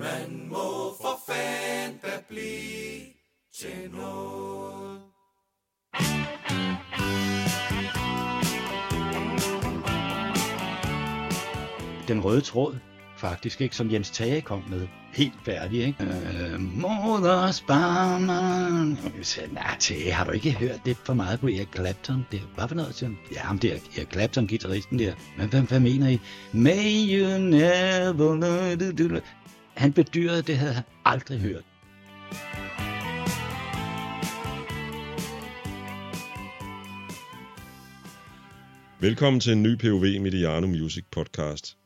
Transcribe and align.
Man 0.00 0.48
må 0.48 0.94
for 1.00 1.20
fanden 1.26 1.98
da 2.02 2.22
blive 2.28 3.00
til 3.58 3.90
noget. 3.92 5.00
Den 12.08 12.24
røde 12.24 12.40
tråd, 12.40 12.76
faktisk, 13.16 13.60
ikke, 13.60 13.76
som 13.76 13.92
Jens 13.92 14.10
Tage 14.10 14.40
kom 14.40 14.62
med. 14.70 14.88
Helt 15.12 15.34
færdig, 15.44 15.84
ikke? 15.86 16.04
Øh, 16.04 16.60
Moders 16.60 17.60
barman. 17.60 18.98
Jeg 19.16 19.26
sagde, 19.26 19.54
nej, 19.54 19.76
Tage, 19.80 20.12
har 20.12 20.24
du 20.24 20.30
ikke 20.30 20.52
hørt 20.52 20.80
det 20.84 20.96
for 20.96 21.14
meget 21.14 21.40
på 21.40 21.46
Erik 21.46 21.68
Clapton? 21.74 22.26
Det, 22.32 22.42
var 22.56 22.66
for 22.66 22.74
noget, 22.74 22.94
siger? 22.94 23.10
Ja, 23.34 23.40
ham 23.40 23.58
der, 23.58 23.74
Erik 23.96 24.12
Clapton, 24.12 24.46
guitaristen 24.46 24.98
der. 24.98 25.12
Men 25.38 25.48
hvad, 25.48 25.60
hvad 25.60 25.80
mener 25.80 26.08
I? 26.08 26.20
May 26.52 27.06
you 27.08 27.38
never... 27.38 29.20
Han 29.80 29.92
bedyrede, 29.92 30.42
det 30.42 30.56
havde 30.58 30.72
han 30.72 30.84
aldrig 31.04 31.40
hørt. 31.40 31.64
Velkommen 39.00 39.40
til 39.40 39.52
en 39.52 39.62
ny 39.62 39.76
POV 39.76 40.22
Mediano 40.22 40.66
Music 40.66 41.04
podcast. 41.10 41.76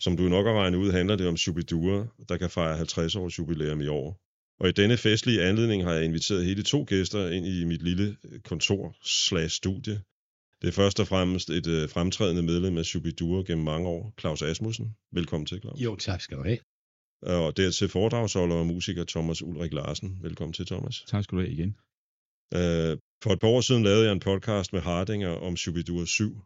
Som 0.00 0.16
du 0.16 0.22
nok 0.22 0.46
har 0.46 0.52
regnet 0.52 0.78
ud, 0.78 0.92
handler 0.92 1.16
det 1.16 1.28
om 1.28 1.36
Shubidua, 1.36 2.06
der 2.28 2.36
kan 2.36 2.50
fejre 2.50 2.76
50 2.76 3.16
års 3.16 3.38
jubilæum 3.38 3.80
i 3.80 3.86
år. 3.86 4.20
Og 4.60 4.68
i 4.68 4.72
denne 4.72 4.96
festlige 4.96 5.42
anledning 5.42 5.84
har 5.84 5.92
jeg 5.92 6.04
inviteret 6.04 6.44
hele 6.44 6.62
to 6.62 6.84
gæster 6.88 7.30
ind 7.30 7.46
i 7.46 7.64
mit 7.64 7.82
lille 7.82 8.16
kontor 8.44 8.96
slash 9.04 9.56
studie. 9.56 10.00
Det 10.62 10.68
er 10.68 10.72
først 10.72 11.00
og 11.00 11.06
fremmest 11.06 11.50
et 11.50 11.66
øh, 11.66 11.88
fremtrædende 11.88 12.42
medlem 12.42 12.78
af 12.78 12.84
Shubidua 12.84 13.42
gennem 13.42 13.64
mange 13.64 13.88
år, 13.88 14.14
Claus 14.20 14.42
Asmussen. 14.42 14.94
Velkommen 15.12 15.46
til, 15.46 15.60
Claus. 15.60 15.80
Jo, 15.80 15.96
tak 15.96 16.20
skal 16.20 16.36
du 16.36 16.42
have. 16.42 16.58
Og 17.26 17.56
dertil 17.56 17.88
foredragsholder 17.88 18.56
og 18.56 18.66
musiker 18.66 19.04
Thomas 19.04 19.42
Ulrik 19.42 19.72
Larsen. 19.72 20.18
Velkommen 20.22 20.52
til, 20.52 20.66
Thomas. 20.66 21.04
Tak 21.08 21.24
skal 21.24 21.38
du 21.38 21.42
have 21.42 21.52
igen. 21.52 21.76
Uh, 22.54 22.98
for 23.22 23.32
et 23.32 23.40
par 23.40 23.48
år 23.48 23.60
siden 23.60 23.82
lavede 23.82 24.04
jeg 24.04 24.12
en 24.12 24.20
podcast 24.20 24.72
med 24.72 24.80
Hardinger 24.80 25.28
om 25.28 25.56
Shubidua 25.56 26.04
7. 26.04 26.40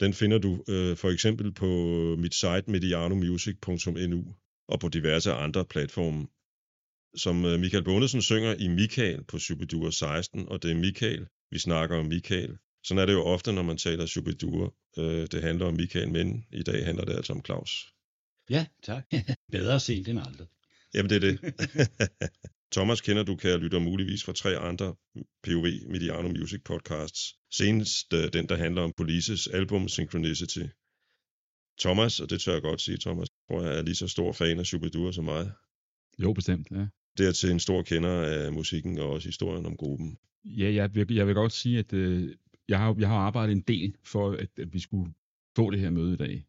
Den 0.00 0.14
finder 0.14 0.38
du 0.38 0.52
uh, 0.52 0.96
for 0.96 1.10
eksempel 1.10 1.52
på 1.52 1.66
mit 2.18 2.34
site 2.34 2.64
medianomusic.nu 2.66 4.24
og 4.68 4.80
på 4.80 4.88
diverse 4.88 5.32
andre 5.32 5.64
platforme. 5.64 6.26
Som 7.16 7.44
uh, 7.44 7.60
Michael 7.60 7.84
Bundesen 7.84 8.22
synger 8.22 8.54
i 8.54 8.68
Michael 8.68 9.24
på 9.24 9.38
Shubidua 9.38 9.90
16, 9.90 10.48
og 10.48 10.62
det 10.62 10.70
er 10.70 10.74
Michael, 10.74 11.26
vi 11.50 11.58
snakker 11.58 11.96
om 11.96 12.06
Michael. 12.06 12.56
Sådan 12.84 13.02
er 13.02 13.06
det 13.06 13.12
jo 13.12 13.22
ofte, 13.22 13.52
når 13.52 13.62
man 13.62 13.76
taler 13.76 14.06
Shubidua. 14.06 14.70
Uh, 14.96 15.04
det 15.04 15.42
handler 15.42 15.66
om 15.66 15.74
Michael, 15.74 16.08
men 16.08 16.44
i 16.52 16.62
dag 16.62 16.84
handler 16.84 17.04
det 17.04 17.16
altså 17.16 17.32
om 17.32 17.44
Claus. 17.44 17.70
Ja, 18.50 18.66
tak. 18.82 19.04
Bedre 19.52 19.80
sent 19.80 20.08
end 20.08 20.18
aldrig. 20.18 20.46
Jamen, 20.94 21.10
det 21.10 21.16
er 21.16 21.20
det. 21.20 21.38
Thomas 22.72 23.00
kender 23.00 23.22
du, 23.22 23.36
kan 23.36 23.60
lytte 23.60 23.80
muligvis 23.80 24.24
fra 24.24 24.32
tre 24.32 24.58
andre 24.58 24.94
POV 25.42 25.66
Mediano 25.88 26.28
Music 26.28 26.60
podcasts. 26.64 27.34
Senest 27.50 28.12
uh, 28.12 28.24
den, 28.32 28.48
der 28.48 28.56
handler 28.56 28.82
om 28.82 28.92
Polices 28.96 29.46
album 29.46 29.88
Synchronicity. 29.88 30.64
Thomas, 31.80 32.20
og 32.20 32.30
det 32.30 32.40
tør 32.40 32.52
jeg 32.52 32.62
godt 32.62 32.80
sige, 32.80 32.98
Thomas, 32.98 33.28
tror 33.48 33.62
jeg 33.62 33.78
er 33.78 33.82
lige 33.82 33.94
så 33.94 34.08
stor 34.08 34.32
fan 34.32 34.58
af 34.58 34.66
Shubidua 34.66 35.12
som 35.12 35.24
mig. 35.24 35.52
Jo, 36.18 36.32
bestemt, 36.32 36.66
ja. 36.70 36.86
Dertil 37.18 37.50
en 37.50 37.60
stor 37.60 37.82
kender 37.82 38.22
af 38.22 38.52
musikken 38.52 38.98
og 38.98 39.10
også 39.10 39.28
historien 39.28 39.66
om 39.66 39.76
gruppen. 39.76 40.18
Ja, 40.44 40.72
jeg 40.72 40.94
vil, 40.94 41.14
jeg 41.14 41.26
vil 41.26 41.34
godt 41.34 41.52
sige, 41.52 41.78
at 41.78 41.92
øh, 41.92 42.34
jeg, 42.68 42.78
har, 42.78 42.96
jeg 42.98 43.08
har 43.08 43.16
arbejdet 43.16 43.52
en 43.52 43.60
del 43.60 43.94
for, 44.04 44.32
at, 44.32 44.48
at 44.58 44.72
vi 44.72 44.80
skulle 44.80 45.12
få 45.56 45.70
det 45.70 45.80
her 45.80 45.90
møde 45.90 46.14
i 46.14 46.16
dag. 46.16 46.44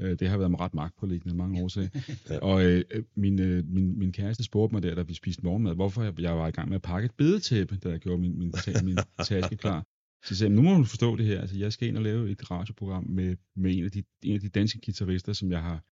Øh, 0.00 0.18
det 0.18 0.28
har 0.28 0.38
været 0.38 0.60
ret 0.60 0.74
magtpåliggende 0.74 1.36
mange 1.36 1.62
år 1.62 1.68
siden. 1.68 1.90
ja. 2.30 2.38
Og 2.38 2.64
øh, 2.64 2.84
min, 3.16 3.40
øh, 3.40 3.64
min, 3.68 3.98
min 3.98 4.12
kæreste 4.12 4.44
spurgte 4.44 4.74
mig 4.74 4.82
der, 4.82 4.94
da 4.94 5.02
vi 5.02 5.14
spiste 5.14 5.42
morgenmad, 5.44 5.74
hvorfor 5.74 6.02
jeg, 6.02 6.20
jeg 6.20 6.38
var 6.38 6.48
i 6.48 6.50
gang 6.50 6.68
med 6.68 6.76
at 6.76 6.82
pakke 6.82 7.06
et 7.06 7.14
bedetæppe, 7.18 7.76
da 7.76 7.88
jeg 7.88 8.00
gjorde 8.00 8.20
min, 8.20 8.38
min, 8.38 8.52
min 8.82 8.98
taske 9.28 9.56
klar. 9.56 9.86
Så 10.24 10.36
sagde 10.36 10.50
jeg, 10.50 10.56
nu 10.56 10.62
må 10.62 10.78
du 10.78 10.84
forstå 10.84 11.16
det 11.16 11.26
her. 11.26 11.40
Altså, 11.40 11.56
jeg 11.58 11.72
skal 11.72 11.88
ind 11.88 11.96
og 11.96 12.02
lave 12.02 12.30
et 12.30 12.50
radioprogram 12.50 13.04
med, 13.04 13.36
med 13.56 13.78
en, 13.78 13.84
af 13.84 13.90
de, 13.90 14.02
en 14.22 14.34
af 14.34 14.40
de 14.40 14.48
danske 14.48 14.80
guitarister, 14.84 15.32
som 15.32 15.50
jeg 15.50 15.62
har 15.62 15.84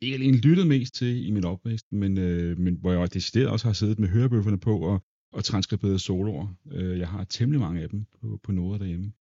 ikke 0.00 0.14
alene 0.14 0.36
lyttet 0.36 0.66
mest 0.66 0.94
til 0.94 1.26
i 1.26 1.30
min 1.30 1.44
opvækst, 1.44 1.92
men, 1.92 2.18
øh, 2.18 2.58
men 2.58 2.74
hvor 2.74 2.92
jeg 2.92 3.14
decideret 3.14 3.48
også 3.48 3.66
har 3.66 3.72
siddet 3.72 3.98
med 3.98 4.08
hørebøfferne 4.08 4.60
på 4.60 4.78
og, 4.78 5.04
og 5.32 5.44
transkriberet 5.44 6.00
soloer. 6.00 6.54
Øh, 6.70 6.98
jeg 6.98 7.08
har 7.08 7.24
temmelig 7.24 7.60
mange 7.60 7.82
af 7.82 7.88
dem 7.88 8.04
på, 8.20 8.40
på 8.42 8.52
noder 8.52 8.78
derhjemme. 8.78 9.12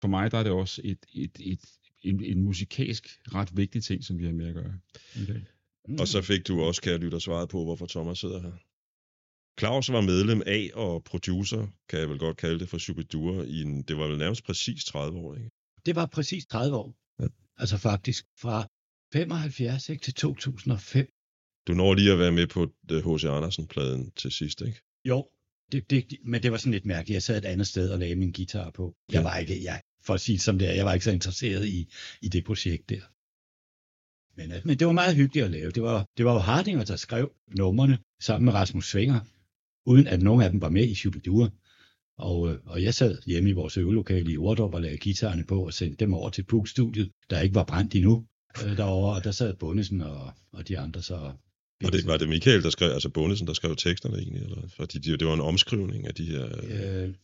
For 0.00 0.08
mig 0.08 0.30
der 0.30 0.38
er 0.38 0.42
det 0.42 0.52
også 0.52 0.80
et, 0.84 1.06
et, 1.12 1.30
et, 1.40 1.60
en, 2.06 2.24
en 2.24 2.42
musikalsk 2.42 3.08
ret 3.34 3.56
vigtig 3.56 3.84
ting, 3.84 4.04
som 4.04 4.18
vi 4.18 4.24
har 4.24 4.32
med 4.32 4.48
at 4.48 4.54
gøre 4.54 4.78
dag. 5.26 5.44
Mm. 5.88 6.00
Og 6.00 6.08
så 6.08 6.22
fik 6.22 6.48
du 6.48 6.62
også, 6.62 6.82
kære 6.82 6.98
lytter, 6.98 7.18
svaret 7.18 7.48
på, 7.48 7.64
hvorfor 7.64 7.86
Thomas 7.86 8.18
sidder 8.18 8.40
her. 8.42 8.52
Claus 9.58 9.92
var 9.92 10.00
medlem 10.00 10.42
af 10.46 10.70
og 10.74 11.04
producer, 11.04 11.66
kan 11.88 11.98
jeg 11.98 12.08
vel 12.08 12.18
godt 12.18 12.36
kalde 12.36 12.58
det, 12.58 12.68
for 12.68 12.78
Shubidua 12.78 13.42
i 13.42 13.62
en, 13.62 13.82
det 13.82 13.96
var 13.96 14.06
vel 14.06 14.18
nærmest 14.18 14.44
præcis 14.44 14.84
30 14.84 15.18
år, 15.18 15.34
ikke? 15.34 15.50
Det 15.86 15.96
var 15.96 16.06
præcis 16.06 16.46
30 16.46 16.76
år. 16.76 16.96
Ja. 17.20 17.26
Altså 17.56 17.78
faktisk 17.78 18.24
fra 18.40 18.66
75 19.12 19.88
ikke, 19.88 20.02
til 20.02 20.14
2005. 20.14 21.06
Du 21.66 21.74
når 21.74 21.94
lige 21.94 22.12
at 22.12 22.18
være 22.18 22.32
med 22.32 22.46
på 22.46 22.72
H.C. 22.90 23.24
Andersen-pladen 23.24 24.10
til 24.10 24.30
sidst, 24.30 24.60
ikke? 24.60 24.80
Jo, 25.04 25.28
det, 25.72 25.90
det, 25.90 26.18
men 26.24 26.42
det 26.42 26.52
var 26.52 26.58
sådan 26.58 26.72
lidt 26.72 26.86
mærkeligt. 26.86 27.14
Jeg 27.14 27.22
sad 27.22 27.38
et 27.38 27.44
andet 27.44 27.66
sted 27.66 27.90
og 27.90 27.98
lagde 27.98 28.16
min 28.16 28.32
guitar 28.32 28.70
på. 28.70 28.96
Jeg 29.12 29.24
var 29.24 29.36
ikke, 29.36 29.64
jeg, 29.64 29.80
for 30.06 30.14
at 30.14 30.20
sige 30.20 30.36
det 30.36 30.42
som 30.42 30.58
det 30.58 30.68
er, 30.68 30.72
jeg 30.72 30.84
var 30.84 30.92
ikke 30.92 31.04
så 31.04 31.10
interesseret 31.10 31.68
i, 31.68 31.88
i 32.22 32.28
det 32.28 32.44
projekt 32.44 32.88
der. 32.88 33.00
Men, 34.36 34.52
øh, 34.52 34.60
men 34.64 34.78
det 34.78 34.86
var 34.86 34.92
meget 34.92 35.16
hyggeligt 35.16 35.44
at 35.44 35.50
lave. 35.50 35.70
Det 35.70 35.82
var, 35.82 36.06
det 36.16 36.24
var 36.24 36.32
jo 36.32 36.38
Hardinger, 36.38 36.84
der 36.84 36.96
skrev 36.96 37.32
numrene 37.58 37.98
sammen 38.20 38.44
med 38.44 38.54
Rasmus 38.54 38.90
Svinger, 38.90 39.20
uden 39.86 40.06
at 40.06 40.22
nogen 40.22 40.42
af 40.42 40.50
dem 40.50 40.60
var 40.60 40.68
med 40.68 40.88
i 40.88 40.94
Shubidua. 40.94 41.48
Og, 42.18 42.50
øh, 42.50 42.58
og 42.66 42.82
jeg 42.82 42.94
sad 42.94 43.18
hjemme 43.26 43.50
i 43.50 43.52
vores 43.52 43.76
øvelokale 43.76 44.32
i 44.32 44.36
Ordrup 44.36 44.74
og 44.74 44.82
lagde 44.82 44.98
guitarerne 44.98 45.44
på 45.44 45.66
og 45.66 45.72
sendte 45.72 46.04
dem 46.04 46.14
over 46.14 46.30
til 46.30 46.42
Puk-studiet, 46.42 47.10
der 47.30 47.40
ikke 47.40 47.54
var 47.54 47.64
brændt 47.64 47.94
endnu 47.94 48.26
øh, 48.64 48.76
derovre, 48.76 49.16
og 49.16 49.24
der 49.24 49.30
sad 49.30 49.54
Bundesen 49.54 50.00
og, 50.00 50.32
og 50.52 50.68
de 50.68 50.78
andre 50.78 51.02
så. 51.02 51.32
Og 51.84 51.92
det 51.92 52.06
var 52.06 52.16
det 52.16 52.28
Michael, 52.28 52.62
der 52.62 52.70
skrev, 52.70 52.90
altså 52.90 53.08
Bundesen, 53.08 53.46
der 53.46 53.52
skrev 53.52 53.76
teksterne 53.76 54.18
egentlig, 54.18 54.42
eller? 54.42 54.68
Fordi 54.76 54.98
de, 54.98 55.16
det 55.16 55.26
var 55.26 55.34
en 55.34 55.40
omskrivning 55.40 56.06
af 56.06 56.14
de 56.14 56.24
her 56.24 56.46
øh, 56.62 57.14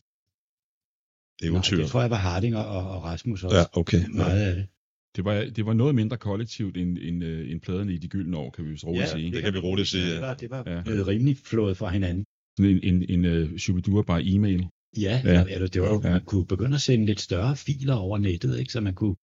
eventyr. 1.43 1.75
Nej, 1.75 1.81
det 1.81 1.91
tror 1.91 2.01
jeg 2.01 2.09
var 2.09 2.17
Hardinger 2.17 2.59
og, 2.59 2.91
og 2.91 3.03
Rasmus 3.03 3.43
også. 3.43 3.57
Ja, 3.57 3.63
okay. 3.73 4.07
Meget 4.07 4.39
ja. 4.39 4.49
af 4.49 4.55
det. 4.55 4.67
Det 5.15 5.25
var, 5.25 5.33
det 5.55 5.65
var 5.65 5.73
noget 5.73 5.95
mindre 5.95 6.17
kollektivt 6.17 6.77
end, 6.77 6.97
end, 7.01 7.23
end 7.23 7.61
pladerne 7.61 7.93
i 7.93 7.97
de 7.97 8.07
gyldne 8.07 8.37
år, 8.37 8.49
kan 8.49 8.65
vi 8.65 8.75
roligt 8.83 9.01
ja, 9.01 9.11
sige. 9.11 9.25
Det, 9.25 9.33
det 9.33 9.43
kan 9.43 9.53
vi 9.53 9.59
roligt 9.59 9.87
sige. 9.87 10.11
Det 10.11 10.21
var, 10.21 10.33
det 10.33 10.49
var 10.49 10.63
ja. 10.67 10.81
blevet 10.81 11.07
rimelig 11.07 11.37
flået 11.37 11.77
fra 11.77 11.89
hinanden. 11.89 12.25
Sådan 12.57 12.79
en, 12.83 13.03
en, 13.09 13.25
en 13.25 13.43
uh, 13.43 13.57
Shubidua 13.57 14.01
bare 14.01 14.23
e-mail. 14.23 14.67
Ja, 14.97 15.21
ja. 15.23 15.45
ja 15.49 15.65
det 15.67 15.81
var 15.81 15.87
jo, 15.87 16.01
ja. 16.03 16.09
man 16.09 16.21
kunne 16.25 16.45
begynde 16.45 16.75
at 16.75 16.81
sende 16.81 17.05
lidt 17.05 17.21
større 17.21 17.55
filer 17.55 17.95
over 17.95 18.17
nettet, 18.17 18.59
ikke? 18.59 18.71
så 18.71 18.81
man 18.81 18.93
kunne, 18.93 19.15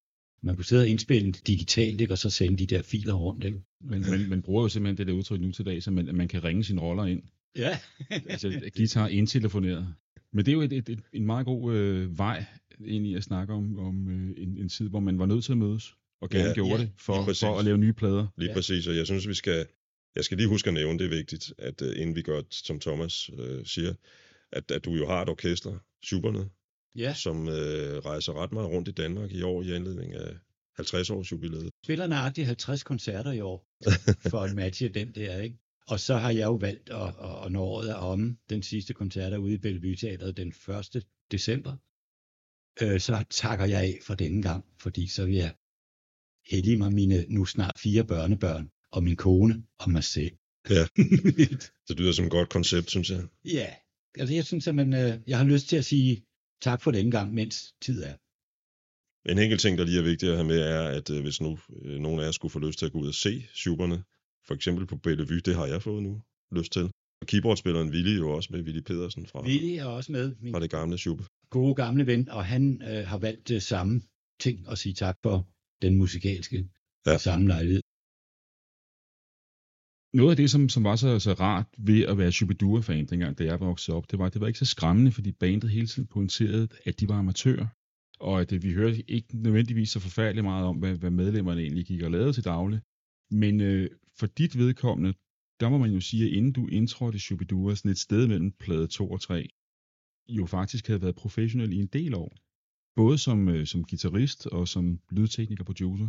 man 0.42 0.56
kunne 0.56 0.64
sidde 0.64 0.82
og 0.82 0.88
indspille 0.88 1.32
digitalt, 1.32 2.00
ikke? 2.00 2.14
og 2.14 2.18
så 2.18 2.30
sende 2.30 2.56
de 2.56 2.66
der 2.66 2.82
filer 2.82 3.14
rundt. 3.14 3.44
Ikke? 3.44 3.60
Men 3.80 4.00
man, 4.10 4.28
man 4.28 4.42
bruger 4.42 4.62
jo 4.62 4.68
simpelthen 4.68 4.98
det 4.98 5.06
der 5.06 5.12
udtryk 5.12 5.40
nu 5.40 5.52
til 5.52 5.66
dag, 5.66 5.82
så 5.82 5.90
man, 5.90 6.08
at 6.08 6.14
man 6.14 6.28
kan 6.28 6.44
ringe 6.44 6.64
sine 6.64 6.80
roller 6.80 7.04
ind. 7.04 7.22
Ja. 7.56 7.78
altså 8.28 8.60
guitar 8.76 9.08
indtelefoneret. 9.08 9.94
Men 10.32 10.44
det 10.44 10.52
er 10.52 10.54
jo 10.54 10.60
et, 10.60 10.72
et, 10.72 10.88
et, 10.88 11.00
en 11.12 11.26
meget 11.26 11.46
god 11.46 11.74
øh, 11.74 12.18
vej 12.18 12.44
ind 12.86 13.06
i 13.06 13.14
at 13.14 13.22
snakke 13.22 13.52
om, 13.52 13.78
om 13.78 14.08
øh, 14.08 14.42
en, 14.42 14.56
en 14.58 14.68
tid, 14.68 14.88
hvor 14.88 15.00
man 15.00 15.18
var 15.18 15.26
nødt 15.26 15.44
til 15.44 15.52
at 15.52 15.58
mødes, 15.58 15.94
og 16.20 16.30
gerne 16.30 16.48
ja, 16.48 16.54
gjorde 16.54 16.74
ja, 16.74 16.80
det 16.80 16.90
for, 16.98 17.32
for 17.40 17.58
at 17.58 17.64
lave 17.64 17.78
nye 17.78 17.92
plader. 17.92 18.26
Lige 18.36 18.48
ja. 18.48 18.54
præcis, 18.54 18.86
og 18.86 18.96
jeg 18.96 19.06
synes, 19.06 19.28
vi 19.28 19.34
skal, 19.34 19.66
jeg 20.16 20.24
skal 20.24 20.36
lige 20.36 20.48
huske 20.48 20.68
at 20.68 20.74
nævne, 20.74 20.98
det 20.98 21.04
er 21.04 21.08
vigtigt, 21.08 21.52
at 21.58 21.82
uh, 21.82 21.88
inden 21.96 22.16
vi 22.16 22.22
gør, 22.22 22.42
som 22.50 22.80
Thomas 22.80 23.30
uh, 23.30 23.64
siger, 23.64 23.94
at, 24.52 24.70
at 24.70 24.84
du 24.84 24.94
jo 24.94 25.06
har 25.06 25.22
et 25.22 25.28
orkester, 25.28 25.78
Schuberne, 26.02 26.50
ja. 26.96 27.14
som 27.14 27.42
uh, 27.42 27.54
rejser 28.04 28.42
ret 28.42 28.52
meget 28.52 28.68
rundt 28.68 28.88
i 28.88 28.92
Danmark 28.92 29.32
i 29.32 29.42
år 29.42 29.62
i 29.62 29.72
anledning 29.72 30.14
af 30.14 30.36
50 30.76 31.10
års 31.10 31.32
jubilæet. 31.32 31.70
Spiller 31.84 32.06
nøjagtigt 32.06 32.46
50 32.46 32.82
koncerter 32.82 33.32
i 33.32 33.40
år, 33.40 33.66
for 34.30 34.38
at 34.38 34.54
matche 34.54 34.88
den 34.88 35.12
der, 35.14 35.40
ikke? 35.40 35.58
Og 35.90 36.00
så 36.00 36.16
har 36.16 36.30
jeg 36.30 36.46
jo 36.46 36.54
valgt 36.54 36.90
at, 36.90 37.08
at, 37.08 37.44
at 37.44 37.52
når 37.52 37.62
året 37.62 37.90
er 37.90 37.94
om, 37.94 38.38
den 38.50 38.62
sidste 38.62 38.94
koncert 38.94 39.32
er 39.32 39.38
ude 39.38 39.54
i 39.54 39.58
Bellevue 39.58 39.96
Teatret 39.96 40.36
den 40.36 40.48
1. 40.48 41.06
december, 41.30 41.76
øh, 42.82 43.00
så 43.00 43.24
takker 43.30 43.64
jeg 43.64 43.80
af 43.80 43.98
for 44.02 44.14
denne 44.14 44.42
gang, 44.42 44.64
fordi 44.80 45.06
så 45.06 45.26
vil 45.26 45.34
jeg 45.34 45.54
hellige 46.50 46.76
mig 46.76 46.92
mine 46.92 47.24
nu 47.28 47.44
snart 47.44 47.78
fire 47.78 48.04
børnebørn, 48.04 48.70
og 48.92 49.02
min 49.02 49.16
kone 49.16 49.64
og 49.78 49.90
mig 49.90 50.04
selv. 50.04 50.36
Ja, 50.70 50.86
det 51.88 52.00
lyder 52.00 52.12
som 52.12 52.24
et 52.24 52.30
godt 52.30 52.48
koncept, 52.48 52.90
synes 52.90 53.10
jeg. 53.10 53.22
Ja, 53.44 53.74
altså 54.18 54.34
jeg 54.34 54.44
synes, 54.44 54.66
at 54.66 54.74
man, 54.74 54.92
øh, 54.92 55.18
jeg 55.26 55.38
har 55.38 55.44
lyst 55.44 55.68
til 55.68 55.76
at 55.76 55.84
sige 55.84 56.24
tak 56.62 56.82
for 56.82 56.90
denne 56.90 57.10
gang, 57.10 57.34
mens 57.34 57.74
tid 57.82 58.02
er. 58.02 58.14
En 59.30 59.38
enkelt 59.38 59.60
ting, 59.60 59.78
der 59.78 59.84
lige 59.84 59.98
er 59.98 60.02
vigtigt 60.02 60.30
at 60.30 60.36
have 60.36 60.48
med, 60.48 60.60
er, 60.60 60.88
at 60.88 61.10
øh, 61.10 61.22
hvis 61.22 61.40
nu 61.40 61.58
øh, 61.82 61.98
nogen 61.98 62.20
af 62.20 62.24
jer 62.24 62.30
skulle 62.32 62.52
få 62.52 62.58
lyst 62.58 62.78
til 62.78 62.86
at 62.86 62.92
gå 62.92 62.98
ud 62.98 63.08
og 63.08 63.14
se 63.14 63.46
Schuberne, 63.54 64.04
for 64.46 64.54
eksempel 64.54 64.86
på 64.86 64.96
Bellevue, 64.96 65.40
det 65.40 65.54
har 65.54 65.66
jeg 65.66 65.82
fået 65.82 66.02
nu 66.02 66.22
lyst 66.52 66.72
til. 66.72 66.90
Og 67.20 67.26
keyboardspilleren 67.26 67.90
Willy 67.90 68.18
jo 68.18 68.30
også 68.30 68.48
med, 68.52 68.62
Willy 68.62 68.80
Pedersen 68.80 69.26
fra, 69.26 69.42
Willy 69.42 69.72
er 69.78 69.84
også 69.84 70.12
med. 70.12 70.34
Min 70.40 70.52
fra 70.52 70.60
det 70.60 70.70
gamle 70.70 70.98
Schubert. 70.98 71.26
Gode 71.50 71.74
gamle 71.74 72.06
ven, 72.06 72.28
og 72.28 72.44
han 72.44 72.82
øh, 72.82 73.06
har 73.06 73.18
valgt 73.18 73.48
det 73.48 73.62
samme 73.62 74.02
ting 74.40 74.68
at 74.68 74.78
sige 74.78 74.94
tak 74.94 75.16
for 75.22 75.48
den 75.82 75.96
musikalske 75.96 76.68
ja. 77.06 77.18
sammenlejlighed. 77.18 77.82
noget 80.14 80.30
af 80.30 80.36
det, 80.36 80.50
som, 80.50 80.68
som 80.68 80.84
var 80.84 80.96
så, 80.96 81.18
så 81.18 81.32
rart 81.32 81.66
ved 81.78 82.02
at 82.02 82.18
være 82.18 82.32
Shubidua-fan 82.32 83.06
dengang, 83.06 83.38
da 83.38 83.44
jeg 83.44 83.60
voksede 83.60 83.96
op, 83.96 84.10
det 84.10 84.18
var, 84.18 84.26
at 84.26 84.32
det 84.32 84.40
var 84.40 84.46
ikke 84.46 84.58
så 84.58 84.64
skræmmende, 84.64 85.12
fordi 85.12 85.32
bandet 85.32 85.70
hele 85.70 85.86
tiden 85.86 86.08
pointerede, 86.08 86.68
at 86.84 87.00
de 87.00 87.08
var 87.08 87.18
amatører. 87.18 87.66
Og 88.20 88.40
at 88.40 88.62
vi 88.62 88.72
hørte 88.72 89.10
ikke 89.10 89.36
nødvendigvis 89.36 89.90
så 89.90 90.00
forfærdeligt 90.00 90.44
meget 90.44 90.66
om, 90.66 90.76
hvad, 90.76 90.94
hvad 90.96 91.10
medlemmerne 91.10 91.60
egentlig 91.60 91.86
gik 91.86 92.02
og 92.02 92.10
lavede 92.10 92.32
til 92.32 92.44
daglig. 92.44 92.80
Men 93.30 93.60
øh, 93.60 93.90
for 94.20 94.26
dit 94.26 94.58
vedkommende, 94.58 95.12
der 95.60 95.68
må 95.68 95.78
man 95.78 95.90
jo 95.90 96.00
sige, 96.00 96.24
at 96.24 96.32
inden 96.32 96.52
du 96.52 96.66
indtrådte 96.66 97.18
Shubidua, 97.18 97.74
sådan 97.74 97.90
et 97.90 97.98
sted 97.98 98.26
mellem 98.28 98.52
plade 98.52 98.86
2 98.86 99.10
og 99.10 99.20
3, 99.20 99.48
jo 100.28 100.46
faktisk 100.46 100.86
havde 100.86 101.02
været 101.02 101.14
professionel 101.14 101.72
i 101.72 101.76
en 101.76 101.86
del 101.86 102.14
år. 102.14 102.36
Både 102.96 103.18
som, 103.18 103.48
øh, 103.48 103.66
som 103.66 103.84
guitarist 103.84 104.46
og 104.46 104.68
som 104.68 105.00
lydtekniker 105.10 105.64
producer. 105.64 106.08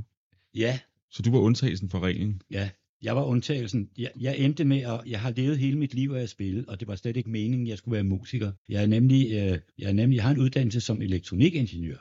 Ja, 0.55 0.79
Så 1.11 1.21
du 1.23 1.31
var 1.31 1.39
undtagelsen 1.39 1.89
for 1.89 1.99
reglen. 1.99 2.41
ja. 2.51 2.69
Jeg 3.03 3.15
var 3.15 3.23
undtagelsen. 3.23 3.89
Jeg, 3.97 4.11
jeg 4.19 4.37
endte 4.39 4.65
med 4.65 4.77
at, 4.81 5.01
jeg 5.07 5.21
har 5.21 5.31
levet 5.31 5.57
hele 5.57 5.77
mit 5.77 5.93
liv 5.93 6.11
af 6.11 6.21
at 6.21 6.29
spille, 6.29 6.69
og 6.69 6.79
det 6.79 6.87
var 6.87 6.95
slet 6.95 7.17
ikke 7.17 7.29
meningen, 7.29 7.67
jeg 7.67 7.77
skulle 7.77 7.93
være 7.93 8.03
musiker. 8.03 8.51
Jeg 8.69 8.83
er 8.83 8.87
nemlig, 8.87 9.25
øh, 9.31 9.59
jeg 9.77 9.89
er 9.89 9.93
nemlig, 9.93 10.15
jeg 10.15 10.23
har 10.23 10.31
en 10.31 10.39
uddannelse 10.39 10.81
som 10.81 11.01
elektronikingeniør, 11.01 11.97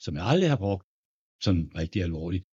som 0.00 0.14
jeg 0.16 0.24
aldrig 0.26 0.50
har 0.50 0.56
brugt 0.56 0.86
sådan 1.40 1.70
rigtig 1.76 2.02
alvorligt. 2.02 2.44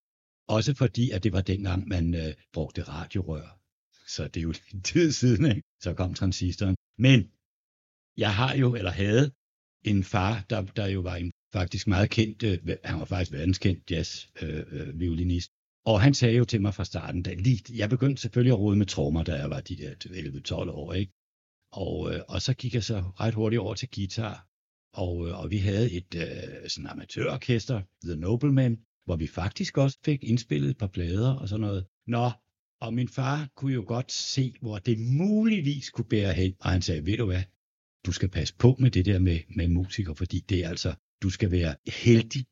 Også 0.55 0.73
fordi, 0.73 1.11
at 1.11 1.23
det 1.23 1.33
var 1.33 1.41
dengang, 1.41 1.87
man 1.87 2.15
øh, 2.15 2.33
brugte 2.53 2.83
radiorør. 2.83 3.59
Så 4.07 4.27
det 4.27 4.37
er 4.37 4.41
jo 4.41 4.53
en 4.73 4.81
tid 4.81 5.11
siden, 5.11 5.45
ikke? 5.45 5.61
Så 5.81 5.93
kom 5.93 6.13
transistoren. 6.13 6.75
Men 6.97 7.19
jeg 8.17 8.35
har 8.35 8.55
jo, 8.55 8.75
eller 8.75 8.91
havde, 8.91 9.31
en 9.83 10.03
far, 10.03 10.45
der, 10.49 10.61
der 10.61 10.87
jo 10.87 10.99
var 10.99 11.15
en 11.15 11.31
faktisk 11.53 11.87
meget 11.87 12.09
kendt, 12.09 12.43
øh, 12.43 12.77
han 12.83 12.99
var 12.99 13.05
faktisk 13.05 13.31
verdenskendt 13.31 13.91
jazzviolinist. 13.91 14.73
Øh, 14.73 14.87
øh, 14.87 14.99
violinist. 14.99 15.51
og 15.85 16.01
han 16.01 16.13
sagde 16.13 16.37
jo 16.37 16.45
til 16.45 16.61
mig 16.61 16.73
fra 16.73 16.85
starten, 16.85 17.23
da 17.23 17.33
lige, 17.33 17.77
jeg 17.77 17.89
begyndte 17.89 18.21
selvfølgelig 18.21 18.53
at 18.53 18.59
rode 18.59 18.75
med 18.75 18.85
trommer, 18.85 19.23
da 19.23 19.35
jeg 19.35 19.49
var 19.49 19.61
de 19.61 19.77
der 19.77 19.93
11-12 20.51 20.53
år, 20.71 20.93
ikke? 20.93 21.11
Og, 21.71 22.13
øh, 22.13 22.21
og 22.27 22.41
så 22.41 22.53
gik 22.53 22.73
jeg 22.73 22.83
så 22.83 22.99
ret 22.99 23.33
hurtigt 23.33 23.59
over 23.59 23.75
til 23.75 23.89
guitar, 23.95 24.47
og, 24.93 25.27
øh, 25.27 25.39
og 25.39 25.51
vi 25.51 25.57
havde 25.57 25.91
et 25.91 26.15
øh, 26.15 26.69
sådan 26.69 26.87
amatørorkester, 26.87 27.81
The 28.03 28.15
Noblemen, 28.15 28.85
hvor 29.05 29.15
vi 29.15 29.27
faktisk 29.27 29.77
også 29.77 29.97
fik 30.05 30.23
indspillet 30.23 30.69
et 30.69 30.77
par 30.77 30.87
plader 30.87 31.33
og 31.33 31.49
sådan 31.49 31.61
noget. 31.61 31.85
Nå, 32.07 32.31
og 32.81 32.93
min 32.93 33.07
far 33.07 33.49
kunne 33.55 33.73
jo 33.73 33.83
godt 33.87 34.11
se, 34.11 34.53
hvor 34.61 34.77
det 34.77 34.99
muligvis 34.99 35.89
kunne 35.89 36.05
bære 36.05 36.33
hen, 36.33 36.55
og 36.59 36.69
han 36.69 36.81
sagde, 36.81 37.05
ved 37.05 37.17
du 37.17 37.25
hvad, 37.25 37.43
du 38.05 38.11
skal 38.11 38.29
passe 38.29 38.55
på 38.55 38.75
med 38.79 38.91
det 38.91 39.05
der 39.05 39.19
med, 39.19 39.39
med 39.55 39.67
musikere, 39.67 40.15
fordi 40.15 40.39
det 40.39 40.65
er 40.65 40.69
altså, 40.69 40.93
du 41.23 41.29
skal 41.29 41.51
være 41.51 41.75
heldig, 41.87 42.45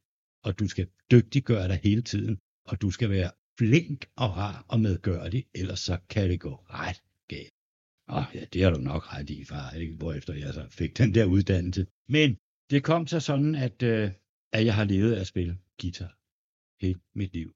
og 0.43 0.59
du 0.59 0.67
skal 0.67 0.87
dygtiggøre 1.11 1.67
dig 1.67 1.79
hele 1.83 2.01
tiden, 2.01 2.39
og 2.65 2.81
du 2.81 2.91
skal 2.91 3.09
være 3.09 3.31
flink 3.59 4.05
og 4.15 4.37
rar 4.37 4.65
og 4.67 4.79
medgørlig, 4.79 5.45
ellers 5.55 5.79
så 5.79 5.97
kan 6.09 6.29
det 6.29 6.39
gå 6.39 6.53
ret 6.55 7.01
galt. 7.27 7.53
Og 8.07 8.23
ja, 8.33 8.45
det 8.53 8.63
har 8.63 8.69
du 8.69 8.81
nok 8.81 9.13
ret 9.13 9.29
i, 9.29 9.45
far, 9.45 9.71
ikke? 9.71 9.95
hvorefter 9.95 10.33
jeg 10.33 10.53
så 10.53 10.67
fik 10.69 10.97
den 10.97 11.15
der 11.15 11.25
uddannelse. 11.25 11.87
Men 12.07 12.37
det 12.69 12.83
kom 12.83 13.07
så 13.07 13.19
sådan, 13.19 13.55
at, 13.55 13.83
øh, 13.83 14.11
at 14.53 14.65
jeg 14.65 14.75
har 14.75 14.83
levet 14.83 15.13
af 15.13 15.19
at 15.19 15.27
spille 15.27 15.57
guitar 15.81 16.18
hele 16.81 16.99
mit 17.15 17.33
liv. 17.33 17.49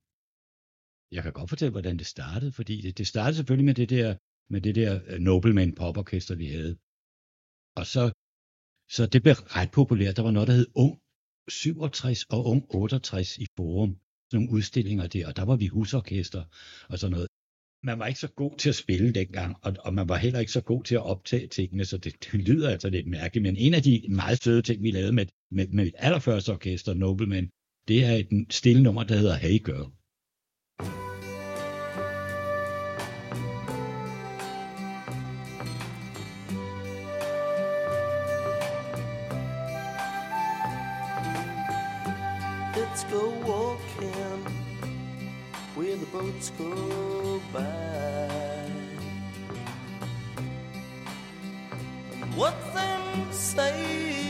Jeg 1.11 1.23
kan 1.23 1.33
godt 1.33 1.49
fortælle, 1.49 1.71
hvordan 1.71 1.97
det 1.97 2.05
startede, 2.05 2.51
fordi 2.51 2.81
det, 2.81 2.97
det 2.97 3.07
startede 3.07 3.35
selvfølgelig 3.35 3.65
med 3.65 3.75
det 3.75 3.89
der, 3.89 4.15
med 4.49 4.61
det 4.61 4.75
der 4.75 5.01
øh, 5.07 5.19
Nobleman 5.19 5.75
poporkester, 5.75 6.35
vi 6.35 6.47
havde. 6.47 6.77
Og 7.79 7.85
så, 7.93 8.03
så 8.95 9.05
det 9.13 9.23
blev 9.23 9.33
ret 9.33 9.71
populært. 9.71 10.17
Der 10.17 10.23
var 10.23 10.31
noget, 10.31 10.47
der 10.47 10.53
hed 10.53 10.67
Ung 10.75 10.93
67 11.49 12.23
og 12.23 12.45
Ung 12.45 12.65
68 12.69 13.37
i 13.37 13.45
Forum. 13.57 13.97
Sådan 14.29 14.45
nogle 14.45 14.51
udstillinger 14.51 15.07
der, 15.07 15.27
og 15.27 15.35
der 15.35 15.45
var 15.45 15.55
vi 15.55 15.67
husorkester 15.67 16.43
og 16.89 16.99
sådan 16.99 17.11
noget. 17.11 17.27
Man 17.83 17.99
var 17.99 18.07
ikke 18.07 18.19
så 18.19 18.27
god 18.27 18.57
til 18.57 18.69
at 18.69 18.75
spille 18.75 19.13
dengang, 19.13 19.55
og, 19.61 19.75
og 19.79 19.93
man 19.93 20.09
var 20.09 20.17
heller 20.17 20.39
ikke 20.39 20.51
så 20.51 20.61
god 20.61 20.83
til 20.83 20.95
at 20.95 21.03
optage 21.03 21.47
tingene, 21.47 21.85
så 21.85 21.97
det, 21.97 22.13
det 22.25 22.33
lyder 22.33 22.69
altså 22.69 22.89
lidt 22.89 23.07
mærkeligt. 23.07 23.43
Men 23.43 23.57
en 23.57 23.73
af 23.73 23.83
de 23.83 24.05
meget 24.09 24.43
søde 24.43 24.61
ting, 24.61 24.83
vi 24.83 24.91
lavede 24.91 25.11
med, 25.11 25.25
med, 25.51 25.67
med 25.67 25.83
mit 25.83 25.95
allerførste 25.97 26.53
orkester, 26.53 26.93
Nobleman, 26.93 27.49
det 27.87 28.05
er 28.05 28.11
et 28.13 28.45
stille 28.49 28.83
nummer, 28.83 29.03
der 29.03 29.15
hedder 29.15 29.35
Hey 29.35 29.63
Girl. 29.63 29.91
Let's 42.75 43.03
go 43.11 43.29
walking 43.47 44.45
where 45.75 45.95
the 45.95 46.05
boats 46.11 46.51
go 46.57 47.41
by. 47.51 48.43
And 52.21 52.33
them 52.73 53.31
say 53.31 54.22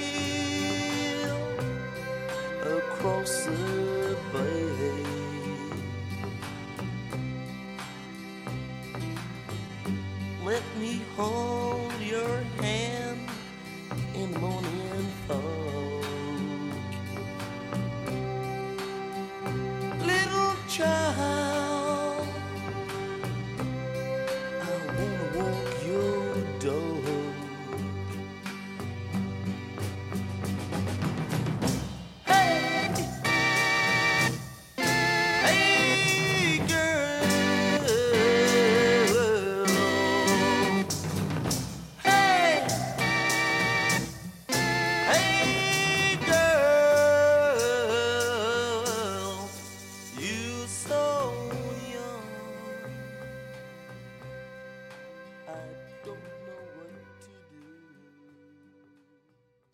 Let 10.45 10.63
me 10.79 11.01
hold 11.17 11.93
your 11.99 12.37
hand 12.61 13.19
in 14.15 14.31
the 14.31 14.39
morning 14.39 14.62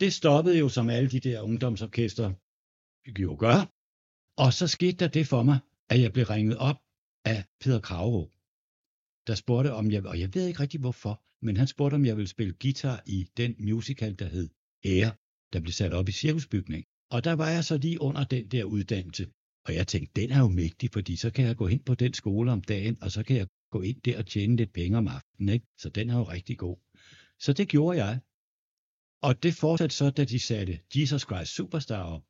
det 0.10 0.16
stoppede 0.16 0.60
jo 0.60 0.70
som 0.70 0.90
alle 0.90 1.10
de 1.10 1.20
der 1.20 1.42
ungdomsorkester 1.42 2.28
jo 3.20 3.36
gør. 3.40 3.60
Og 4.44 4.54
så 4.54 4.68
skete 4.68 4.98
der 4.98 5.08
det 5.08 5.28
for 5.28 5.44
mig, 5.44 5.60
at 5.90 6.02
jeg 6.02 6.14
blev 6.14 6.26
ringet 6.26 6.58
op 6.58 6.80
af 7.26 7.46
Peter 7.62 7.80
Kravro, 7.80 8.24
der 9.28 9.36
spurgte 9.36 9.74
om 9.74 9.92
jeg, 9.92 10.06
og 10.06 10.20
jeg 10.20 10.30
ved 10.36 10.48
ikke 10.48 10.60
rigtig 10.60 10.80
hvorfor, 10.80 11.24
men 11.46 11.58
han 11.58 11.68
spurgte 11.68 11.96
om 11.96 12.06
jeg 12.06 12.18
ville 12.18 12.28
spille 12.28 12.54
guitar 12.62 13.04
i 13.06 13.28
den 13.38 13.56
musical, 13.60 14.20
der 14.20 14.26
hed 14.26 14.50
Ære, 14.86 15.12
der 15.54 15.60
blev 15.60 15.74
sat 15.74 15.94
op 15.94 16.10
i 16.10 16.12
cirkusbygning. 16.12 16.86
Og 17.12 17.24
der 17.24 17.34
var 17.34 17.50
jeg 17.50 17.64
så 17.64 17.78
lige 17.78 18.02
under 18.02 18.24
den 18.24 18.48
der 18.48 18.64
uddannelse, 18.64 19.28
og 19.66 19.76
jeg 19.76 19.88
tænkte, 19.88 20.22
den 20.22 20.32
er 20.32 20.40
jo 20.40 20.48
mægtig, 20.48 20.90
fordi 20.94 21.16
så 21.16 21.32
kan 21.32 21.46
jeg 21.46 21.56
gå 21.56 21.68
hen 21.68 21.80
på 21.80 21.96
den 21.96 22.14
skole 22.14 22.52
om 22.52 22.62
dagen, 22.62 22.98
og 23.04 23.12
så 23.12 23.24
kan 23.24 23.36
jeg 23.38 23.48
gå 23.72 23.82
ind 23.82 24.02
der 24.02 24.18
og 24.18 24.26
tjene 24.26 24.56
lidt 24.56 24.74
penge 24.74 24.98
om 24.98 25.08
aftenen, 25.08 25.50
ikke? 25.50 25.66
Så 25.78 25.90
den 25.90 26.10
er 26.10 26.18
jo 26.18 26.24
rigtig 26.24 26.58
god. 26.58 26.78
Så 27.40 27.54
det 27.54 27.68
gjorde 27.68 28.06
jeg. 28.06 28.20
Og 29.22 29.44
det 29.44 29.54
fortsatte 29.54 29.96
så, 29.96 30.10
da 30.10 30.24
de 30.24 30.40
satte 30.40 30.80
Jesus 30.96 31.22
Christ 31.22 31.56
Superstar 31.56 32.04
op, 32.04 32.24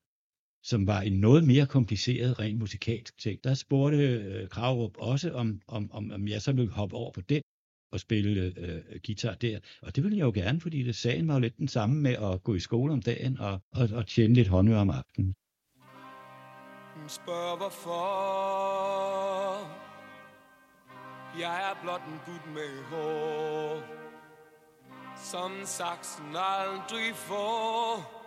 som 0.63 0.87
var 0.87 1.01
en 1.01 1.13
noget 1.13 1.43
mere 1.43 1.67
kompliceret 1.67 2.39
rent 2.39 2.59
musikalsk 2.59 3.17
ting. 3.17 3.43
Der 3.43 3.53
spurgte 3.53 3.97
øh, 3.97 4.49
Kravrup 4.49 4.97
også, 4.97 5.31
om, 5.31 5.61
om, 5.67 5.91
om, 5.91 6.11
om 6.11 6.27
jeg 6.27 6.41
så 6.41 6.51
ville 6.51 6.71
hoppe 6.71 6.95
over 6.95 7.11
på 7.11 7.21
den 7.21 7.41
og 7.91 7.99
spille 7.99 8.53
øh, 8.57 8.99
guitar 9.05 9.33
der. 9.33 9.59
Og 9.81 9.95
det 9.95 10.03
ville 10.03 10.17
jeg 10.17 10.23
jo 10.23 10.31
gerne, 10.35 10.61
fordi 10.61 10.83
det 10.83 10.95
sagen 10.95 11.27
var 11.27 11.33
jo 11.33 11.39
lidt 11.39 11.57
den 11.57 11.67
samme 11.67 12.01
med 12.01 12.15
at 12.15 12.43
gå 12.43 12.55
i 12.55 12.59
skole 12.59 12.93
om 12.93 13.01
dagen 13.01 13.37
og, 13.39 13.61
og, 13.71 13.89
og 13.93 14.07
tjene 14.07 14.33
lidt 14.33 14.47
håndøre 14.47 14.79
om 14.79 14.89
aftenen. 14.89 15.35
Spørg 17.07 17.57
hvorfor 17.57 18.29
Jeg 21.39 21.71
er 21.71 21.83
blot 21.83 22.01
en 22.01 22.19
gut 22.25 22.53
med 22.53 22.83
hår 22.83 23.98
som 25.23 25.65
saksen 25.65 26.35
aldrig 26.35 27.15
får. 27.15 28.19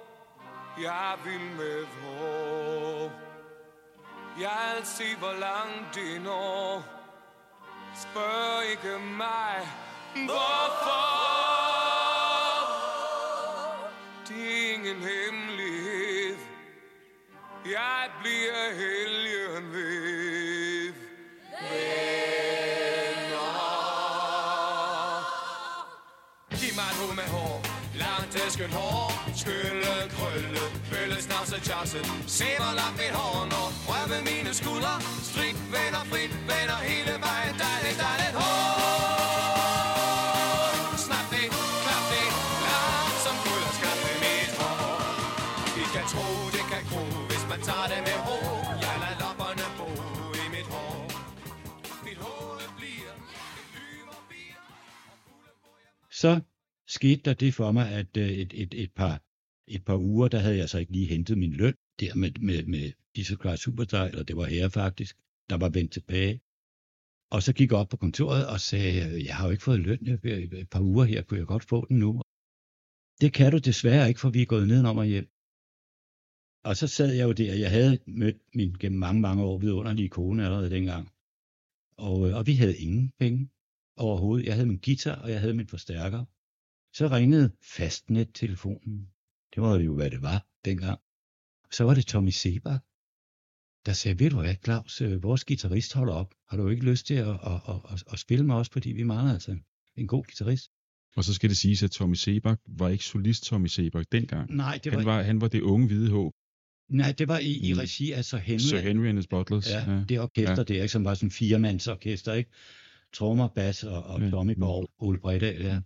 Jeg 0.80 1.14
vil 1.25 1.40
med 1.40 1.87
hår 1.87 3.11
Jeg 4.40 4.72
vil 4.76 4.87
se 4.87 5.16
hvor 5.18 5.32
langt 5.32 5.94
det 5.94 6.22
når. 6.22 6.84
Spørg 7.94 8.70
ikke 8.70 8.99
mig 8.99 9.68
Hvorfor. 10.14 11.12
Det 14.28 14.70
er 14.70 14.75
ingen 14.75 14.96
hemmelighed. 14.96 16.37
Jeg 17.66 18.11
bliver 18.20 18.75
heldig. 18.75 19.31
Skønt 28.54 28.75
hår 28.75 29.11
Skylle, 29.40 29.94
krølle 30.16 30.64
Bølle, 30.90 31.18
snavse, 31.26 31.56
tjasse. 31.68 32.00
Hvor 32.62 32.75
langt 32.80 32.97
mit 33.02 33.14
hår 33.21 33.38
Når 33.52 33.66
røve 33.90 34.18
mine 34.30 34.50
skuldre. 34.61 34.94
Strik, 35.30 35.56
vender, 35.75 36.02
frit, 36.11 36.32
vender 36.50 36.78
hele 36.90 37.14
vejen. 37.26 37.54
Dejligt, 37.64 37.99
dejligt 38.04 38.35
hår 38.40 38.73
Snap 41.04 41.26
det, 41.35 41.47
klap 41.85 42.04
det 42.12 42.28
Langsom 42.68 43.37
guld 43.44 43.64
og 43.71 43.75
skab 43.78 43.99
det 44.06 44.16
mit 44.25 44.52
hår 44.61 45.00
Vi 45.76 45.85
kan 45.94 46.06
tro, 46.12 46.26
det 46.56 46.64
kan 46.73 46.82
gro 46.90 47.04
Hvis 47.30 47.44
man 47.50 47.61
tager 47.68 47.87
det 47.92 48.00
med 48.09 48.16
ro. 48.26 48.38
Jeg 48.87 48.94
lader 49.02 49.18
lopperne 49.23 49.66
bo 49.78 49.88
i 50.44 50.47
mit 50.54 50.68
hår. 50.75 50.99
Mit 52.06 52.18
hoved 52.25 52.68
bliver 52.78 53.14
Så 56.23 56.32
skete 56.96 57.22
der 57.25 57.34
det 57.34 57.54
for 57.54 57.72
mig, 57.72 57.87
at 58.00 58.16
øh, 58.16 58.30
et, 58.42 58.52
et, 58.62 58.75
et, 58.75 58.92
par, 58.92 59.14
et 59.66 59.84
par 59.84 59.96
uger, 59.96 60.28
der 60.28 60.38
havde 60.38 60.56
jeg 60.56 60.68
så 60.68 60.78
ikke 60.78 60.92
lige 60.92 61.06
hentet 61.06 61.38
min 61.38 61.52
løn 61.52 61.75
der 62.00 62.14
med, 62.14 62.30
med, 62.49 62.64
med 62.75 62.92
disse 63.16 63.34
Cry 63.37 63.56
Superstar, 63.56 64.04
eller 64.04 64.25
det 64.25 64.37
var 64.37 64.44
her 64.44 64.68
faktisk, 64.68 65.16
der 65.50 65.56
var 65.56 65.68
vendt 65.68 65.92
tilbage. 65.92 66.40
Og 67.30 67.42
så 67.42 67.52
gik 67.52 67.70
jeg 67.70 67.78
op 67.78 67.88
på 67.88 67.96
kontoret 67.96 68.46
og 68.52 68.61
sagde, 68.61 68.92
øh, 69.04 69.25
jeg 69.25 69.37
har 69.37 69.44
jo 69.46 69.50
ikke 69.50 69.62
fået 69.62 69.80
løn 69.80 70.06
i 70.06 70.11
et 70.11 70.68
par 70.70 70.80
uger 70.80 71.04
her, 71.04 71.22
kunne 71.22 71.38
jeg 71.38 71.46
godt 71.46 71.64
få 71.64 71.87
den 71.88 71.99
nu? 71.99 72.22
Det 73.20 73.32
kan 73.32 73.52
du 73.52 73.58
desværre 73.58 74.08
ikke, 74.08 74.20
for 74.20 74.30
vi 74.30 74.42
er 74.42 74.46
gået 74.46 74.68
nedenom 74.68 74.99
og 74.99 75.06
hjem. 75.06 75.28
Og 76.64 76.76
så 76.76 76.87
sad 76.87 77.11
jeg 77.14 77.25
jo 77.28 77.32
der, 77.32 77.54
jeg 77.54 77.70
havde 77.70 77.99
mødt 78.06 78.40
min 78.54 78.72
gennem 78.80 78.99
mange, 78.99 79.20
mange 79.20 79.42
år 79.42 79.58
vidunderlige 79.58 80.08
kone 80.08 80.44
allerede 80.44 80.70
dengang. 80.70 81.04
Og, 81.96 82.28
øh, 82.28 82.37
og 82.37 82.46
vi 82.46 82.54
havde 82.54 82.76
ingen 82.76 83.12
penge 83.18 83.50
overhovedet. 83.96 84.46
Jeg 84.46 84.54
havde 84.54 84.66
min 84.66 84.80
guitar, 84.84 85.16
og 85.22 85.30
jeg 85.30 85.40
havde 85.40 85.54
min 85.54 85.68
forstærker. 85.68 86.25
Så 86.94 87.08
ringede 87.08 87.50
fastnet-telefonen. 87.62 89.08
Det 89.54 89.62
var 89.62 89.78
jo, 89.78 89.94
hvad 89.94 90.11
det 90.11 90.22
var 90.22 90.46
dengang. 90.64 90.99
Så 91.70 91.84
var 91.84 91.94
det 91.94 92.06
Tommy 92.06 92.30
Sebak, 92.30 92.80
der 93.87 93.92
sagde, 93.92 94.18
ved 94.18 94.30
du 94.30 94.40
hvad, 94.40 94.54
Claus, 94.64 95.00
øh, 95.00 95.22
vores 95.22 95.44
guitarist 95.44 95.94
holder 95.94 96.14
op. 96.14 96.34
Har 96.49 96.56
du 96.56 96.68
ikke 96.68 96.84
lyst 96.84 97.06
til 97.06 97.14
at, 97.14 97.28
at, 97.28 97.37
at, 97.68 97.75
at, 97.92 98.04
at 98.12 98.18
spille 98.18 98.46
med 98.46 98.54
os, 98.54 98.68
fordi 98.68 98.92
vi 98.92 99.02
mangler 99.02 99.32
altså 99.32 99.56
en, 99.96 100.06
god 100.06 100.25
guitarist? 100.25 100.70
Og 101.16 101.25
så 101.25 101.34
skal 101.34 101.49
det 101.50 101.56
siges, 101.56 101.82
at 101.82 101.90
Tommy 101.90 102.14
Sebak 102.14 102.58
var 102.68 102.88
ikke 102.88 103.04
solist 103.04 103.44
Tommy 103.44 103.66
Sebak 103.66 104.04
dengang. 104.12 104.50
Nej, 104.56 104.80
det 104.84 104.92
var, 104.92 104.99
Han 104.99 105.06
var, 105.06 105.22
han 105.22 105.40
var 105.40 105.49
det 105.49 105.61
unge 105.61 105.87
hvide 105.87 106.11
håb. 106.11 106.32
nej, 106.88 107.12
det 107.12 107.28
var 107.28 107.38
i, 107.38 107.52
i 107.68 107.72
Mm. 107.72 107.78
regi 107.78 108.12
af 108.12 108.25
Sir 108.25 108.38
Henry. 108.38 108.58
Sir 108.58 108.78
Henry 108.80 109.06
and 109.06 109.18
his 109.18 109.26
Butlers. 109.26 109.70
Ja, 109.70 110.04
det 110.08 110.20
orkester 110.20 110.54
ja. 110.56 110.62
der, 110.62 110.75
ikke, 110.75 110.88
som 110.88 111.04
var 111.04 111.14
sådan 111.14 111.26
en 111.26 111.30
firemandsorkester, 111.30 112.32
ikke? 112.32 112.50
Trommer, 113.12 113.49
bas 113.49 113.84
og, 113.84 114.02
og 114.02 114.20
Ja. 114.20 114.30
Tommy 114.30 114.58
på 114.58 114.90
Ole 114.99 115.18
Bredal, 115.18 115.62
ja. 115.62 115.80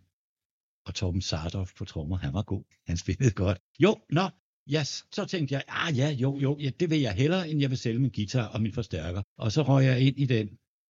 Og 0.86 0.94
Torben 0.94 1.20
Sardoff 1.22 1.74
på 1.74 1.84
trommer, 1.84 2.16
han 2.16 2.32
var 2.34 2.42
god. 2.42 2.64
Han 2.86 2.96
spillede 2.96 3.30
godt. 3.30 3.58
Jo, 3.78 3.96
nå, 4.10 4.28
yes. 4.74 5.04
så 5.12 5.24
tænkte 5.24 5.54
jeg, 5.54 5.62
ah 5.68 5.98
ja, 5.98 6.10
jo, 6.10 6.38
jo, 6.38 6.58
ja, 6.60 6.70
det 6.80 6.90
vil 6.90 7.00
jeg 7.00 7.14
hellere, 7.14 7.50
end 7.50 7.60
jeg 7.60 7.70
vil 7.70 7.78
sælge 7.78 7.98
min 7.98 8.10
guitar 8.10 8.46
og 8.46 8.62
min 8.62 8.72
forstærker. 8.72 9.22
Og 9.38 9.52
så 9.52 9.62
røg 9.62 9.84
jeg 9.84 10.00
ind 10.00 10.18
i 10.18 10.24
den. 10.24 10.48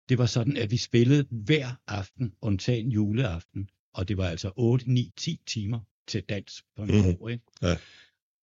Det 0.08 0.18
var 0.18 0.26
sådan, 0.26 0.56
at 0.56 0.70
vi 0.70 0.76
spillede 0.76 1.26
hver 1.30 1.68
aften, 1.86 2.32
undtagen 2.42 2.92
juleaften. 2.92 3.68
Og 3.94 4.08
det 4.08 4.16
var 4.16 4.26
altså 4.28 4.52
8, 4.56 4.90
9, 4.92 5.12
10 5.16 5.40
timer 5.46 5.80
til 6.08 6.22
dans 6.22 6.62
på 6.76 6.82
en 6.82 6.88
Mhm. 6.88 7.16
år, 7.20 7.28
ikke? 7.28 7.44
Ja. 7.62 7.76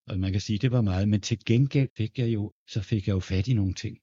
Og 0.07 0.19
man 0.19 0.31
kan 0.31 0.41
sige, 0.41 0.59
det 0.59 0.71
var 0.71 0.81
meget, 0.81 1.09
men 1.09 1.21
til 1.21 1.45
gengæld 1.45 1.89
fik 1.97 2.19
jeg 2.19 2.33
jo, 2.33 2.53
så 2.67 2.81
fik 2.81 3.07
jeg 3.07 3.13
jo 3.13 3.19
fat 3.19 3.47
i 3.47 3.53
nogle 3.53 3.73
ting. 3.73 3.97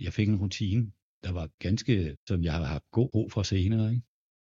Jeg 0.00 0.12
fik 0.12 0.28
en 0.28 0.36
rutine, 0.36 0.92
der 1.24 1.32
var 1.32 1.48
ganske, 1.58 2.16
som 2.28 2.44
jeg 2.44 2.52
har 2.52 2.64
haft 2.64 2.84
god 2.90 3.08
brug 3.12 3.32
for 3.32 3.42
senere, 3.42 3.90
ikke? 3.90 4.02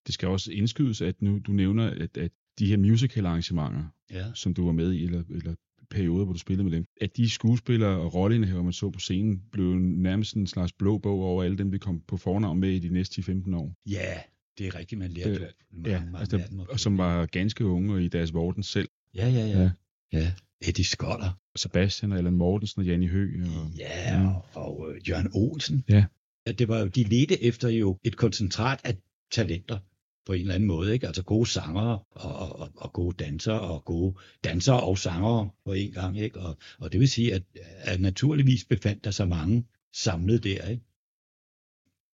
Det 0.08 0.14
skal 0.14 0.28
også 0.28 0.52
indskydes, 0.52 1.02
at 1.02 1.22
nu 1.22 1.40
du 1.40 1.52
nævner, 1.52 1.90
at, 1.90 2.18
at 2.18 2.32
de 2.60 2.68
her 2.68 2.78
musical 2.78 3.26
arrangementer, 3.26 3.84
Ja. 4.12 4.26
som 4.34 4.54
du 4.54 4.66
var 4.66 4.72
med 4.72 4.92
i, 4.94 5.04
eller, 5.04 5.24
eller 5.30 5.56
perioder, 5.90 6.24
hvor 6.26 6.34
du 6.34 6.40
spillede 6.40 6.64
med 6.64 6.72
dem, 6.72 6.86
at 7.02 7.18
de 7.18 7.30
skuespillere 7.30 7.98
og 8.00 8.14
rolleindehaver, 8.16 8.64
man 8.64 8.74
så 8.74 8.90
på 8.90 9.00
scenen, 9.00 9.42
blev 9.52 9.76
nærmest 9.76 10.36
en 10.36 10.48
slags 10.48 10.72
blå 10.74 10.98
bog 10.98 11.20
over 11.24 11.44
alle 11.44 11.58
dem, 11.58 11.72
vi 11.72 11.78
kom 11.78 12.02
på 12.08 12.18
fornavn 12.18 12.60
med 12.60 12.72
i 12.72 12.80
de 12.80 12.90
næste 12.90 13.22
10-15 13.22 13.56
år. 13.56 13.74
Ja, 13.90 14.14
det 14.58 14.68
er 14.68 14.76
rigtigt, 14.80 15.00
man 15.00 15.12
lærte 15.12 15.30
Øh, 15.30 15.40
jo 15.42 15.46
mange, 15.72 15.90
Ja, 15.90 16.00
mange 16.00 16.20
altså, 16.20 16.36
at 16.38 16.70
og 16.70 16.80
som 16.80 16.98
var 16.98 17.26
ganske 17.26 17.66
unge 17.66 17.94
og 17.94 18.04
i 18.04 18.08
deres 18.08 18.34
vorden 18.34 18.64
selv. 18.64 18.90
Ja, 19.16 19.28
ja, 19.30 19.46
ja. 19.48 19.60
Ja. 19.62 19.72
Ja, 20.14 20.34
Eddie 20.68 20.86
Skoller. 20.86 21.40
Sebastian 21.56 22.12
og 22.12 22.18
Allan 22.18 22.34
Mortensen 22.34 22.80
og 22.82 22.86
Janni 22.88 23.08
Høgh. 23.08 23.42
Og, 23.60 23.72
Ja, 23.78 24.20
Mm. 24.20 24.26
og, 24.28 24.46
og 24.54 24.92
øh, 24.96 25.10
Jørgen 25.10 25.30
Olsen. 25.34 25.84
Ja. 25.90 26.06
ja. 26.48 26.52
Det 26.52 26.68
var 26.68 26.80
jo, 26.80 26.88
de 26.88 27.04
ledte 27.04 27.44
efter 27.44 27.70
jo 27.70 27.98
et 28.04 28.18
koncentrat 28.18 28.80
af 28.84 28.98
talenter 29.32 29.80
på 30.26 30.34
en 30.34 30.42
eller 30.42 30.54
anden 30.54 30.68
måde, 30.68 30.94
ikke? 30.94 31.08
Altså 31.08 31.24
gode 31.24 31.50
sangere 31.50 32.00
og, 32.12 32.36
og, 32.36 32.72
og 32.76 32.94
gode 32.94 33.24
dansere 33.24 33.62
og 33.62 33.86
gode 33.86 34.16
dansere 34.44 34.80
og 34.84 34.98
sangere 34.98 35.50
på 35.66 35.74
en 35.74 35.92
gang, 35.92 36.20
ikke? 36.20 36.40
Og, 36.40 36.58
og 36.80 36.92
det 36.92 37.00
vil 37.00 37.10
sige, 37.10 37.34
at, 37.34 37.44
at 37.78 38.02
naturligvis 38.02 38.66
befandt 38.66 39.04
der 39.04 39.12
så 39.12 39.26
mange 39.26 39.66
samlet 39.94 40.44
der, 40.44 40.68
ikke? 40.68 40.84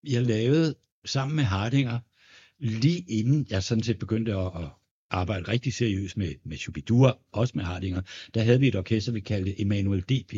Jeg 0.03 0.25
lavede 0.25 0.75
sammen 1.05 1.35
med 1.35 1.43
Hardinger, 1.43 1.99
lige 2.59 3.05
inden 3.07 3.47
jeg 3.49 3.63
sådan 3.63 3.83
set 3.83 3.99
begyndte 3.99 4.35
at, 4.35 4.45
at 4.45 4.69
arbejde 5.09 5.47
rigtig 5.47 5.73
seriøst 5.73 6.17
med, 6.17 6.35
med 6.43 6.57
Shubidur, 6.57 7.19
også 7.31 7.53
med 7.55 7.63
Hardinger, 7.63 8.01
der 8.33 8.43
havde 8.43 8.59
vi 8.59 8.67
et 8.67 8.75
orkester, 8.75 9.11
vi 9.11 9.19
kaldte 9.19 9.61
Emanuel 9.61 10.01
DP. 10.01 10.33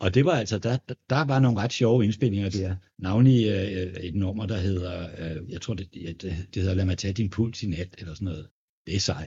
Og 0.00 0.14
det 0.14 0.24
var 0.24 0.32
altså, 0.32 0.58
der, 0.58 0.76
der, 1.10 1.24
var 1.24 1.38
nogle 1.38 1.60
ret 1.60 1.72
sjove 1.72 2.04
indspillinger 2.04 2.50
der. 2.50 2.76
Navnlig 2.98 3.46
øh, 3.48 3.82
øh, 3.82 3.94
et 4.04 4.14
nummer, 4.14 4.46
der 4.46 4.56
hedder, 4.56 5.08
øh, 5.18 5.52
jeg 5.52 5.60
tror 5.60 5.74
det, 5.74 5.94
det, 5.94 6.22
det 6.22 6.62
hedder 6.62 6.74
Lad 6.74 6.84
mig 6.84 6.98
tage 6.98 7.14
din 7.14 7.30
puls 7.30 7.62
i 7.62 7.66
nat, 7.66 7.94
eller 7.98 8.14
sådan 8.14 8.24
noget. 8.24 8.48
Det 8.86 8.96
er 8.96 9.00
sejt. 9.00 9.26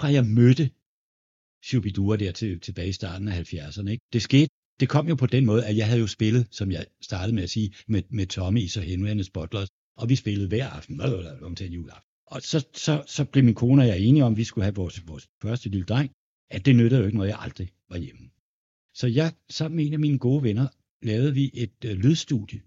Fra 0.00 0.12
jeg 0.12 0.26
mødte 0.26 0.70
Shubidua 1.64 2.16
der 2.16 2.32
til, 2.32 2.60
tilbage 2.60 2.88
i 2.88 2.92
starten 2.92 3.28
af 3.28 3.52
70'erne, 3.52 3.88
ikke? 3.90 4.04
det 4.12 4.22
skete, 4.22 4.48
det 4.80 4.88
kom 4.88 5.08
jo 5.08 5.14
på 5.14 5.26
den 5.26 5.46
måde, 5.46 5.66
at 5.66 5.76
jeg 5.76 5.86
havde 5.86 6.00
jo 6.00 6.06
spillet, 6.06 6.48
som 6.50 6.70
jeg 6.70 6.86
startede 7.00 7.34
med 7.34 7.42
at 7.42 7.50
sige, 7.50 7.74
med, 7.86 8.02
med 8.10 8.26
Tommy 8.26 8.76
og 8.76 8.82
Henry 8.82 9.08
and 9.08 9.32
Butlers, 9.34 9.68
og 9.96 10.08
vi 10.08 10.16
spillede 10.16 10.48
hver 10.48 10.68
aften, 10.68 11.00
om 11.42 11.54
til 11.54 11.66
en 11.66 11.72
juleaften. 11.72 12.10
Og 12.26 12.42
så, 12.42 12.66
så, 12.74 13.04
så 13.06 13.24
blev 13.24 13.44
min 13.44 13.54
kone 13.54 13.82
og 13.82 13.88
jeg 13.88 14.00
enige 14.00 14.24
om, 14.24 14.32
at 14.32 14.38
vi 14.38 14.44
skulle 14.44 14.64
have 14.64 14.74
vores, 14.74 15.08
vores 15.08 15.28
første 15.42 15.68
lille 15.68 15.86
dreng, 15.86 16.10
at 16.50 16.66
det 16.66 16.76
nyttede 16.76 17.00
jo 17.00 17.06
ikke 17.06 17.16
noget, 17.18 17.30
jeg 17.30 17.38
aldrig 17.40 17.68
var 17.88 17.96
hjemme. 17.96 18.30
Så 18.94 19.06
jeg, 19.06 19.32
sammen 19.48 19.76
med 19.76 19.86
en 19.86 19.92
af 19.92 19.98
mine 19.98 20.18
gode 20.18 20.42
venner, 20.42 20.68
lavede 21.02 21.34
vi 21.34 21.50
et 21.54 21.84
øh, 21.84 21.96
lydstudie. 21.96 22.60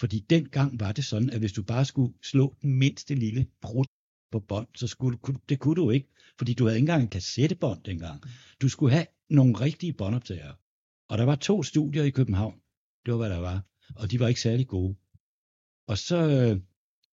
Fordi 0.00 0.18
dengang 0.30 0.80
var 0.80 0.92
det 0.92 1.04
sådan, 1.04 1.30
at 1.30 1.38
hvis 1.38 1.52
du 1.52 1.62
bare 1.62 1.84
skulle 1.84 2.14
slå 2.22 2.56
den 2.62 2.74
mindste 2.74 3.14
lille 3.14 3.46
brud 3.60 3.84
på 4.32 4.40
bånd, 4.40 4.66
så 4.74 4.86
skulle, 4.86 5.18
kunne- 5.18 5.40
det 5.48 5.58
kunne 5.58 5.74
du 5.74 5.90
ikke, 5.90 6.08
fordi 6.40 6.54
du 6.54 6.64
havde 6.64 6.76
ikke 6.76 6.82
engang 6.82 7.02
en 7.02 7.08
kassettebånd 7.08 7.84
dengang. 7.84 8.22
Du 8.62 8.68
skulle 8.68 8.92
have 8.92 9.06
nogle 9.30 9.60
rigtige 9.60 9.92
båndoptagere. 9.92 10.54
Og 11.08 11.18
der 11.18 11.24
var 11.24 11.36
to 11.36 11.62
studier 11.62 12.04
i 12.04 12.10
København. 12.10 12.54
Det 13.06 13.12
var, 13.12 13.18
hvad 13.18 13.30
der 13.30 13.38
var. 13.38 13.62
og 13.96 14.10
de 14.10 14.20
var 14.20 14.28
ikke 14.28 14.40
særlig 14.40 14.66
gode. 14.66 14.96
Og 15.86 15.98
så, 15.98 16.16
øh, 16.16 16.60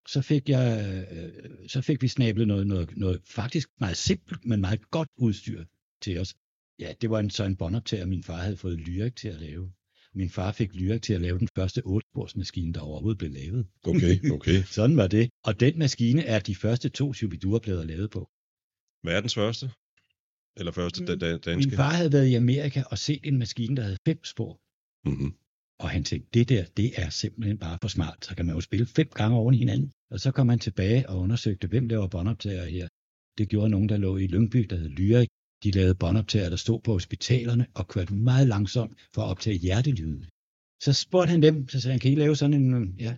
så 0.07 0.21
fik 0.21 0.49
jeg, 0.49 0.67
øh, 1.11 1.69
så 1.69 1.81
fik 1.81 2.01
vi 2.01 2.07
snablet 2.07 2.47
noget, 2.47 2.67
noget, 2.67 2.97
noget 2.97 3.21
faktisk 3.25 3.69
meget 3.79 3.97
simpelt, 3.97 4.45
men 4.45 4.61
meget 4.61 4.91
godt 4.91 5.09
udstyr 5.17 5.65
til 6.01 6.19
os. 6.19 6.35
Ja, 6.79 6.93
det 7.01 7.09
var 7.09 7.19
en, 7.19 7.29
så 7.29 7.43
en 7.43 7.55
båndoptager, 7.55 8.05
min 8.05 8.23
far 8.23 8.37
havde 8.37 8.57
fået 8.57 8.79
Lyrik 8.79 9.15
til 9.15 9.27
at 9.27 9.41
lave. 9.41 9.71
Min 10.13 10.29
far 10.29 10.51
fik 10.51 10.75
Lyrik 10.75 11.01
til 11.01 11.13
at 11.13 11.21
lave 11.21 11.39
den 11.39 11.47
første 11.55 11.81
8-sporsmaskine, 11.85 12.73
der 12.73 12.81
overhovedet 12.81 13.17
blev 13.17 13.31
lavet. 13.31 13.67
Okay, 13.83 14.31
okay. 14.31 14.63
Sådan 14.77 14.97
var 14.97 15.07
det. 15.07 15.29
Og 15.43 15.59
den 15.59 15.79
maskine 15.79 16.23
er 16.23 16.39
de 16.39 16.55
første 16.55 16.89
to 16.89 17.13
Shubidua-plader 17.13 17.83
lavet 17.83 18.09
på. 18.09 18.29
Verdens 19.03 19.35
første? 19.35 19.65
Eller 20.59 20.71
første 20.71 21.05
da, 21.05 21.15
da, 21.15 21.37
danske? 21.37 21.69
Min 21.69 21.77
far 21.77 21.93
havde 21.93 22.13
været 22.13 22.27
i 22.27 22.33
Amerika 22.33 22.83
og 22.91 22.97
set 22.97 23.19
en 23.23 23.39
maskine, 23.39 23.75
der 23.75 23.83
havde 23.83 23.97
fem 24.07 24.23
spor. 24.23 24.59
Mm-hmm. 25.09 25.31
Og 25.79 25.89
han 25.89 26.03
tænkte, 26.03 26.29
det 26.33 26.49
der, 26.49 26.65
det 26.65 26.89
er 27.01 27.09
simpelthen 27.09 27.57
bare 27.57 27.77
for 27.81 27.87
smart. 27.87 28.25
Så 28.25 28.35
kan 28.35 28.45
man 28.45 28.55
jo 28.55 28.61
spille 28.61 28.85
fem 28.85 29.09
gange 29.09 29.37
oven 29.37 29.53
i 29.53 29.57
hinanden. 29.57 29.91
Og 30.11 30.19
så 30.19 30.31
kom 30.31 30.49
han 30.49 30.59
tilbage 30.59 31.09
og 31.09 31.19
undersøgte, 31.19 31.67
hvem 31.67 31.87
laver 31.87 32.07
båndoptager 32.07 32.65
her. 32.65 32.87
Det 33.37 33.49
gjorde 33.49 33.69
nogen, 33.69 33.89
der 33.89 33.97
lå 33.97 34.17
i 34.17 34.27
Lyngby, 34.27 34.59
der 34.69 34.75
hed 34.75 34.89
Lyrik. 34.89 35.29
De 35.63 35.71
lavede 35.71 35.95
båndoptager, 35.95 36.49
der 36.49 36.55
stod 36.55 36.79
på 36.81 36.91
hospitalerne 36.91 37.67
og 37.75 37.87
kørte 37.87 38.13
meget 38.13 38.47
langsomt 38.47 38.99
for 39.13 39.21
at 39.21 39.29
optage 39.29 39.57
hjertelyde. 39.57 40.27
Så 40.83 40.93
spurgte 40.93 41.31
han 41.31 41.41
dem, 41.41 41.67
så 41.67 41.81
sagde 41.81 41.93
han, 41.93 41.99
kan 41.99 42.11
I 42.11 42.15
lave 42.15 42.35
sådan 42.35 42.53
en, 42.53 42.95
ja. 42.99 43.17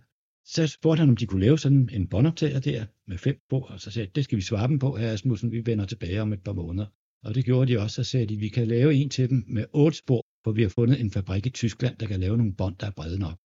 Så 0.56 0.68
spurgte 0.68 1.00
han, 1.00 1.10
om 1.10 1.16
de 1.16 1.28
kunne 1.28 1.46
lave 1.46 1.60
sådan 1.60 1.90
en 1.92 2.08
båndoptager 2.08 2.60
der 2.60 2.86
med 3.08 3.18
fem 3.18 3.40
spor, 3.48 3.66
og 3.68 3.80
så 3.80 3.92
sagde 3.92 4.12
det 4.16 4.24
skal 4.24 4.36
vi 4.36 4.42
svare 4.42 4.68
dem 4.68 4.80
på, 4.80 4.96
her 4.96 5.12
Asmussen, 5.14 5.52
vi 5.52 5.66
vender 5.66 5.86
tilbage 5.86 6.22
om 6.22 6.34
et 6.34 6.44
par 6.44 6.54
måneder. 6.54 6.88
Og 7.24 7.36
det 7.36 7.46
gjorde 7.46 7.74
de 7.74 7.80
også, 7.80 7.96
så 7.96 8.04
sagde 8.12 8.26
de, 8.26 8.38
vi 8.38 8.50
kan 8.50 8.68
lave 8.68 8.94
en 8.94 9.10
til 9.10 9.30
dem 9.30 9.44
med 9.48 9.66
otte 9.74 9.98
spor, 9.98 10.26
for 10.44 10.52
vi 10.52 10.62
har 10.62 10.70
fundet 10.70 11.02
en 11.02 11.12
fabrik 11.12 11.46
i 11.46 11.50
Tyskland, 11.50 11.98
der 11.98 12.08
kan 12.08 12.20
lave 12.20 12.38
nogle 12.38 12.56
bånd, 12.56 12.76
der 12.78 12.88
er 12.88 12.92
brede 12.92 13.20
nok. 13.20 13.38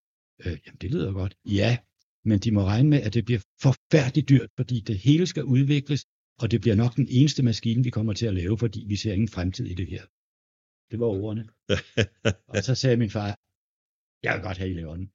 Øh, 0.45 0.57
jamen, 0.65 0.77
det 0.81 0.91
lyder 0.91 1.11
godt. 1.13 1.37
Ja, 1.45 1.77
men 2.23 2.39
de 2.39 2.51
må 2.51 2.61
regne 2.63 2.89
med, 2.89 3.01
at 3.01 3.13
det 3.13 3.25
bliver 3.25 3.41
forfærdeligt 3.61 4.29
dyrt, 4.29 4.49
fordi 4.57 4.79
det 4.79 4.97
hele 4.97 5.25
skal 5.27 5.43
udvikles, 5.43 6.05
og 6.41 6.51
det 6.51 6.61
bliver 6.61 6.75
nok 6.75 6.95
den 6.95 7.07
eneste 7.09 7.43
maskine, 7.43 7.83
vi 7.83 7.89
kommer 7.89 8.13
til 8.13 8.25
at 8.25 8.33
lave, 8.33 8.57
fordi 8.57 8.85
vi 8.87 8.95
ser 8.95 9.13
ingen 9.13 9.27
fremtid 9.27 9.65
i 9.65 9.73
det 9.73 9.87
her. 9.87 10.03
Det 10.91 10.99
var 10.99 11.05
ordene. 11.05 11.43
Og 12.53 12.63
så 12.63 12.75
sagde 12.75 12.97
min 12.97 13.09
far, 13.09 13.29
jeg 14.23 14.33
vil 14.35 14.43
godt 14.43 14.57
have, 14.57 14.69
I 14.69 14.73
laver 14.73 14.95
den. 14.95 15.09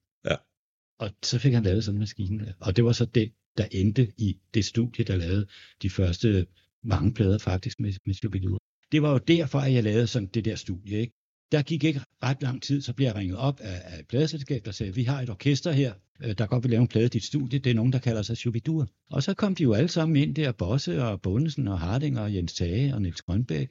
Og 1.00 1.10
så 1.22 1.38
fik 1.38 1.52
han 1.52 1.62
lavet 1.62 1.84
sådan 1.84 1.96
en 1.96 2.00
maskine. 2.00 2.54
Og 2.60 2.76
det 2.76 2.84
var 2.84 2.92
så 2.92 3.04
det, 3.04 3.32
der 3.58 3.66
endte 3.70 4.12
i 4.18 4.38
det 4.54 4.64
studie, 4.64 5.04
der 5.04 5.16
lavede 5.16 5.46
de 5.82 5.90
første 5.90 6.46
mange 6.84 7.14
plader 7.14 7.38
faktisk 7.38 7.80
med, 7.80 7.92
med 8.06 8.14
Shubidua. 8.14 8.58
Det 8.92 9.02
var 9.02 9.12
jo 9.12 9.18
derfor, 9.18 9.58
at 9.58 9.72
jeg 9.72 9.82
lavede 9.84 10.06
sådan 10.06 10.28
det 10.28 10.44
der 10.44 10.54
studie. 10.54 10.98
Ikke? 10.98 11.12
Der 11.52 11.62
gik 11.62 11.84
ikke 11.84 12.00
ret 12.22 12.42
lang 12.42 12.62
tid, 12.62 12.80
så 12.80 12.92
blev 12.92 13.06
jeg 13.06 13.14
ringet 13.14 13.36
op 13.36 13.60
af, 13.60 13.80
af 13.84 13.98
et 13.98 14.06
pladeselskab, 14.08 14.64
der 14.64 14.70
sagde, 14.70 14.94
vi 14.94 15.04
har 15.04 15.22
et 15.22 15.30
orkester 15.30 15.72
her, 15.72 15.94
øh, 16.22 16.38
der 16.38 16.46
godt 16.46 16.62
vil 16.64 16.70
lave 16.70 16.80
en 16.80 16.88
plade 16.88 17.06
i 17.06 17.08
dit 17.08 17.24
studie. 17.24 17.58
Det 17.58 17.70
er 17.70 17.74
nogen, 17.74 17.92
der 17.92 17.98
kalder 17.98 18.22
sig 18.22 18.36
Shubidur. 18.36 18.88
Og 19.10 19.22
så 19.22 19.34
kom 19.34 19.54
de 19.54 19.62
jo 19.62 19.72
alle 19.72 19.88
sammen 19.88 20.16
ind 20.16 20.34
der, 20.34 20.52
Bosse 20.52 21.04
og 21.04 21.22
Bundesen 21.22 21.68
og 21.68 21.80
Harding 21.80 22.18
og 22.18 22.34
Jens 22.34 22.54
Tage 22.54 22.94
og 22.94 23.02
Niels 23.02 23.22
Grønbæk. 23.22 23.70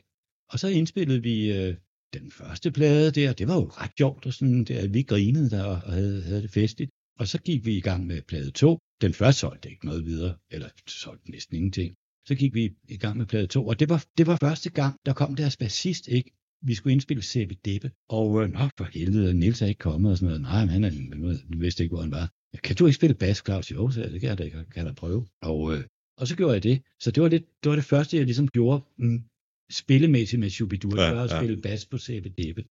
Og 0.50 0.60
så 0.60 0.68
indspillede 0.68 1.22
vi 1.22 1.52
øh, 1.52 1.76
den 2.14 2.32
første 2.32 2.72
plade 2.72 3.12
der. 3.12 3.34
Det 3.34 3.48
var 3.48 3.56
jo 3.56 3.66
ret 3.66 3.92
sjovt, 3.98 4.26
og 4.26 4.34
sådan, 4.34 4.64
der, 4.64 4.88
vi 4.88 5.02
grinede 5.02 5.50
der 5.50 5.64
og 5.64 5.94
havde, 5.94 6.24
havde 6.24 6.42
det 6.42 6.52
festligt. 6.52 6.92
Og 7.20 7.28
så 7.28 7.38
gik 7.42 7.66
vi 7.66 7.78
i 7.78 7.82
gang 7.82 8.08
med 8.08 8.22
plade 8.22 8.52
2. 8.52 8.80
Den 9.02 9.14
første 9.14 9.40
solgte 9.40 9.70
ikke 9.70 9.86
noget 9.86 10.06
videre, 10.06 10.36
eller 10.52 10.70
solgte 10.88 11.32
næsten 11.32 11.56
ingenting. 11.56 11.96
Så 12.28 12.36
gik 12.36 12.54
vi 12.54 12.76
i 12.88 12.98
gang 12.98 13.18
med 13.18 13.26
plade 13.26 13.48
2, 13.48 13.68
og 13.68 13.80
det 13.80 13.90
var, 13.90 14.06
det 14.18 14.28
var 14.28 14.38
første 14.42 14.70
gang, 14.70 14.96
der 15.06 15.14
kom 15.14 15.36
deres 15.36 15.58
bassist, 15.58 16.08
ikke? 16.08 16.32
Vi 16.62 16.74
skulle 16.76 16.94
indspille 16.94 17.24
C.V. 17.24 17.52
Deppe, 17.66 17.92
og 18.10 18.44
øh, 18.44 18.50
nå 18.52 18.60
for 18.78 18.84
helvede, 18.84 19.34
Niels 19.34 19.62
er 19.62 19.66
ikke 19.66 19.80
kommet 19.80 20.12
og 20.12 20.18
sådan 20.18 20.28
noget. 20.28 20.42
Nej, 20.42 20.66
men 20.66 20.84
han 20.84 20.84
han 20.84 21.62
vidste 21.62 21.84
ikke, 21.84 21.94
hvor 21.94 22.02
han 22.02 22.12
var. 22.12 22.32
Kan 22.64 22.76
du 22.76 22.86
ikke 22.86 22.96
spille 22.96 23.16
bas, 23.16 23.38
Claus? 23.46 23.72
Jo, 23.72 23.92
så 23.92 24.02
det 24.02 24.22
kan 24.22 24.30
jeg 24.30 24.38
da, 24.38 24.50
kan 24.50 24.66
jeg 24.76 24.86
da 24.86 24.94
prøve. 24.94 25.28
Og, 25.42 25.74
øh, 25.74 25.84
og 26.18 26.28
så 26.28 26.36
gjorde 26.36 26.54
jeg 26.54 26.64
det. 26.64 26.82
Så 27.00 27.12
det 27.12 27.24
var, 27.24 27.30
lidt, 27.30 27.46
det 27.64 27.70
var 27.70 27.76
det 27.76 27.86
første, 27.86 28.18
jeg 28.18 28.26
ligesom 28.26 28.48
gjorde 28.48 28.84
mm, 28.98 29.24
spillemæssigt 29.72 30.40
med 30.40 30.50
Shubidua. 30.50 31.02
Ja, 31.02 31.14
Ja, 31.14 31.24
at 31.24 31.30
spille 31.30 31.62
bas 31.62 31.86
på 31.86 31.98
C.V. 31.98 32.26
Deppe. 32.38 32.64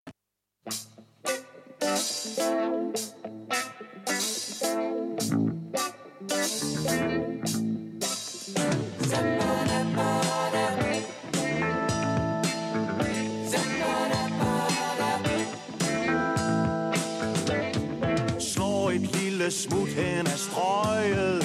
Smut 19.59 19.89
hen 19.89 20.27
ad 20.27 20.37
strøget. 20.37 21.45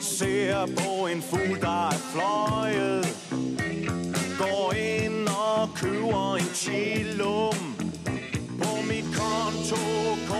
Ser 0.00 0.66
på 0.66 1.06
en 1.06 1.22
fugl, 1.22 1.60
der 1.60 1.88
er 1.88 1.98
fløjet. 2.12 3.06
Går 4.38 4.72
ind 4.72 5.28
og 5.28 5.68
køber 5.76 6.36
en 6.36 6.50
chillum 6.54 7.74
På 8.62 8.82
mit 8.88 9.04
konto. 9.18 10.31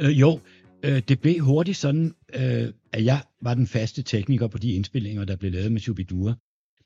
Øh, 0.00 0.20
jo, 0.20 0.40
øh, 0.82 1.02
det 1.08 1.20
blev 1.20 1.40
hurtigt 1.40 1.76
sådan, 1.76 2.14
øh, 2.34 2.72
at 2.92 3.04
jeg 3.04 3.22
var 3.42 3.54
den 3.54 3.66
faste 3.66 4.02
tekniker 4.02 4.46
på 4.46 4.58
de 4.58 4.72
indspillinger, 4.72 5.24
der 5.24 5.36
blev 5.36 5.52
lavet 5.52 5.72
med 5.72 5.80
Shubidua. 5.80 6.34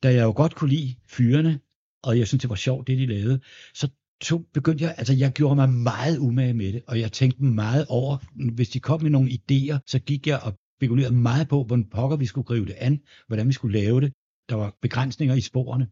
Da 0.02 0.14
jeg 0.14 0.22
jo 0.22 0.32
godt 0.36 0.54
kunne 0.54 0.70
lide 0.70 0.94
fyrene, 1.08 1.60
og 2.02 2.18
jeg 2.18 2.26
synes 2.28 2.40
det 2.40 2.50
var 2.50 2.56
sjovt, 2.56 2.86
det 2.86 2.98
de 2.98 3.06
lavede, 3.06 3.40
så 3.74 3.88
tog, 4.20 4.44
begyndte 4.54 4.84
jeg, 4.84 4.94
altså 4.98 5.14
jeg 5.14 5.32
gjorde 5.32 5.56
mig 5.56 5.68
meget 5.68 6.18
umage 6.18 6.54
med 6.54 6.72
det, 6.72 6.82
og 6.86 7.00
jeg 7.00 7.12
tænkte 7.12 7.44
meget 7.44 7.86
over, 7.88 8.16
hvis 8.54 8.68
de 8.68 8.80
kom 8.80 9.02
med 9.02 9.10
nogle 9.10 9.30
idéer, 9.30 9.78
så 9.86 9.98
gik 9.98 10.26
jeg 10.26 10.40
og 10.42 10.58
spekulerede 10.78 11.14
meget 11.14 11.48
på, 11.48 11.64
hvordan 11.64 11.84
pokker 11.84 12.16
vi 12.16 12.26
skulle 12.26 12.44
gribe 12.44 12.66
det 12.66 12.74
an, 12.78 13.00
hvordan 13.26 13.48
vi 13.48 13.52
skulle 13.52 13.78
lave 13.78 14.00
det. 14.00 14.12
Der 14.48 14.54
var 14.54 14.76
begrænsninger 14.82 15.34
i 15.34 15.40
sporene, 15.40 15.88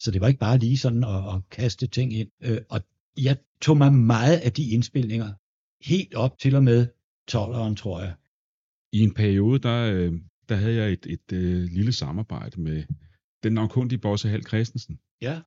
så 0.00 0.10
det 0.10 0.20
var 0.20 0.28
ikke 0.28 0.40
bare 0.40 0.58
lige 0.58 0.78
sådan 0.78 1.04
at, 1.04 1.34
at 1.34 1.48
kaste 1.50 1.86
ting 1.86 2.12
ind. 2.12 2.28
Øh, 2.42 2.60
og 2.70 2.80
jeg 3.16 3.36
tog 3.60 3.76
mig 3.76 3.92
meget 3.92 4.36
af 4.36 4.52
de 4.52 4.70
indspilninger, 4.70 5.32
helt 5.84 6.14
op 6.14 6.38
til 6.38 6.54
og 6.54 6.64
med 6.64 6.86
12'eren, 7.30 7.74
tror 7.74 8.00
jeg. 8.00 8.14
I 8.92 9.00
en 9.00 9.14
periode, 9.14 9.58
der, 9.58 9.92
øh, 9.94 10.12
der 10.48 10.54
havde 10.56 10.74
jeg 10.74 10.92
et, 10.92 11.06
et 11.06 11.32
øh, 11.32 11.62
lille 11.62 11.92
samarbejde 11.92 12.60
med 12.60 12.84
den 13.42 13.52
navnkundige 13.52 13.98
Bosse 13.98 14.28
Hal 14.28 14.46
Christensen, 14.46 14.98
Ja. 15.22 15.40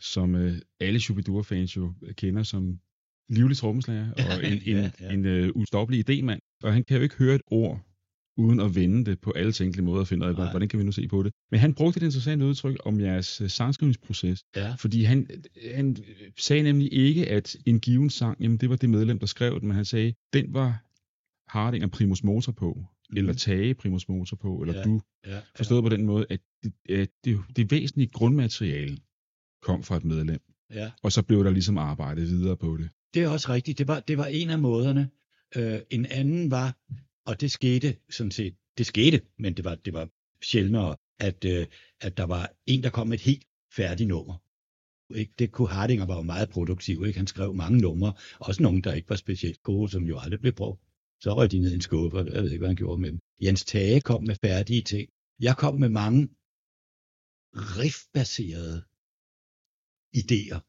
som 0.00 0.34
øh, 0.34 0.52
alle 0.80 1.00
Shubidua-fans 1.00 1.76
jo 1.76 1.94
kender 2.16 2.42
som 2.42 2.80
livlig 3.28 3.56
trommeslager 3.56 4.12
og 4.12 4.44
en, 4.44 4.52
en, 4.52 4.58
Ja, 4.66 4.72
ja, 4.72 4.90
ja. 5.00 5.06
ja. 5.06 5.12
en 5.12 5.24
øh, 5.24 5.50
ustoppelig 5.54 6.10
idémand. 6.10 6.58
Og 6.62 6.72
han 6.72 6.84
kan 6.84 6.96
jo 6.96 7.02
ikke 7.02 7.16
høre 7.16 7.34
et 7.34 7.42
ord, 7.46 7.80
uden 8.36 8.60
at 8.60 8.74
vende 8.74 9.04
det 9.10 9.20
på 9.20 9.30
alle 9.30 9.52
tænkelige 9.52 9.84
måder 9.84 10.00
og 10.00 10.06
finde 10.08 10.26
ud 10.26 10.30
af, 10.30 10.50
hvordan 10.50 10.68
kan 10.68 10.78
vi 10.78 10.84
nu 10.84 10.92
se 10.92 11.08
på 11.08 11.22
det. 11.22 11.32
Men 11.50 11.60
han 11.60 11.74
brugte 11.74 11.98
et 11.98 12.02
interessant 12.02 12.42
udtryk 12.42 12.76
om 12.84 13.00
jeres 13.00 13.40
øh, 13.40 13.50
sangskrivningsproces, 13.50 14.42
Ja. 14.56 14.74
fordi 14.74 15.02
han, 15.02 15.26
han 15.74 15.96
sagde 16.38 16.62
nemlig 16.62 16.92
ikke, 16.92 17.28
at 17.30 17.56
en 17.66 17.80
given 17.80 18.10
sang, 18.10 18.40
jamen 18.42 18.56
det 18.58 18.70
var 18.70 18.76
det 18.76 18.90
medlem, 18.90 19.18
der 19.18 19.26
skrev 19.26 19.60
den, 19.60 19.68
men 19.68 19.74
han 19.76 19.84
sagde, 19.84 20.14
den 20.32 20.54
var 20.54 20.84
Harding 21.58 21.84
og 21.84 21.90
Primus 21.90 22.22
Motor 22.24 22.52
på, 22.52 22.84
mm. 23.10 23.16
eller 23.16 23.32
Tage 23.32 23.74
Primus 23.74 24.08
Motor 24.08 24.36
på, 24.36 24.56
eller 24.62 24.74
Ja. 24.74 24.78
ja. 24.80 24.84
du, 24.84 25.00
ja, 25.26 25.40
forstået 25.56 25.82
på 25.82 25.88
den 25.88 26.04
måde, 26.04 26.26
at 26.30 26.40
det, 26.64 26.72
at 26.88 27.08
det, 27.24 27.40
det 27.56 27.70
væsentlige 27.70 28.08
grundmateriale 28.08 28.98
kom 29.62 29.82
fra 29.82 29.96
et 29.96 30.04
medlem, 30.04 30.40
ja. 30.74 30.90
og 31.02 31.12
så 31.12 31.22
blev 31.22 31.44
der 31.44 31.50
ligesom 31.50 31.78
arbejdet 31.78 32.28
videre 32.28 32.56
på 32.56 32.76
det. 32.76 32.88
Det 33.14 33.22
er 33.22 33.28
også 33.28 33.52
rigtigt. 33.52 33.78
Det 33.78 33.88
var, 33.88 34.00
det 34.00 34.18
var 34.18 34.26
en 34.26 34.50
af 34.50 34.58
måderne. 34.58 35.10
Øh, 35.56 35.78
en 35.90 36.06
anden 36.06 36.50
var, 36.50 36.76
og 37.26 37.40
det 37.40 37.50
skete 37.50 37.96
sådan 38.10 38.30
set, 38.30 38.54
det 38.78 38.86
skete, 38.86 39.20
men 39.38 39.56
det 39.56 39.64
var, 39.64 39.74
det 39.74 39.92
var 39.92 40.08
sjældnere, 40.42 40.96
at, 41.18 41.44
øh, 41.44 41.66
at 42.00 42.16
der 42.16 42.24
var 42.24 42.52
en, 42.66 42.82
der 42.82 42.90
kom 42.90 43.06
med 43.06 43.18
et 43.18 43.24
helt 43.24 43.44
færdigt 43.76 44.08
nummer. 44.08 44.38
Ikke? 45.14 45.32
Det 45.38 45.52
kunne 45.52 45.68
Hardinger 45.68 46.06
var 46.06 46.16
jo 46.16 46.22
meget 46.22 46.50
produktiv. 46.50 47.04
Ikke? 47.06 47.18
Han 47.18 47.26
skrev 47.26 47.54
mange 47.54 47.78
numre, 47.78 48.12
også 48.40 48.62
nogle, 48.62 48.82
der 48.82 48.92
ikke 48.92 49.10
var 49.10 49.16
specielt 49.16 49.62
gode, 49.62 49.90
som 49.90 50.02
jo 50.04 50.18
aldrig 50.18 50.40
blev 50.40 50.52
brugt. 50.52 50.82
Så 51.20 51.34
røg 51.34 51.50
de 51.50 51.58
ned 51.58 51.72
i 51.72 51.74
en 51.74 51.80
skuffe, 51.80 52.18
og 52.18 52.26
jeg 52.26 52.42
ved 52.42 52.50
ikke, 52.50 52.58
hvad 52.58 52.68
han 52.68 52.76
gjorde 52.76 53.00
med 53.00 53.10
dem. 53.10 53.18
Jens 53.42 53.64
Tage 53.64 54.00
kom 54.00 54.24
med 54.24 54.36
færdige 54.44 54.82
ting. 54.82 55.08
Jeg 55.40 55.56
kom 55.56 55.74
med 55.74 55.88
mange 55.88 56.28
riffbaserede 57.54 58.84
idéer. 60.16 60.60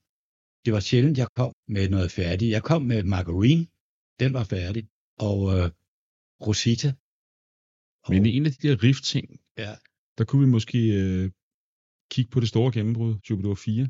Det 0.66 0.74
var 0.74 0.80
sjældent, 0.80 1.18
jeg 1.18 1.28
kom 1.36 1.54
med 1.68 1.90
noget 1.90 2.12
færdigt. 2.12 2.52
Jeg 2.52 2.64
kom 2.64 2.82
med 2.82 3.04
Margarine, 3.04 3.68
den 4.20 4.34
var 4.34 4.44
færdig, 4.44 4.88
og 5.20 5.58
øh, 5.58 5.72
Rosita. 6.48 6.90
Og, 8.04 8.14
Men 8.14 8.26
en 8.26 8.46
af 8.46 8.52
de 8.52 8.68
der 8.68 8.84
riff-ting, 8.84 9.40
ja, 9.58 9.76
der 10.18 10.24
kunne 10.26 10.46
vi 10.46 10.52
måske 10.52 10.80
øh, 11.02 11.32
kigge 12.12 12.32
på 12.32 12.40
det 12.40 12.50
store 12.50 12.72
gennembrud, 12.72 13.16
Jupiter 13.30 13.56
4. 13.56 13.88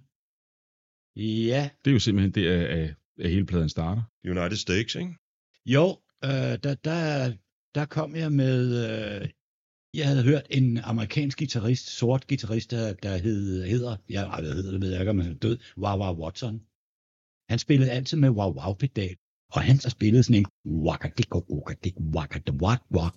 ja, 1.52 1.70
Det 1.86 1.92
er 1.92 1.94
jo 1.94 2.00
simpelthen 2.00 2.32
det 2.32 2.48
af, 2.48 2.64
af 2.78 2.96
at 3.20 3.30
hele 3.30 3.46
pladen 3.46 3.70
starter. 3.70 4.04
United 4.26 4.58
States, 4.58 4.96
ikke? 4.96 5.16
Jo, 5.66 5.86
øh, 6.24 6.56
der, 6.64 6.76
der, 6.90 7.34
der 7.76 7.86
kom 7.86 8.16
jeg 8.16 8.32
med, 8.32 8.60
øh, 8.86 9.30
jeg 9.94 10.08
havde 10.08 10.24
hørt 10.24 10.48
en 10.50 10.78
amerikansk 10.78 11.38
guitarist, 11.38 11.88
sort 11.90 12.28
guitarist, 12.28 12.72
der, 12.72 12.94
der 12.94 13.18
hed, 13.18 13.66
hedder, 13.66 13.98
ja, 14.10 14.22
ej, 14.24 14.42
hvad 14.42 14.54
hedder 14.54 14.72
det, 14.72 14.82
ved 14.82 14.92
jeg 14.92 15.00
ikke, 15.00 15.10
om 15.10 15.20
han 15.20 15.32
er 15.32 15.40
død, 15.46 15.58
Wow 15.78 15.98
Wow 16.02 16.16
Watson. 16.24 16.62
Han 17.50 17.60
spillede 17.60 17.92
altid 17.92 18.18
med 18.18 18.30
wow 18.30 18.52
wow 18.60 18.74
pedal, 18.74 19.18
og 19.52 19.62
han 19.62 19.80
så 19.80 19.90
spillede 19.90 20.24
sådan 20.24 20.40
en 20.42 20.46
wakadik 20.86 21.36
wakadik 21.36 21.94
wakadik 22.16 22.54
wak 22.62 22.82
wak. 22.96 23.14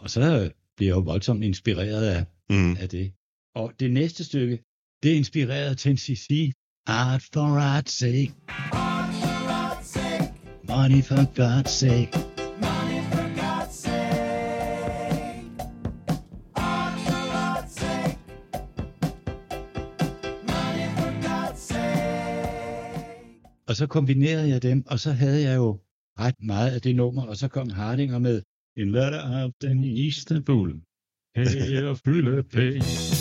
Og 0.00 0.10
så 0.10 0.50
blev 0.76 0.88
jeg 0.88 0.94
jo 0.96 1.00
voldsomt 1.00 1.44
inspireret 1.44 2.04
af, 2.06 2.24
Mm. 2.50 2.76
af 2.80 2.88
det. 2.88 3.12
Og 3.54 3.72
det 3.80 3.90
næste 3.90 4.24
stykke, 4.24 4.58
det 5.02 5.12
er 5.12 5.16
inspireret 5.16 5.70
af 5.70 5.76
10cc. 5.86 6.52
Art 6.86 7.22
for 7.32 7.78
art's 7.78 7.90
sake. 7.90 8.34
Money 10.68 11.02
for 11.02 11.24
God's 11.34 11.70
sake. 11.70 12.12
Og 23.68 23.76
så 23.76 23.86
kombinerede 23.86 24.48
jeg 24.48 24.62
dem, 24.62 24.84
og 24.86 24.98
så 24.98 25.12
havde 25.12 25.42
jeg 25.42 25.56
jo 25.56 25.80
ret 26.20 26.34
meget 26.42 26.70
af 26.70 26.80
det 26.80 26.96
nummer, 26.96 27.22
og 27.22 27.36
så 27.36 27.48
kom 27.48 27.70
Hardinger 27.70 28.18
med 28.18 28.42
en 28.76 28.90
lørdag 28.90 29.20
aften 29.20 29.84
i 29.84 30.06
Istanbul. 30.06 30.80
Hey, 31.36 31.82
og 31.82 31.98
fylde 31.98 32.42
penge. 32.42 33.17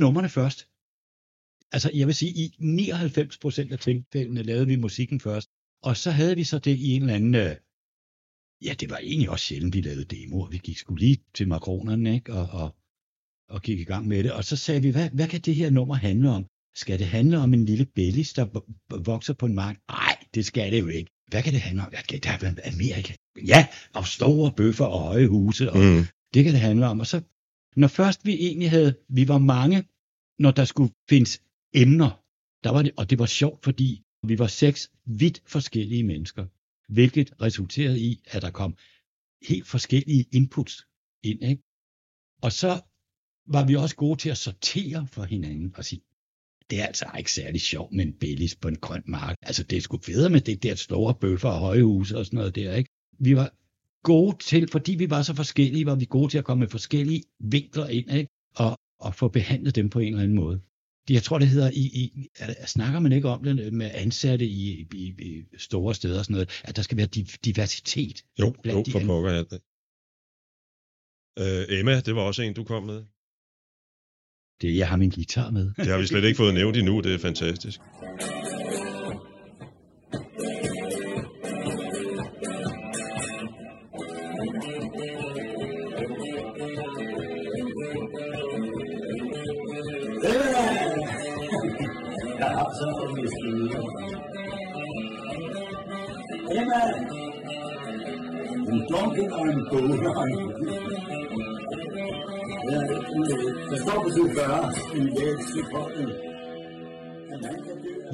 Numrene 0.00 0.28
først. 0.28 0.68
Altså, 1.72 1.90
jeg 1.94 2.06
vil 2.06 2.14
sige, 2.14 2.32
i 2.32 2.46
99% 2.60 3.72
af 3.72 3.78
tilfældene 3.78 4.42
lavede 4.42 4.66
vi 4.66 4.76
musikken 4.76 5.20
først. 5.20 5.48
Og 5.82 5.96
så 5.96 6.10
havde 6.10 6.36
vi 6.36 6.44
så 6.44 6.58
det 6.58 6.76
i 6.76 6.90
en 6.92 7.02
eller 7.02 7.14
anden... 7.14 7.34
Øh, 7.34 7.56
ja, 8.64 8.74
det 8.80 8.90
var 8.90 8.98
egentlig 8.98 9.30
også 9.30 9.44
sjældent, 9.46 9.74
vi 9.74 9.80
lavede 9.80 10.04
demoer. 10.04 10.48
Vi 10.48 10.58
gik 10.58 10.78
sgu 10.78 10.94
lige 10.94 11.18
til 11.34 11.48
makronerne, 11.48 12.14
ikke? 12.14 12.32
Og, 12.32 12.48
og, 12.62 12.76
og 13.48 13.62
gik 13.62 13.80
i 13.80 13.84
gang 13.84 14.06
med 14.08 14.24
det. 14.24 14.32
Og 14.32 14.44
så 14.44 14.56
sagde 14.56 14.82
vi, 14.82 14.90
hvad, 14.90 15.10
hvad 15.10 15.28
kan 15.28 15.40
det 15.40 15.54
her 15.54 15.70
nummer 15.70 15.94
handle 15.94 16.30
om? 16.30 16.46
Skal 16.74 16.98
det 16.98 17.06
handle 17.06 17.38
om 17.38 17.54
en 17.54 17.64
lille 17.64 17.86
bellis, 17.94 18.32
der 18.32 18.46
vokser 19.04 19.34
på 19.34 19.46
en 19.46 19.54
mark? 19.54 19.76
Nej, 19.88 20.16
det 20.34 20.46
skal 20.46 20.72
det 20.72 20.80
jo 20.80 20.86
ikke. 20.88 21.10
Hvad 21.28 21.42
kan 21.42 21.52
det 21.52 21.60
handle 21.60 21.82
om? 21.82 21.90
Kan 22.08 22.20
det 22.20 22.42
være 22.42 22.66
Amerika? 22.72 23.12
Ja, 23.46 23.66
og 23.94 24.06
store 24.06 24.52
bøffer 24.56 24.84
og 24.84 25.00
høje 25.00 25.26
huse. 25.26 25.70
Og, 25.72 25.78
Mm. 25.78 26.04
det 26.34 26.44
kan 26.44 26.52
det 26.52 26.60
handle 26.60 26.86
om. 26.86 27.00
Og 27.00 27.06
så, 27.06 27.20
når 27.76 27.88
først 27.88 28.26
vi 28.26 28.34
egentlig 28.34 28.70
havde, 28.70 28.94
vi 29.08 29.28
var 29.28 29.38
mange, 29.38 29.84
når 30.38 30.50
der 30.50 30.64
skulle 30.64 30.92
findes 31.08 31.42
emner, 31.74 32.10
der 32.64 32.70
var 32.70 32.82
det, 32.82 32.92
og 32.96 33.10
det 33.10 33.18
var 33.18 33.26
sjovt, 33.26 33.64
fordi 33.64 34.02
vi 34.22 34.38
var 34.38 34.46
seks 34.46 34.90
vidt 35.04 35.42
forskellige 35.46 36.04
mennesker, 36.04 36.46
hvilket 36.92 37.32
resulterede 37.40 38.00
i, 38.00 38.22
at 38.26 38.42
der 38.42 38.50
kom 38.50 38.76
helt 39.48 39.66
forskellige 39.66 40.24
inputs 40.32 40.86
ind. 41.22 41.42
Ikke? 41.42 41.62
Og 42.42 42.52
så 42.52 42.80
var 43.46 43.66
vi 43.66 43.76
også 43.76 43.96
gode 43.96 44.18
til 44.20 44.30
at 44.30 44.38
sortere 44.38 45.06
for 45.06 45.24
hinanden 45.24 45.74
og 45.76 45.84
sige, 45.84 46.02
det 46.70 46.80
er 46.80 46.86
altså 46.86 47.10
ikke 47.18 47.32
særlig 47.32 47.60
sjovt 47.60 47.92
med 47.92 48.06
en 48.06 48.12
bellis 48.12 48.56
på 48.56 48.68
en 48.68 48.76
grøn 48.76 49.02
mark. 49.06 49.36
Altså, 49.42 49.62
det 49.62 49.76
er 49.76 49.80
sgu 49.80 49.98
federe 49.98 50.30
med 50.30 50.40
det 50.40 50.62
der 50.62 50.74
store 50.74 51.14
bøffer 51.14 51.48
og 51.48 51.58
højhuse 51.58 52.18
og 52.18 52.26
sådan 52.26 52.36
noget 52.36 52.54
der, 52.54 52.74
ikke? 52.74 52.90
Vi 53.18 53.36
var 53.36 53.54
gode 54.02 54.36
til, 54.38 54.68
fordi 54.68 54.94
vi 54.94 55.10
var 55.10 55.22
så 55.22 55.34
forskellige, 55.36 55.86
var 55.86 55.94
vi 55.94 56.04
gode 56.04 56.28
til 56.32 56.38
at 56.38 56.44
komme 56.44 56.60
med 56.60 56.68
forskellige 56.68 57.22
vinkler 57.40 57.86
ind, 57.88 58.10
ikke? 58.12 58.28
Og, 58.56 58.78
og 59.00 59.14
få 59.14 59.28
behandlet 59.28 59.76
dem 59.76 59.90
på 59.90 59.98
en 59.98 60.06
eller 60.08 60.22
anden 60.22 60.36
måde. 60.36 60.60
Det- 61.08 61.14
Jeg 61.14 61.22
tror, 61.22 61.38
det 61.38 61.48
hedder, 61.48 61.70
i, 61.70 61.80
i, 62.02 62.26
er- 62.38 62.66
snakker 62.66 63.00
man 63.00 63.12
ikke 63.12 63.28
om 63.28 63.42
det 63.44 63.72
med 63.72 63.90
ansatte 63.94 64.46
i, 64.46 64.86
i, 64.94 65.04
i 65.18 65.44
store 65.58 65.94
steder 65.94 66.18
og 66.18 66.24
sådan 66.24 66.34
noget, 66.34 66.60
at 66.64 66.76
der 66.76 66.82
skal 66.82 66.96
være 66.96 67.06
div- 67.16 67.38
diversitet. 67.44 68.24
Jo, 68.40 68.54
Blandt 68.62 68.88
jo, 68.88 68.92
for 68.92 69.06
pokker 69.06 69.32
ja. 69.32 69.42
Øh, 71.38 71.78
Emma, 71.80 72.00
det 72.00 72.14
var 72.14 72.22
også 72.22 72.42
en, 72.42 72.54
du 72.54 72.64
kom 72.64 72.82
med. 72.82 73.04
Det, 74.60 74.76
jeg 74.76 74.88
har 74.88 74.96
min 74.96 75.10
guitar 75.10 75.50
med. 75.50 75.74
Det 75.76 75.86
har 75.86 75.98
vi 75.98 76.06
slet 76.06 76.24
ikke 76.24 76.36
fået 76.36 76.54
nævnt 76.54 76.76
endnu, 76.76 77.00
det 77.00 77.14
er 77.14 77.18
fantastisk. 77.18 77.80
Emma! 96.70 96.82
En 98.72 98.80
dunkel 98.90 99.32
og 99.32 99.48
en 99.48 99.60
Ja, 102.70 102.76
der 103.70 103.76
står 103.82 104.02
på 104.02 104.10
side 104.14 104.30
40. 104.34 104.72
En 104.96 105.06
læs 105.06 105.56
i 105.56 105.62
kroppen. 105.72 106.08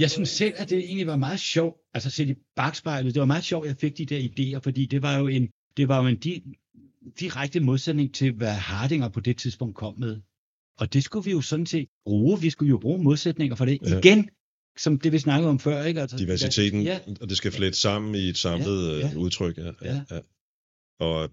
Jeg 0.01 0.11
synes 0.11 0.29
selv, 0.29 0.55
at 0.57 0.71
det 0.71 0.79
egentlig 0.79 1.07
var 1.07 1.17
meget 1.17 1.41
sjovt, 1.41 1.77
altså 1.95 2.11
set 2.11 2.29
i 2.29 2.35
bagspejlet, 2.57 3.15
det 3.15 3.21
var 3.21 3.27
meget 3.27 3.45
sjovt, 3.45 3.65
at 3.65 3.69
jeg 3.69 3.77
fik 3.77 3.99
de 3.99 4.07
der 4.07 4.19
idéer, 4.19 4.61
fordi 4.61 4.87
det 4.87 5.03
var 5.03 5.19
jo 5.19 5.27
en, 5.27 5.49
det 5.77 5.89
var 5.89 6.03
jo 6.03 6.09
en 6.09 6.17
di, 6.17 6.43
direkte 7.21 7.61
modsætning 7.61 8.15
til, 8.15 8.33
hvad 8.33 8.53
Hardinger 8.53 9.09
på 9.09 9.21
det 9.21 9.37
tidspunkt 9.37 9.77
kom 9.77 9.95
med. 9.99 10.21
Og 10.79 10.93
det 10.93 11.05
skulle 11.05 11.25
vi 11.25 11.31
jo 11.31 11.41
sådan 11.41 11.67
set 11.67 11.89
bruge, 12.05 12.41
vi 12.41 12.51
skulle 12.51 12.71
jo 12.71 12.79
bruge 12.79 13.03
modsætninger 13.03 13.57
for 13.57 13.65
det. 13.65 13.79
Ja. 13.83 13.99
Igen, 13.99 14.29
som 14.79 14.99
det 14.99 15.13
vi 15.13 15.19
snakkede 15.19 15.51
om 15.51 15.59
før, 15.59 15.85
ikke? 15.85 16.01
Altså, 16.01 16.17
Diversiteten, 16.17 16.83
Ja, 16.83 16.99
og 17.21 17.29
det 17.29 17.37
skal 17.37 17.53
flette 17.53 17.79
sammen 17.79 18.15
i 18.15 18.29
et 18.29 18.39
samlet 18.39 18.89
Ja, 18.89 18.93
ja, 18.93 18.99
ja. 18.99 19.09
ja. 19.13 19.17
udtryk. 19.17 19.59
Ja, 19.59 19.63
ja, 19.65 19.73
Ja. 19.83 20.01
ja. 20.11 20.21
Og 21.01 21.31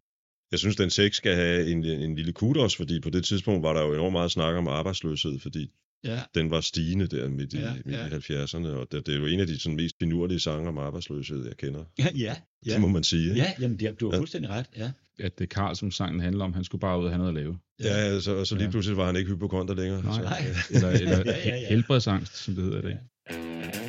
jeg 0.51 0.60
synes, 0.60 0.75
den 0.75 0.89
sex 0.89 1.15
skal 1.15 1.36
have 1.36 1.67
en, 1.71 1.86
en 1.86 2.15
lille 2.15 2.34
kudos, 2.34 2.75
fordi 2.75 2.99
på 2.99 3.10
det 3.10 3.25
tidspunkt 3.25 3.63
var 3.63 3.73
der 3.73 3.82
jo 3.82 3.93
enormt 3.93 4.12
meget 4.13 4.32
snak 4.32 4.56
om 4.56 4.67
arbejdsløshed, 4.67 5.39
fordi 5.39 5.71
Ja, 6.06 6.19
Den 6.36 6.49
var 6.51 6.62
stigende 6.62 7.08
der 7.08 7.29
midt 7.29 7.53
i, 7.53 7.58
Ja, 7.58 7.63
ja, 7.63 7.73
midt 7.86 8.29
ja. 8.29 8.36
i 8.36 8.43
70'erne, 8.43 8.67
og 8.67 8.88
det, 8.91 9.06
det 9.06 9.15
er 9.15 9.19
jo 9.19 9.25
en 9.25 9.39
af 9.39 9.47
de 9.47 9.60
sådan, 9.60 9.75
mest 9.75 9.95
finurlige 10.01 10.39
sange 10.39 10.67
om 10.67 10.77
arbejdsløshed, 10.77 11.45
jeg 11.47 11.58
kender. 11.58 11.84
ja, 11.99 12.03
ja. 12.03 12.10
Ja. 12.23 12.36
Ja, 12.65 12.73
Det 12.73 12.82
må 12.82 12.88
man 12.88 13.03
sige. 13.03 13.23
ikke? 13.29 13.36
ja 13.41 13.53
jamen, 13.60 13.79
det, 13.79 13.99
du 13.99 14.06
har 14.10 14.13
Ja. 14.15 14.19
fuldstændig 14.19 14.49
ret. 14.51 14.65
Ja. 14.77 14.91
At 15.19 15.39
det 15.39 15.49
Karl, 15.49 15.75
som 15.75 15.91
sangen 15.91 16.19
handler 16.19 16.45
om, 16.45 16.53
han 16.53 16.63
skulle 16.63 16.79
bare 16.79 16.99
ud 16.99 17.03
og 17.06 17.10
have 17.12 17.17
noget 17.17 17.29
at 17.38 17.43
lave. 17.43 17.58
Ja, 17.84 17.89
altså, 17.93 18.36
og 18.36 18.47
så 18.47 18.56
lige 18.56 18.65
Ja. 18.65 18.71
pludselig 18.71 18.97
var 18.97 19.06
han 19.06 19.15
ikke 19.15 19.32
hypokonter 19.32 19.75
længere. 19.75 20.03
Nej, 20.03 20.13
så, 20.13 20.21
Nej. 20.21 20.43
Eller, 20.71 20.89
eller 21.01 21.32
Ja, 21.32 21.38
ja, 21.49 21.56
ja. 21.56 21.67
helbredsangst, 21.69 22.36
som 22.38 22.56
det 22.56 22.63
hedder 22.63 22.79
i 22.79 22.82
dag. 22.82 22.97
Emma, 23.25 23.83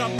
og 0.00 0.10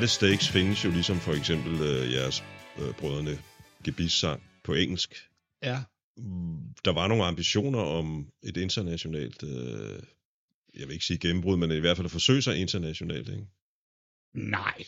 United 0.00 0.08
States 0.14 0.48
findes 0.48 0.84
jo 0.84 0.90
ligesom 0.90 1.16
for 1.16 1.32
eksempel 1.32 1.72
øh, 1.80 2.12
jeres 2.12 2.44
øh, 2.78 2.94
brødrene 2.94 3.38
Gebis 3.84 4.12
sang 4.12 4.42
på 4.64 4.74
engelsk. 4.74 5.14
ja. 5.62 5.78
Mm, 6.16 6.58
Der 6.84 6.92
var 6.92 7.08
nogle 7.08 7.24
ambitioner 7.24 7.78
om 7.78 8.26
et 8.42 8.56
internationalt, 8.56 9.42
øh, 9.42 10.02
jeg 10.78 10.86
vil 10.86 10.92
ikke 10.92 11.04
sige 11.04 11.18
gennembrud, 11.18 11.56
men 11.56 11.70
i 11.70 11.78
hvert 11.78 11.96
fald 11.96 12.04
at 12.04 12.10
forsøge 12.10 12.42
sig 12.42 12.56
internationalt. 12.56 13.28
Ikke? 13.28 13.46
Nej. 14.34 14.84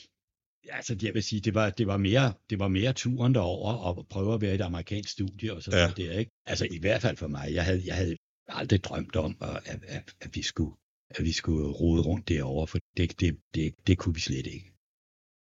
Altså, 0.68 0.96
jeg 1.02 1.14
vil 1.14 1.22
sige, 1.22 1.40
det 1.40 1.54
var, 1.54 1.70
det 1.70 1.86
var, 1.86 1.96
mere, 1.96 2.32
det 2.50 2.58
var 2.58 2.68
mere 2.68 2.92
turen 2.92 3.34
derover 3.34 3.72
og 3.72 4.06
prøve 4.10 4.34
at 4.34 4.40
være 4.40 4.52
i 4.52 4.54
et 4.54 4.60
amerikansk 4.60 5.10
studie 5.10 5.54
og 5.54 5.62
sådan 5.62 5.78
Ja. 5.78 5.84
noget 5.84 5.96
der, 5.96 6.18
ikke? 6.18 6.30
Altså, 6.46 6.68
i 6.70 6.78
hvert 6.78 7.02
fald 7.02 7.16
for 7.16 7.28
mig. 7.28 7.54
Jeg 7.54 7.64
havde, 7.64 7.82
jeg 7.86 7.94
havde 7.96 8.16
aldrig 8.48 8.84
drømt 8.84 9.16
om, 9.16 9.36
at, 9.40 9.60
at, 9.66 9.80
at, 9.86 10.14
at, 10.20 10.34
vi 10.36 10.42
skulle, 10.42 10.72
at 11.10 11.24
vi 11.24 11.32
skulle 11.32 11.68
rode 11.68 12.02
rundt 12.02 12.28
derovre, 12.28 12.66
for 12.66 12.78
det, 12.96 13.20
det, 13.20 13.36
det, 13.54 13.74
det 13.86 13.98
kunne 13.98 14.14
vi 14.14 14.20
slet 14.20 14.46
ikke. 14.46 14.71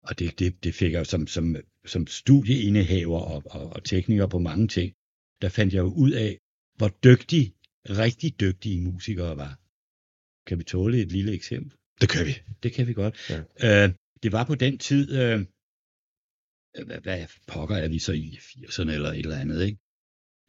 Og 0.03 0.19
det, 0.19 0.39
det, 0.39 0.65
det 0.65 0.75
fik 0.75 0.93
jeg 0.93 1.07
som, 1.07 1.27
som, 1.27 1.57
som 1.87 2.07
studieindehaver 2.07 3.21
og, 3.21 3.43
og, 3.47 3.71
og 3.71 3.85
tekniker 3.85 4.27
på 4.27 4.39
mange 4.39 4.69
ting, 4.69 4.93
der 5.43 5.49
fandt 5.49 5.75
jeg 5.75 5.81
jo 5.81 5.93
ud 6.05 6.11
af, 6.11 6.39
hvor 6.79 6.89
dygtige, 6.89 7.55
rigtig 7.89 8.41
dygtige 8.41 8.81
musikere 8.81 9.37
var. 9.37 9.59
Kan 10.47 10.59
vi 10.59 10.65
tåle 10.65 11.03
et 11.03 11.13
lille 11.13 11.33
eksempel? 11.33 11.73
Det 12.01 12.09
kan 12.09 12.27
vi. 12.27 12.33
Det 12.63 12.73
kan 12.73 12.87
vi 12.87 12.93
godt. 12.93 13.31
Ja. 13.31 13.85
Øh, 13.85 13.95
det 14.23 14.33
var 14.33 14.45
på 14.45 14.55
den 14.55 14.79
tid, 14.79 15.13
øh, 15.13 15.47
hvad, 16.87 17.01
hvad 17.01 17.27
pokker 17.47 17.77
er 17.77 17.89
vi 17.89 17.99
så 17.99 18.13
i 18.13 18.39
80'erne 18.41 18.91
eller 18.91 19.13
et 19.13 19.19
eller 19.19 19.39
andet, 19.39 19.65
ikke? 19.65 19.79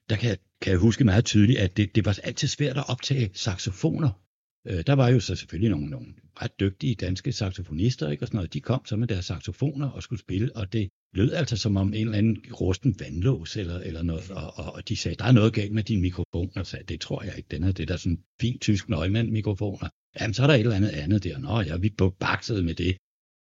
Der 0.09 0.15
kan, 0.15 0.37
kan 0.61 0.71
jeg 0.71 0.79
huske 0.79 1.03
meget 1.03 1.25
tydeligt, 1.25 1.59
at 1.59 1.77
det, 1.77 1.95
det 1.95 2.05
var 2.05 2.19
altid 2.23 2.47
svært 2.47 2.77
at 2.77 2.89
optage 2.89 3.29
saxofoner. 3.33 4.22
Øh, 4.67 4.83
der 4.87 4.93
var 4.93 5.09
jo 5.09 5.19
så 5.19 5.35
selvfølgelig 5.35 5.69
nogle, 5.69 5.89
nogle 5.89 6.13
ret 6.41 6.59
dygtige 6.59 6.95
danske 6.95 7.31
saxofonister, 7.31 8.09
ikke? 8.09 8.23
Og 8.23 8.27
sådan 8.27 8.37
noget. 8.37 8.53
De 8.53 8.61
kom 8.61 8.85
så 8.85 8.95
med 8.95 9.07
deres 9.07 9.25
saxofoner 9.25 9.89
og 9.89 10.03
skulle 10.03 10.19
spille, 10.19 10.55
og 10.55 10.73
det 10.73 10.89
lød 11.13 11.31
altså 11.31 11.57
som 11.57 11.77
om 11.77 11.87
en 11.87 11.93
eller 11.93 12.17
anden 12.17 12.37
rusten 12.61 12.95
vandlås 12.99 13.57
eller, 13.57 13.79
eller 13.79 14.01
noget, 14.01 14.31
og, 14.31 14.57
og, 14.57 14.73
og 14.73 14.89
de 14.89 14.95
sagde, 14.95 15.15
der 15.15 15.25
er 15.25 15.31
noget 15.31 15.53
galt 15.53 15.71
med 15.71 15.83
din 15.83 16.01
mikrofon, 16.01 16.51
og 16.55 16.67
sagde, 16.67 16.85
det 16.85 17.01
tror 17.01 17.23
jeg 17.23 17.37
ikke, 17.37 17.47
den 17.51 17.63
her, 17.63 17.71
det 17.71 17.83
er 17.83 17.87
der 17.87 17.97
sådan 17.97 18.23
fint 18.41 18.61
tysk 18.61 18.89
nøgmand-mikrofoner. 18.89 19.89
Jamen, 20.19 20.33
så 20.33 20.43
er 20.43 20.47
der 20.47 20.53
et 20.53 20.59
eller 20.59 20.75
andet 20.75 20.89
andet 20.89 21.23
der. 21.23 21.37
Nå 21.37 21.61
ja, 21.61 21.77
vi 21.77 21.89
baksede 22.19 22.63
med 22.63 22.75
det, 22.75 22.97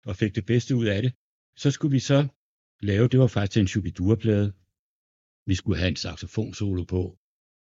og 0.05 0.15
fik 0.15 0.35
det 0.35 0.45
bedste 0.45 0.75
ud 0.75 0.85
af 0.85 1.01
det. 1.01 1.13
Så 1.57 1.71
skulle 1.71 1.91
vi 1.91 1.99
så 1.99 2.27
lave, 2.81 3.07
det 3.07 3.19
var 3.19 3.27
faktisk 3.27 3.59
en 3.59 3.67
Shubidua-plade. 3.67 4.53
Vi 5.45 5.55
skulle 5.55 5.79
have 5.79 5.89
en 5.89 5.95
saxofonsolo 5.95 6.83
på, 6.83 7.17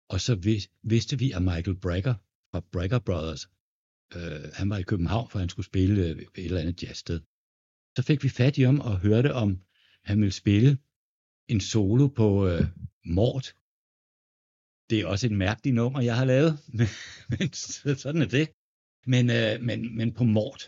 og 0.09 0.21
så 0.21 0.35
vidste 0.83 1.19
vi, 1.19 1.31
at 1.31 1.41
Michael 1.41 1.79
Brecker 1.79 2.13
fra 2.51 2.59
Brecker 2.71 2.99
Brothers, 2.99 3.43
øh, 4.15 4.51
han 4.59 4.69
var 4.69 4.77
i 4.77 4.89
København, 4.91 5.29
for 5.29 5.39
han 5.39 5.49
skulle 5.49 5.65
spille 5.65 6.05
øh, 6.05 6.11
et 6.11 6.29
eller 6.35 6.61
andet 6.61 6.83
jazzsted. 6.83 7.19
Så 7.95 8.01
fik 8.07 8.23
vi 8.23 8.29
fat 8.29 8.57
i 8.57 8.61
ham 8.61 8.79
og 8.79 8.99
hørte, 8.99 9.33
om 9.33 9.49
han 10.03 10.17
ville 10.21 10.31
spille 10.43 10.77
en 11.53 11.61
solo 11.61 12.07
på 12.07 12.47
øh, 12.47 12.63
Mort. 13.05 13.47
Det 14.89 14.95
er 14.99 15.07
også 15.07 15.27
et 15.27 15.37
mærkeligt 15.45 15.75
nummer, 15.75 16.01
jeg 16.01 16.17
har 16.17 16.25
lavet, 16.25 16.51
men, 16.77 16.87
men 17.29 17.53
sådan 18.03 18.21
er 18.21 18.31
det. 18.37 18.47
Men, 19.13 19.29
øh, 19.29 19.53
men, 19.67 19.97
men 19.97 20.13
på 20.13 20.23
Mort. 20.23 20.61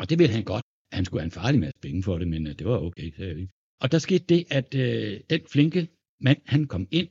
Og 0.00 0.10
det 0.10 0.18
ville 0.18 0.34
han 0.34 0.44
godt. 0.44 0.64
Han 0.92 1.04
skulle 1.04 1.20
have 1.20 1.30
en 1.32 1.40
farlig 1.40 1.60
masse 1.60 1.80
penge 1.82 2.02
for 2.02 2.18
det, 2.18 2.28
men 2.28 2.46
øh, 2.46 2.54
det 2.58 2.66
var 2.66 2.78
okay. 2.78 3.12
sagde. 3.16 3.48
Og 3.82 3.92
der 3.92 3.98
skete 3.98 4.24
det, 4.24 4.42
at 4.50 4.74
øh, 4.74 5.20
den 5.30 5.42
flinke 5.52 5.88
mand, 6.20 6.40
han 6.46 6.66
kom 6.66 6.88
ind, 6.90 7.08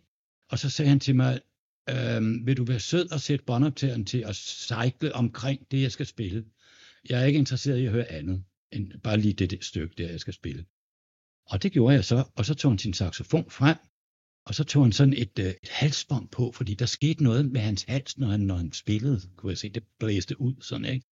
og 0.51 0.59
så 0.59 0.69
sagde 0.69 0.89
han 0.89 0.99
til 0.99 1.15
mig, 1.15 1.41
øh, 1.89 2.45
vil 2.45 2.57
du 2.57 2.63
være 2.63 2.79
sød 2.79 3.11
og 3.11 3.21
sætte 3.21 3.45
båndoptageren 3.45 4.05
til 4.05 4.17
at 4.17 4.35
cykle 4.35 5.15
omkring 5.15 5.71
det, 5.71 5.81
jeg 5.81 5.91
skal 5.91 6.05
spille? 6.05 6.45
Jeg 7.09 7.21
er 7.21 7.25
ikke 7.25 7.39
interesseret 7.39 7.79
i 7.79 7.85
at 7.85 7.91
høre 7.91 8.11
andet, 8.11 8.43
end 8.71 8.91
bare 9.03 9.17
lige 9.17 9.33
det, 9.33 9.51
det 9.51 9.63
stykke, 9.63 9.95
der 9.97 10.09
jeg 10.09 10.19
skal 10.19 10.33
spille. 10.33 10.65
Og 11.45 11.63
det 11.63 11.71
gjorde 11.71 11.95
jeg 11.95 12.05
så, 12.05 12.23
og 12.35 12.45
så 12.45 12.53
tog 12.53 12.71
han 12.71 12.79
sin 12.79 12.93
saxofon 12.93 13.49
frem, 13.49 13.77
og 14.45 14.55
så 14.55 14.63
tog 14.63 14.83
han 14.83 14.91
sådan 14.91 15.13
et, 15.13 15.39
øh, 15.39 15.45
et 15.45 15.69
halsbånd 15.69 16.27
på, 16.29 16.51
fordi 16.51 16.73
der 16.73 16.85
skete 16.85 17.23
noget 17.23 17.51
med 17.51 17.61
hans 17.61 17.83
hals, 17.83 18.17
når 18.17 18.27
han, 18.27 18.39
når 18.39 18.55
han 18.55 18.71
spillede, 18.71 19.21
kunne 19.35 19.49
jeg 19.49 19.57
se, 19.57 19.69
det 19.69 19.83
blæste 19.99 20.41
ud 20.41 20.55
sådan, 20.61 20.85
ikke? 20.85 21.05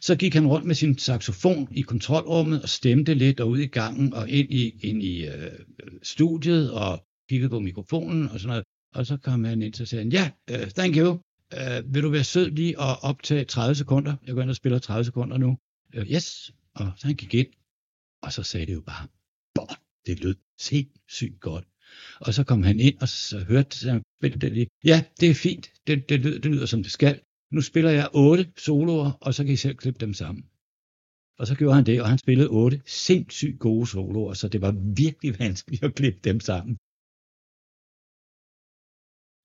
Så 0.00 0.16
gik 0.16 0.34
han 0.34 0.46
rundt 0.46 0.66
med 0.66 0.74
sin 0.74 0.98
saxofon 0.98 1.68
i 1.70 1.82
kontrolrummet 1.82 2.62
og 2.62 2.68
stemte 2.68 3.14
lidt 3.14 3.40
og 3.40 3.48
ud 3.48 3.58
i 3.58 3.66
gangen 3.66 4.14
og 4.14 4.28
ind 4.28 4.52
i, 4.52 4.80
ind 4.82 5.02
i 5.02 5.26
øh, 5.26 5.58
studiet 6.02 6.72
og 6.72 7.06
kiggede 7.28 7.50
på 7.50 7.60
mikrofonen 7.60 8.28
og 8.28 8.40
sådan 8.40 8.48
noget. 8.48 8.64
Og 8.94 9.06
så 9.06 9.16
kom 9.16 9.44
han 9.44 9.62
ind 9.62 9.80
og 9.80 9.88
sagde, 9.88 10.04
han, 10.04 10.12
ja, 10.12 10.30
uh, 10.52 10.70
thank 10.70 10.96
you. 10.96 11.10
Uh, 11.56 11.94
vil 11.94 12.02
du 12.02 12.10
være 12.10 12.24
sød 12.24 12.50
lige 12.50 12.80
at 12.80 13.02
optage 13.02 13.44
30 13.44 13.74
sekunder? 13.74 14.16
Jeg 14.26 14.34
går 14.34 14.42
ind 14.42 14.50
og 14.50 14.56
spiller 14.56 14.78
30 14.78 15.04
sekunder 15.04 15.38
nu. 15.38 15.58
Uh, 15.96 16.02
yes. 16.02 16.52
Og 16.74 16.92
så 16.96 17.06
han 17.06 17.16
gik 17.16 17.34
ind, 17.34 17.48
og 18.22 18.32
så 18.32 18.42
sagde 18.42 18.66
det 18.66 18.74
jo 18.74 18.80
bare, 18.80 19.08
Boah, 19.54 19.76
det 20.06 20.20
lød 20.20 20.34
sindssygt 20.58 21.40
godt. 21.40 21.64
Og 22.20 22.34
så 22.34 22.44
kom 22.44 22.62
han 22.62 22.80
ind, 22.80 22.98
og 23.00 23.08
så 23.08 23.38
hørte 23.38 23.78
så 23.78 23.90
han 23.90 24.02
det 24.22 24.52
lige. 24.52 24.66
Ja, 24.84 25.04
det 25.20 25.30
er 25.30 25.34
fint. 25.34 25.70
Det, 25.86 26.08
det, 26.08 26.20
lyder, 26.20 26.40
det 26.40 26.50
lyder, 26.50 26.66
som 26.66 26.82
det 26.82 26.92
skal. 26.92 27.20
Nu 27.52 27.60
spiller 27.60 27.90
jeg 27.90 28.08
otte 28.14 28.52
soloer, 28.56 29.10
og 29.20 29.34
så 29.34 29.44
kan 29.44 29.52
I 29.52 29.56
selv 29.56 29.76
klippe 29.76 30.00
dem 30.00 30.14
sammen. 30.14 30.44
Og 31.38 31.46
så 31.46 31.54
gjorde 31.54 31.74
han 31.74 31.86
det, 31.86 32.02
og 32.02 32.08
han 32.08 32.18
spillede 32.18 32.48
otte 32.48 32.82
sindssygt 32.86 33.58
gode 33.58 33.86
soloer, 33.86 34.34
så 34.34 34.48
det 34.48 34.60
var 34.60 34.74
virkelig 34.96 35.38
vanskeligt 35.38 35.84
at 35.84 35.94
klippe 35.94 36.20
dem 36.24 36.40
sammen. 36.40 36.76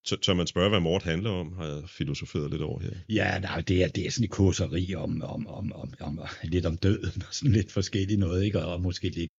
Så 0.04 0.18
tør 0.22 0.34
man 0.34 0.48
spørge, 0.48 0.70
hvad 0.70 0.80
Mort 0.80 1.04
handler 1.04 1.30
om, 1.30 1.54
har 1.54 1.66
jeg 1.66 1.90
filosoferet 1.90 2.52
lidt 2.52 2.62
over 2.62 2.80
her. 2.80 2.92
Ja, 3.10 3.40
nej, 3.40 3.62
det 3.62 3.84
er, 3.84 3.88
det 3.88 4.06
er 4.06 4.12
sådan 4.12 4.24
et 4.26 4.32
kurseri 4.32 4.96
om, 4.96 5.22
om, 5.22 5.48
om, 5.48 5.72
om, 5.74 5.94
om, 6.00 6.20
om, 6.20 6.28
lidt 6.44 6.66
om 6.66 6.78
døden 6.78 7.22
og 7.28 7.34
sådan 7.34 7.52
lidt 7.52 7.72
forskelligt 7.72 8.20
noget, 8.20 8.44
ikke? 8.44 8.66
og 8.66 8.82
måske 8.82 9.10
lidt 9.10 9.32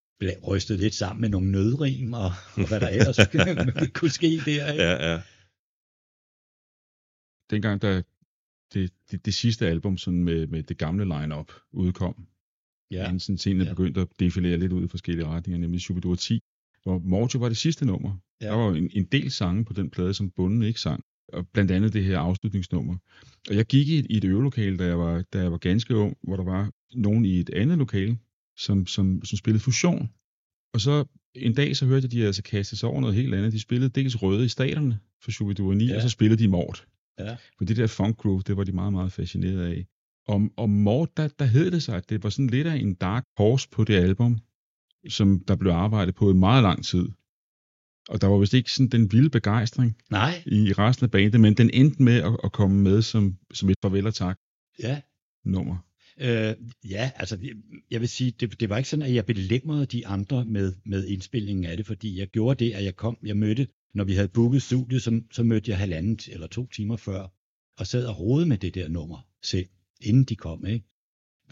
rystet 0.49 0.79
lidt 0.79 0.95
sammen 0.95 1.21
med 1.21 1.29
nogle 1.29 1.51
nødrim 1.51 2.13
og, 2.13 2.31
og 2.55 2.69
hvad 2.69 2.81
der 2.81 2.89
ellers 2.89 3.19
kunne 3.99 4.11
ske 4.11 4.41
der. 4.47 4.73
Ikke? 4.73 4.83
Ja, 4.83 5.13
ja. 5.13 5.23
dengang 7.51 7.83
der 7.83 8.03
det, 8.75 8.93
det, 9.11 9.25
det 9.27 9.35
sidste 9.35 9.67
album 9.67 9.99
sådan 9.99 10.25
med, 10.25 10.47
med 10.47 10.63
det 10.63 10.79
gamle 10.79 11.05
line-up 11.05 11.53
udkom, 11.73 12.27
ja. 12.91 13.05
Inden 13.05 13.21
sådan 13.21 13.37
tingene 13.37 13.65
Ja. 13.65 13.71
begyndte 13.71 14.01
at 14.01 14.09
defilere 14.21 14.57
lidt 14.57 14.73
ud 14.73 14.85
i 14.85 14.89
forskellige 14.89 15.27
retninger, 15.27 15.59
nemlig 15.59 15.81
Shubidua 15.81 16.17
10, 16.17 16.41
hvor 16.83 16.99
Morgio 16.99 17.41
var 17.41 17.49
det 17.49 17.57
sidste 17.57 17.85
nummer. 17.87 18.17
Ja. 18.41 18.47
Der 18.47 18.53
var 18.55 18.67
jo 18.69 18.75
en, 18.75 18.91
en 18.93 19.05
del 19.05 19.31
sange 19.31 19.65
på 19.65 19.73
den 19.73 19.91
plade, 19.91 20.15
som 20.15 20.31
bunden 20.31 20.63
ikke 20.63 20.81
sang, 20.81 21.05
og 21.33 21.49
blandt 21.49 21.71
andet 21.71 21.93
det 21.93 22.05
her 22.05 22.19
afslutningsnummer. 22.19 22.97
Og 23.49 23.55
jeg 23.55 23.67
gik 23.67 23.89
i 23.89 23.99
et, 23.99 24.07
i 24.11 24.17
et 24.17 24.25
øvelokale, 24.25 24.79
da 24.79 24.85
jeg, 24.87 24.99
var, 24.99 25.23
da 25.33 25.39
jeg 25.39 25.53
var 25.53 25.59
ganske 25.59 25.97
ung, 25.97 26.17
hvor 26.23 26.37
der 26.37 26.45
var 26.45 26.71
nogen 26.95 27.25
i 27.25 27.41
et 27.41 27.51
andet 27.51 27.79
lokale, 27.79 28.19
som, 28.59 28.87
som, 28.87 29.25
som 29.25 29.39
spillede 29.39 29.63
fusion. 29.63 30.11
Og 30.75 30.81
så 30.81 31.05
en 31.35 31.55
dag, 31.55 31.77
så 31.77 31.87
hørte 31.87 32.05
jeg, 32.05 32.13
de 32.13 32.27
altså 32.27 32.43
kaste 32.43 32.77
sig 32.77 32.89
over 32.89 33.01
noget 33.01 33.17
helt 33.17 33.35
andet. 33.35 33.53
De 33.53 33.61
spillede 33.61 33.91
dels 33.91 34.23
Røde 34.23 34.45
i 34.45 34.49
staterne 34.49 34.99
for 35.25 35.31
Shubidua 35.31 35.75
9, 35.75 35.85
Ja. 35.85 35.91
ja. 35.91 35.97
og 35.97 36.03
så 36.03 36.09
spillede 36.09 36.43
de 36.43 36.49
Mort. 36.49 36.87
Ja. 37.19 37.37
For 37.59 37.65
det 37.65 37.77
der 37.77 37.87
funk 37.87 38.17
groove, 38.17 38.43
det 38.47 38.57
var 38.57 38.65
de 38.65 38.73
meget, 38.73 38.93
meget 38.93 39.13
fascineret 39.13 39.61
af. 39.73 39.87
Og, 40.29 40.51
og 40.57 40.71
Mort, 40.71 41.17
der, 41.17 41.29
der 41.29 41.45
hed 41.45 41.71
det 41.71 41.83
sig, 41.83 41.97
at 41.97 42.11
det 42.11 42.23
var 42.23 42.31
sådan 42.31 42.47
lidt 42.47 42.67
af 42.67 42.77
en 42.77 42.95
dark 42.95 43.25
horse 43.37 43.69
på 43.73 43.85
det 43.85 43.95
album, 43.95 44.39
som 45.09 45.45
der 45.49 45.57
blev 45.57 45.73
arbejdet 45.73 46.15
på 46.15 46.31
i 46.31 46.35
meget 46.35 46.63
lang 46.63 46.85
tid. 46.85 47.09
Og 48.09 48.21
der 48.21 48.27
var 48.27 48.39
vist 48.39 48.55
ikke 48.55 48.73
sådan 48.73 48.89
den 48.89 49.13
vilde 49.13 49.31
begejstring 49.31 49.97
nej, 50.11 50.43
i 50.47 50.73
resten 50.73 51.05
af 51.05 51.11
bandet, 51.11 51.41
men 51.41 51.55
den 51.55 51.71
endte 51.71 52.03
med 52.03 52.17
at, 52.23 52.37
at 52.45 52.53
komme 52.53 52.83
med 52.83 53.03
som, 53.03 53.37
som 53.55 53.71
et 53.71 53.77
farvel 53.83 54.07
og 54.07 54.15
tak 54.15 54.39
ja. 54.79 55.01
nummer. 55.45 55.77
Øh, 56.21 56.55
ja, 56.91 57.11
altså 57.17 57.39
jeg- 57.91 58.01
vil 58.01 58.09
sige, 58.09 58.31
det, 58.31 58.61
det 58.61 58.69
var 58.69 58.77
ikke 58.77 58.89
sådan, 58.89 59.07
at 59.07 59.15
jeg 59.15 59.27
belemrede 59.27 59.87
de 59.87 60.07
andre 60.07 60.45
med, 60.45 60.75
med 60.87 61.07
indspillingen 61.07 61.65
af 61.65 61.77
det, 61.77 61.87
fordi 61.87 62.19
jeg 62.19 62.29
gjorde 62.29 62.65
det, 62.65 62.73
at 62.73 62.85
jeg 62.85 62.97
kom, 62.97 63.17
jeg 63.25 63.37
mødte, 63.37 63.67
når 63.95 64.05
vi 64.05 64.15
havde 64.15 64.29
booket 64.29 64.63
studiet, 64.63 65.03
så, 65.03 65.21
så 65.33 65.43
mødte 65.43 65.71
jeg 65.71 65.79
halvanden 65.79 66.19
t- 66.23 66.33
eller 66.33 66.47
to 66.47 66.67
timer 66.67 66.97
før, 66.97 67.27
og 67.79 67.87
sad 67.87 68.07
og 68.07 68.21
rode 68.21 68.47
med 68.47 68.59
det 68.59 68.75
der 68.75 68.89
nummer 68.89 69.27
selv, 69.43 69.67
inden 70.01 70.25
de 70.25 70.37
kom, 70.37 70.67
ikke? 70.67 70.87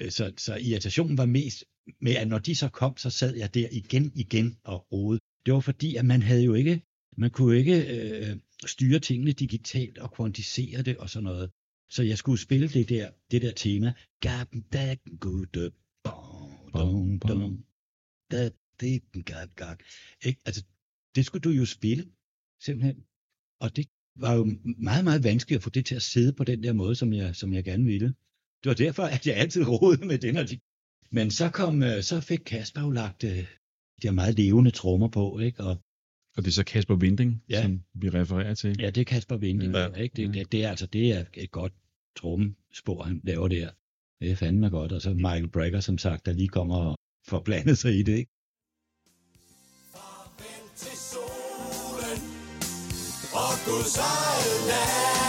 Øh, 0.00 0.10
Så, 0.10 0.32
så 0.38 0.56
irritationen 0.56 1.18
var 1.18 1.26
mest 1.26 1.64
med, 2.00 2.16
at 2.16 2.28
når 2.28 2.38
de 2.38 2.54
så 2.54 2.68
kom, 2.68 2.96
så 2.96 3.10
sad 3.10 3.36
jeg 3.36 3.54
der 3.54 3.68
igen, 3.72 4.12
igen 4.14 4.58
og 4.64 4.92
rode. 4.92 5.20
Det 5.46 5.54
var 5.54 5.60
fordi, 5.60 5.96
at 5.96 6.04
man 6.04 6.22
havde 6.22 6.44
jo 6.44 6.54
ikke, 6.54 6.82
man 7.16 7.30
kunne 7.30 7.58
ikke 7.58 7.76
øh, 7.96 8.36
styre 8.66 8.98
tingene 8.98 9.32
digitalt 9.32 9.98
og 9.98 10.12
kvantisere 10.12 10.82
det 10.82 10.96
og 10.96 11.10
sådan 11.10 11.24
noget. 11.24 11.50
Så 11.90 12.02
jeg 12.02 12.18
skulle 12.18 12.40
spille 12.40 12.68
det 12.68 12.88
der, 12.88 13.10
det 13.30 13.42
der 13.42 13.52
tema. 13.52 13.92
Gaben, 14.20 14.64
gud, 15.20 15.70
bom, 16.04 16.50
dum, 16.74 17.18
dum, 17.18 17.64
da, 18.30 18.50
det, 18.80 19.02
gag, 19.24 19.48
gag. 19.56 19.76
Ikke? 20.24 20.40
Altså, 20.44 20.64
det 21.14 21.26
skulle 21.26 21.42
du 21.42 21.50
jo 21.50 21.66
spille, 21.66 22.06
simpelthen. 22.60 23.04
Og 23.60 23.76
det 23.76 23.86
var 24.16 24.34
jo 24.34 24.44
meget, 24.78 25.04
meget 25.04 25.24
vanskeligt 25.24 25.58
at 25.58 25.62
få 25.62 25.70
det 25.70 25.86
til 25.86 25.94
at 25.94 26.02
sidde 26.02 26.32
på 26.32 26.44
den 26.44 26.62
der 26.62 26.72
måde, 26.72 26.94
som 26.94 27.12
jeg, 27.12 27.36
som 27.36 27.52
jeg 27.52 27.64
gerne 27.64 27.84
ville. 27.84 28.06
Det 28.62 28.68
var 28.68 28.74
derfor, 28.74 29.02
at 29.02 29.26
jeg 29.26 29.36
altid 29.36 29.64
rodede 29.68 30.06
med 30.06 30.18
den. 30.18 30.36
Og 30.36 30.50
de... 30.50 30.60
Men 31.12 31.30
så, 31.30 31.50
kom, 31.50 31.82
øh, 31.82 32.02
så 32.02 32.20
fik 32.20 32.38
Kasper 32.46 32.80
jo 32.80 32.90
lagt 32.90 33.24
øh, 33.24 33.30
de 33.38 33.46
der 34.02 34.10
meget 34.10 34.36
levende 34.38 34.70
trommer 34.70 35.08
på, 35.08 35.38
ikke? 35.38 35.60
Og 35.64 35.76
Og 36.36 36.42
det 36.44 36.46
er 36.46 36.52
så 36.52 36.64
Kasper 36.64 36.94
Winding, 36.94 37.42
Ja. 37.48 37.56
ja. 37.56 37.62
som 37.62 37.80
vi 37.94 38.08
refererer 38.08 38.54
til. 38.54 38.76
Ja, 38.80 38.90
det 38.90 39.00
er 39.00 39.04
Kasper 39.04 39.36
Vinding, 39.36 39.72
Ja. 39.74 39.80
ja. 39.80 39.88
ikke? 39.94 40.14
Det, 40.16 40.34
det, 40.34 40.52
det, 40.52 40.64
er 40.64 40.70
altså 40.70 40.86
det 40.86 41.12
er 41.12 41.24
et 41.34 41.50
godt 41.50 41.72
trommespor, 42.16 43.02
han 43.02 43.20
laver 43.24 43.48
der. 43.48 43.70
Det 44.20 44.30
er 44.30 44.36
fandme 44.36 44.68
godt. 44.70 44.92
Og 44.92 45.02
så 45.02 45.14
Michael 45.14 45.48
Brecker, 45.48 45.80
som 45.80 45.98
sagt, 45.98 46.26
der 46.26 46.32
lige 46.32 46.48
kommer 46.48 46.76
og 46.76 46.96
får 47.28 47.40
blandet 47.40 47.78
sig 47.78 47.98
i 47.98 48.02
det, 48.02 48.16
ikke? 48.16 48.30
til 50.76 50.96
solen 50.96 52.20
og 53.32 53.52
Guds 53.66 53.96
eget 53.96 54.60
land. 54.70 55.19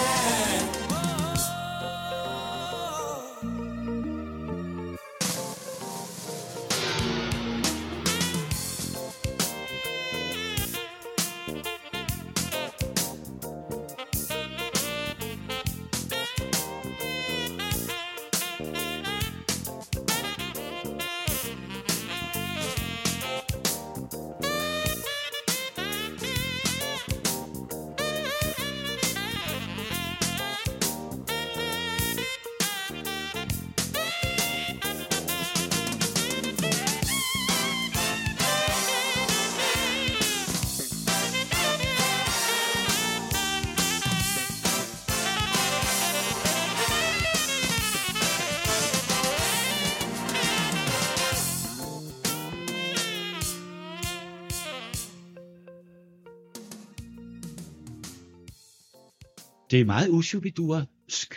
Det 59.72 59.82
er 59.82 59.86
meget 59.86 60.10
ushubidursk, 60.10 61.30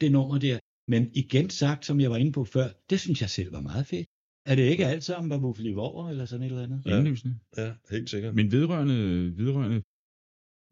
det 0.00 0.12
nummer 0.12 0.38
der. 0.38 0.58
Men 0.88 1.10
igen 1.14 1.50
sagt, 1.50 1.84
som 1.86 2.00
jeg 2.00 2.10
var 2.10 2.16
inde 2.16 2.32
på 2.32 2.44
før, 2.44 2.68
det 2.90 3.00
synes 3.00 3.20
jeg 3.20 3.30
selv 3.30 3.52
var 3.52 3.60
meget 3.60 3.86
fedt. 3.86 4.06
Er 4.46 4.54
det 4.54 4.62
ikke 4.62 4.86
alt 4.86 5.04
sammen 5.04 5.30
var 5.30 5.38
Buffalo 5.38 5.72
Vore 5.74 6.10
eller 6.10 6.24
sådan 6.24 6.42
et 6.46 6.50
eller 6.50 6.62
andet? 6.62 6.82
Ja. 6.86 6.98
Indlysende. 6.98 7.38
Ja, 7.56 7.74
helt 7.90 8.10
sikkert. 8.10 8.34
Men 8.34 8.52
vedrørende, 8.52 8.98
vedrørende 9.36 9.82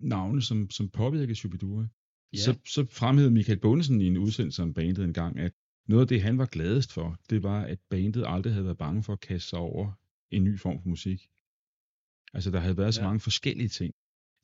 navne, 0.01 0.43
som, 0.43 0.71
som 0.71 0.89
påvirker 0.89 1.35
Shubidua, 1.35 1.87
Ja. 2.33 2.39
så, 2.39 2.59
så 2.67 2.87
fremhævede 2.91 3.35
Michael 3.35 3.61
Bundesen 3.61 4.01
i 4.01 4.07
en 4.07 4.17
udsendelse 4.19 4.63
om 4.63 4.75
bandet 4.75 5.05
en 5.05 5.13
gang, 5.13 5.39
at 5.39 5.53
noget 5.89 6.03
af 6.03 6.09
det, 6.09 6.23
han 6.23 6.39
var 6.39 6.47
gladest 6.47 6.93
for, 6.93 7.19
det 7.31 7.43
var, 7.43 7.61
at 7.65 7.79
bandet 7.91 8.25
aldrig 8.27 8.53
havde 8.53 8.65
været 8.65 8.79
bange 8.79 9.03
for 9.03 9.13
at 9.13 9.21
kaste 9.21 9.49
sig 9.49 9.59
over 9.59 9.93
en 10.31 10.45
ny 10.45 10.59
form 10.59 10.83
for 10.83 10.89
musik. 10.89 11.21
Altså, 12.35 12.51
der 12.51 12.61
havde 12.61 12.77
været 12.77 12.95
så 12.95 13.01
Ja. 13.01 13.07
mange 13.07 13.21
forskellige 13.21 13.69
ting. 13.69 13.95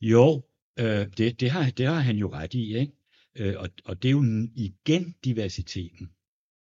Jo, 0.01 0.43
øh, 0.79 1.07
det, 1.17 1.39
det, 1.39 1.51
har, 1.51 1.69
det 1.69 1.85
har 1.85 1.99
han 1.99 2.15
jo 2.17 2.33
ret 2.33 2.53
i, 2.53 2.77
ikke? 2.77 2.93
Øh, 3.35 3.55
og, 3.57 3.69
og 3.85 4.03
det 4.03 4.07
er 4.07 4.11
jo 4.11 4.23
igen 4.55 5.15
diversiteten, 5.25 6.09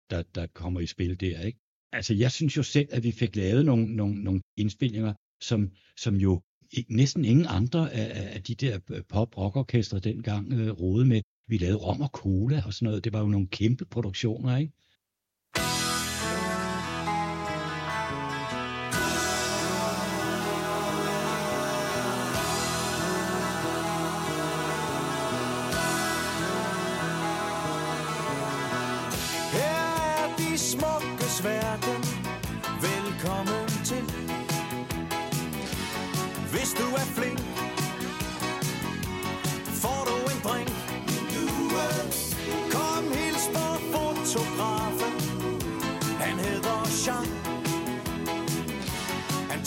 der, 0.09 0.23
der 0.35 0.47
kommer 0.47 0.79
i 0.79 0.85
spil 0.85 1.19
der, 1.19 1.41
ikke? 1.41 1.59
Altså, 1.93 2.13
jeg 2.13 2.31
synes 2.31 2.57
jo 2.57 2.63
selv, 2.63 2.87
at 2.91 3.03
vi 3.03 3.11
fik 3.11 3.35
lavet 3.35 3.65
nogle, 3.65 3.95
nogle, 3.95 4.23
nogle 4.23 4.41
indspilninger, 4.57 5.13
som, 5.41 5.71
som 5.97 6.15
jo 6.15 6.41
næsten 6.89 7.25
ingen 7.25 7.45
andre 7.49 7.93
af, 7.93 8.35
af- 8.35 8.43
de 8.43 8.55
der 8.55 8.79
øh, 8.91 9.03
pop-rockorkestre 9.09 9.99
dengang 9.99 10.53
øh, 10.53 10.69
rode 10.69 11.05
med. 11.05 11.21
Vi 11.47 11.57
lavede 11.57 11.77
rom 11.77 12.01
og 12.01 12.07
cola 12.07 12.63
og 12.65 12.73
sådan 12.73 12.85
noget. 12.85 13.03
Det 13.03 13.13
var 13.13 13.19
jo 13.19 13.27
nogle 13.27 13.47
kæmpe 13.47 13.85
produktioner, 13.85 14.57
ikke? 14.57 14.73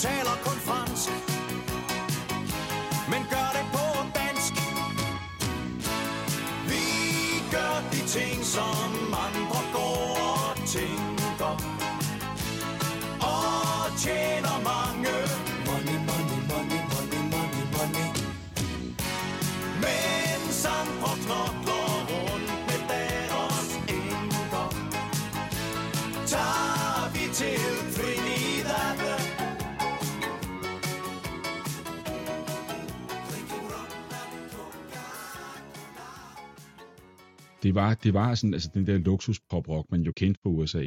Taler 0.05 0.37
kun 0.43 1.34
det 37.65 37.75
var, 37.75 37.93
det 37.93 38.13
var 38.13 38.35
sådan, 38.35 38.53
altså 38.53 38.69
den 38.73 38.87
der 38.87 38.97
luksus 38.97 39.39
pop 39.49 39.69
rock, 39.69 39.91
man 39.91 40.01
jo 40.01 40.11
kendte 40.11 40.39
på 40.43 40.49
USA. 40.49 40.85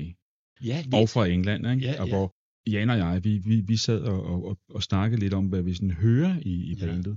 Ja, 0.64 0.80
lidt. 0.82 0.94
Og 0.94 1.08
fra 1.08 1.26
England, 1.26 1.66
ikke? 1.66 1.86
Ja, 1.86 2.00
og 2.02 2.08
ja. 2.08 2.14
hvor 2.14 2.34
Jan 2.70 2.90
og 2.90 2.98
jeg, 2.98 3.24
vi, 3.24 3.38
vi, 3.38 3.60
vi 3.60 3.76
sad 3.76 4.00
og, 4.00 4.22
og, 4.26 4.44
og, 4.48 4.58
og 4.68 4.82
snakkede 4.82 5.20
lidt 5.20 5.34
om, 5.34 5.46
hvad 5.46 5.62
vi 5.62 5.74
sådan 5.74 5.90
hører 5.90 6.38
i, 6.42 6.50
i 6.50 6.74
Ja. 6.74 6.86
bandet. 6.86 7.16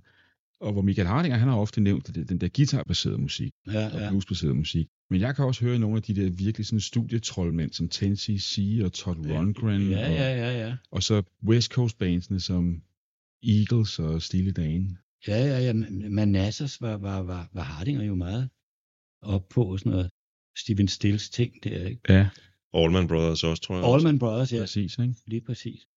Og 0.61 0.71
hvor 0.73 0.81
Michael 0.81 1.07
Hardinger, 1.07 1.37
han 1.37 1.47
har 1.47 1.55
ofte 1.55 1.81
nævnt 1.81 2.15
det, 2.15 2.29
den 2.29 2.37
der 2.41 2.49
guitarbaserede 2.55 3.17
musik, 3.17 3.51
ja, 3.67 3.93
og 3.93 3.99
ja. 3.99 4.09
bluesbaserede 4.09 4.55
musik. 4.55 4.87
Men 5.09 5.21
jeg 5.21 5.35
kan 5.35 5.45
også 5.45 5.65
høre 5.65 5.79
nogle 5.79 5.97
af 5.97 6.03
de 6.03 6.15
der 6.15 6.29
virkelig 6.29 6.65
sådan 6.65 6.79
studietrollmænd, 6.79 7.71
som 7.71 7.89
Tennessee 7.89 8.39
C 8.39 8.79
og 8.83 8.93
Todd 8.93 9.17
Rundgren, 9.29 9.89
Ja, 9.89 10.07
og, 10.09 10.13
ja, 10.13 10.35
ja, 10.35 10.67
ja. 10.67 10.75
og 10.91 11.03
så 11.03 11.23
West 11.47 11.71
Coast 11.71 11.97
bandsene 11.97 12.39
som 12.39 12.81
Eagles 13.43 13.99
og 13.99 14.21
Steely 14.21 14.51
Dan. 14.55 14.97
Ja, 15.27 15.45
ja, 15.45 15.59
ja. 15.59 15.73
Manassas 16.09 16.81
var, 16.81 16.97
var, 16.97 17.19
var, 17.19 17.49
var 17.53 17.63
Hardinger 17.63 18.03
jo 18.03 18.15
meget 18.15 18.49
op 19.21 19.49
på 19.49 19.63
og 19.71 19.79
sådan 19.79 19.91
noget. 19.91 20.09
Steven 20.57 20.87
Stills 20.87 21.29
ting 21.29 21.63
der, 21.63 21.87
ikke? 21.87 22.13
Ja, 22.13 22.29
Allman 22.73 23.07
Brothers 23.07 23.43
også, 23.43 23.63
tror 23.63 23.75
jeg. 23.75 23.85
Allman 23.85 24.19
Brothers, 24.19 24.53
ja, 24.53 24.59
præcis. 24.59 24.97
Ikke? 24.99 25.15
lige 25.27 25.41
præcis. 25.41 25.87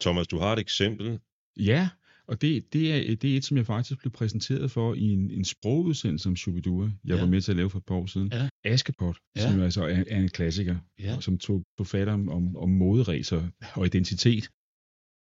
Thomas, 0.00 0.26
du 0.26 0.38
har 0.38 0.52
et 0.52 0.58
eksempel. 0.58 1.20
Ja, 1.56 1.88
og 2.26 2.40
det, 2.40 2.72
det, 2.72 2.92
er, 2.92 3.16
det 3.16 3.32
er 3.32 3.36
et, 3.36 3.44
som 3.44 3.56
jeg 3.56 3.66
faktisk 3.66 3.98
blev 4.00 4.12
præsenteret 4.12 4.70
for 4.70 4.94
i 4.94 5.02
en, 5.02 5.30
en 5.30 5.44
sprogudsendelse 5.44 6.28
om 6.28 6.36
Shubidua, 6.36 6.84
jeg 7.04 7.14
Ja. 7.14 7.20
var 7.20 7.26
med 7.30 7.40
til 7.40 7.52
at 7.52 7.56
lave 7.56 7.70
for 7.70 7.78
et 7.78 7.84
par 7.84 7.94
år 7.94 8.06
siden. 8.06 8.32
Ja. 8.32 8.48
Askepot, 8.64 9.16
Ja. 9.36 9.40
som 9.40 9.58
jo 9.58 9.64
altså 9.64 9.82
er, 9.84 10.04
er 10.08 10.20
en 10.20 10.28
klassiker, 10.28 10.76
Ja. 10.98 11.20
som 11.20 11.38
tog 11.38 11.62
på 11.76 11.84
fat 11.84 12.08
om, 12.08 12.28
om, 12.28 12.56
om 12.56 12.68
moderæser 12.70 13.48
og 13.74 13.86
identitet. 13.86 14.48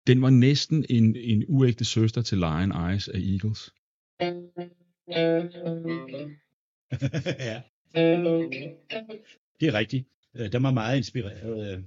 Den 0.07 0.21
var 0.21 0.29
næsten 0.29 0.86
en, 0.89 1.15
en 1.15 1.43
uægte 1.47 1.86
søster 1.86 2.21
til 2.21 2.38
Lion 2.38 2.71
Eyes 2.71 3.07
af 3.07 3.19
Eagles. 3.19 3.71
ja. 7.49 7.61
Det 9.59 9.67
er 9.67 9.73
rigtigt. 9.73 10.07
Øh, 10.35 10.51
Den 10.51 10.63
var 10.63 10.71
meget 10.71 10.97
inspireret 10.97 11.73
øh, 11.73 11.83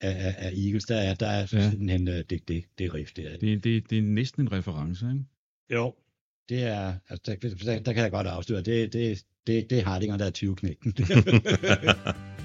af, 0.00 0.26
af, 0.26 0.34
af 0.38 0.52
Eagles. 0.56 0.84
Der 0.84 0.96
er, 0.96 1.14
der 1.14 1.26
er 1.26 1.46
Ja. 1.52 1.70
simpelthen 1.70 2.08
øh, 2.08 2.24
det, 2.30 2.48
det, 2.48 2.64
det 2.78 2.94
riff 2.94 3.12
der. 3.12 3.36
Det, 3.36 3.64
det, 3.64 3.90
det 3.90 3.98
er 3.98 4.02
næsten 4.02 4.42
en 4.42 4.52
reference, 4.52 5.06
ikke? 5.06 5.24
Jo. 5.72 5.94
Det 6.48 6.62
er, 6.62 6.94
altså, 7.08 7.36
der, 7.42 7.48
der, 7.64 7.80
der 7.80 7.92
kan 7.92 8.02
jeg 8.02 8.10
godt 8.10 8.26
afsløre, 8.26 8.62
det, 8.62 8.92
det, 8.92 9.24
det, 9.46 9.70
det 9.70 9.78
er 9.78 9.84
Hardinger, 9.84 10.16
der 10.16 10.24
er 10.26 10.30
20 10.30 10.56
knækken. 10.56 10.94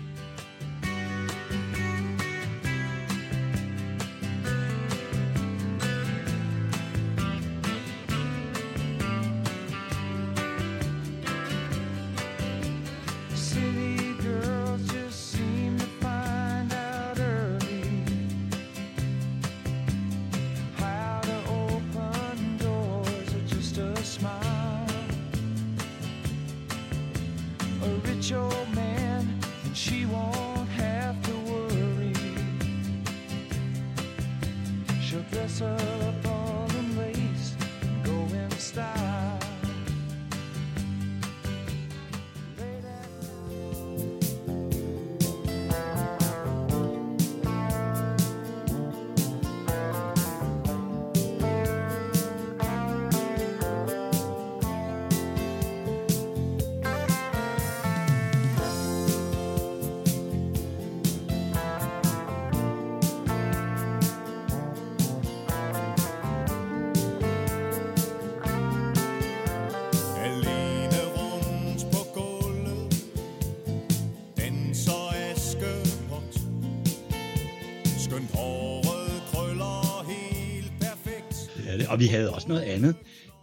og 81.94 82.00
vi 82.00 82.06
havde 82.06 82.34
også 82.34 82.48
noget 82.48 82.62
andet 82.62 82.96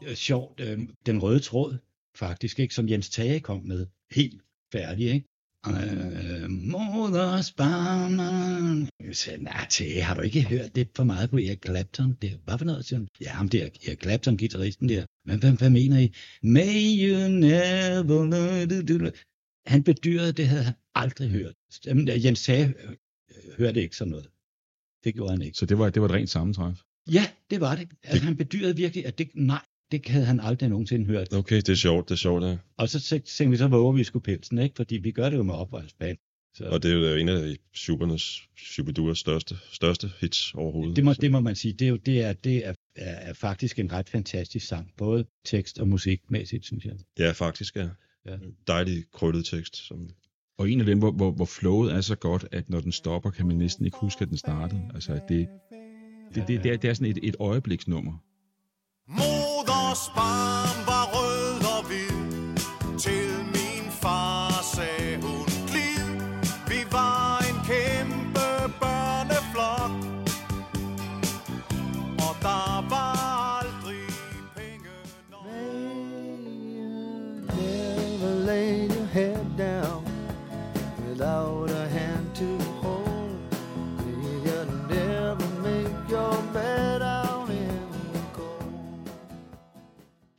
øh, 0.07 0.15
sjovt. 0.15 0.61
Øh, 0.61 0.79
den 1.07 1.23
røde 1.23 1.41
tråd, 1.41 1.79
faktisk, 2.17 2.59
ikke, 2.61 2.75
som 2.75 2.89
Jens 2.89 3.11
Tage 3.11 3.41
kom 3.41 3.61
med. 3.65 3.87
Helt 4.13 4.43
færdig, 4.73 5.07
ikke? 5.15 5.27
Øh, 5.69 6.51
moders 6.51 7.53
barn. 7.53 8.19
Jeg 9.07 9.17
sagde, 9.17 9.43
nej, 9.43 9.67
Tage, 9.71 10.03
har 10.03 10.15
du 10.15 10.21
ikke 10.21 10.43
hørt 10.43 10.75
det 10.75 10.89
for 10.97 11.05
meget 11.05 11.31
på 11.31 11.37
Erik 11.37 11.65
Clapton? 11.65 12.17
Det, 12.23 12.41
hvad 12.45 12.59
for 12.59 12.65
noget, 12.65 12.85
siger? 12.85 13.07
Ja, 13.21 13.31
ham 13.31 13.49
der, 13.49 13.69
Erik 13.87 14.03
Clapton, 14.03 14.39
guitaristen 14.39 14.89
der. 14.89 15.05
Men 15.27 15.39
hvad, 15.41 15.53
hvad 15.53 15.71
mener 15.71 15.99
I? 15.99 16.15
May 16.43 16.75
you 17.03 17.29
never... 17.29 18.21
know- 18.31 19.11
Han 19.67 19.83
bedyrede, 19.83 20.33
det 20.33 20.47
havde 20.49 20.63
han 20.63 20.75
aldrig 20.95 21.31
hørt. 21.31 21.55
Jamen, 21.87 22.09
Jens 22.25 22.45
Tage 22.45 22.67
øh, 22.67 22.91
øh, 22.91 23.53
hørte 23.59 23.83
ikke 23.83 23.97
sådan 23.97 24.11
noget. 24.11 24.29
Det 25.05 25.15
gjorde 25.15 25.31
han 25.31 25.43
ikke. 25.43 25.59
Så 25.59 25.67
det 25.67 25.79
var, 25.79 25.91
det 25.91 26.03
var 26.03 26.09
et 26.09 26.15
rent 26.15 26.31
sammentræf. 26.31 26.79
Ja, 27.13 27.27
det 27.51 27.61
var 27.61 27.77
det. 27.77 27.89
Altså, 28.05 28.25
han 28.25 28.37
bedyrede 28.37 28.77
virkelig, 28.77 29.07
at 29.07 29.19
det, 29.19 29.29
nej, 29.35 29.61
det 29.93 30.09
havde 30.09 30.27
han 30.27 30.41
aldrig 30.41 30.69
nogensinde 30.69 31.07
hørt. 31.07 31.33
Okay, 31.35 31.57
det 31.57 31.69
er 31.69 31.75
sjovt, 31.75 32.09
det 32.09 32.15
er 32.15 32.19
sjovt, 32.19 32.45
ja. 32.45 32.57
Og 32.77 32.89
så 32.89 32.99
tæ- 32.99 33.37
tænkte 33.37 33.51
vi, 33.51 33.57
så 33.57 33.69
våger 33.69 33.93
vi 33.93 34.05
sgu 34.05 34.19
pelsen, 34.19 34.59
ikke? 34.59 34.77
Fordi 34.77 34.97
vi 34.97 35.11
gør 35.11 35.31
det 35.31 35.37
jo 35.37 35.43
med 35.43 35.55
oprørsband. 35.55 36.19
Så 36.55 36.65
Og 36.65 36.83
det 36.83 36.91
er 36.93 37.11
jo 37.11 37.17
en 37.17 37.29
af 37.29 37.57
Supernes, 37.75 38.43
Superduas 38.59 39.19
største, 39.19 39.55
største 39.73 40.11
hits 40.21 40.55
overhovedet. 40.55 40.97
det, 40.97 41.05
må, 41.05 41.13
det 41.13 41.31
må 41.31 41.41
man 41.41 41.55
sige, 41.57 41.73
det 41.73 41.85
er, 41.85 41.89
jo, 41.89 41.97
det 41.97 42.23
er, 42.23 42.33
det 42.33 42.67
er, 42.67 42.75
er, 42.97 43.15
er 43.15 43.33
faktisk 43.33 43.79
en 43.79 43.93
ret 43.93 44.09
fantastisk 44.09 44.67
sang. 44.67 44.93
Både 44.97 45.25
tekst 45.45 45.79
og 45.79 45.89
musikmæssigt, 45.89 46.65
synes 46.67 46.85
jeg. 46.85 46.95
Ja, 47.19 47.31
faktisk, 47.33 47.77
ja. 47.77 47.89
Ja. 48.27 48.37
Dejlig 48.67 49.05
krøllet 49.13 49.45
tekst. 49.47 49.77
Som... 49.77 50.11
Og 50.59 50.71
en 50.71 50.81
af 50.81 50.87
dem, 50.87 50.99
hvor, 50.99 51.11
hvor, 51.11 51.31
hvor 51.31 51.45
flowet 51.45 51.93
er 51.95 52.01
så 52.01 52.15
godt, 52.17 52.47
at 52.53 52.71
når 52.71 52.81
den 52.81 52.93
stopper, 52.93 53.31
kan 53.31 53.47
man 53.47 53.57
næsten 53.57 53.85
ikke 53.85 53.97
huske, 54.01 54.23
at 54.23 54.29
den 54.29 54.37
startede. 54.37 54.91
Altså, 54.95 55.13
at 55.13 55.23
det, 55.29 55.49
det, 56.35 56.49
det, 56.49 56.65
det, 56.65 56.73
er, 56.73 56.77
det 56.77 56.91
er 56.91 56.95
sådan 56.95 57.11
et, 57.11 57.19
et 57.23 57.37
øjebliksnummer. 57.41 58.13
Moders 59.09 60.09
barm 60.17 60.87
var 60.87 61.10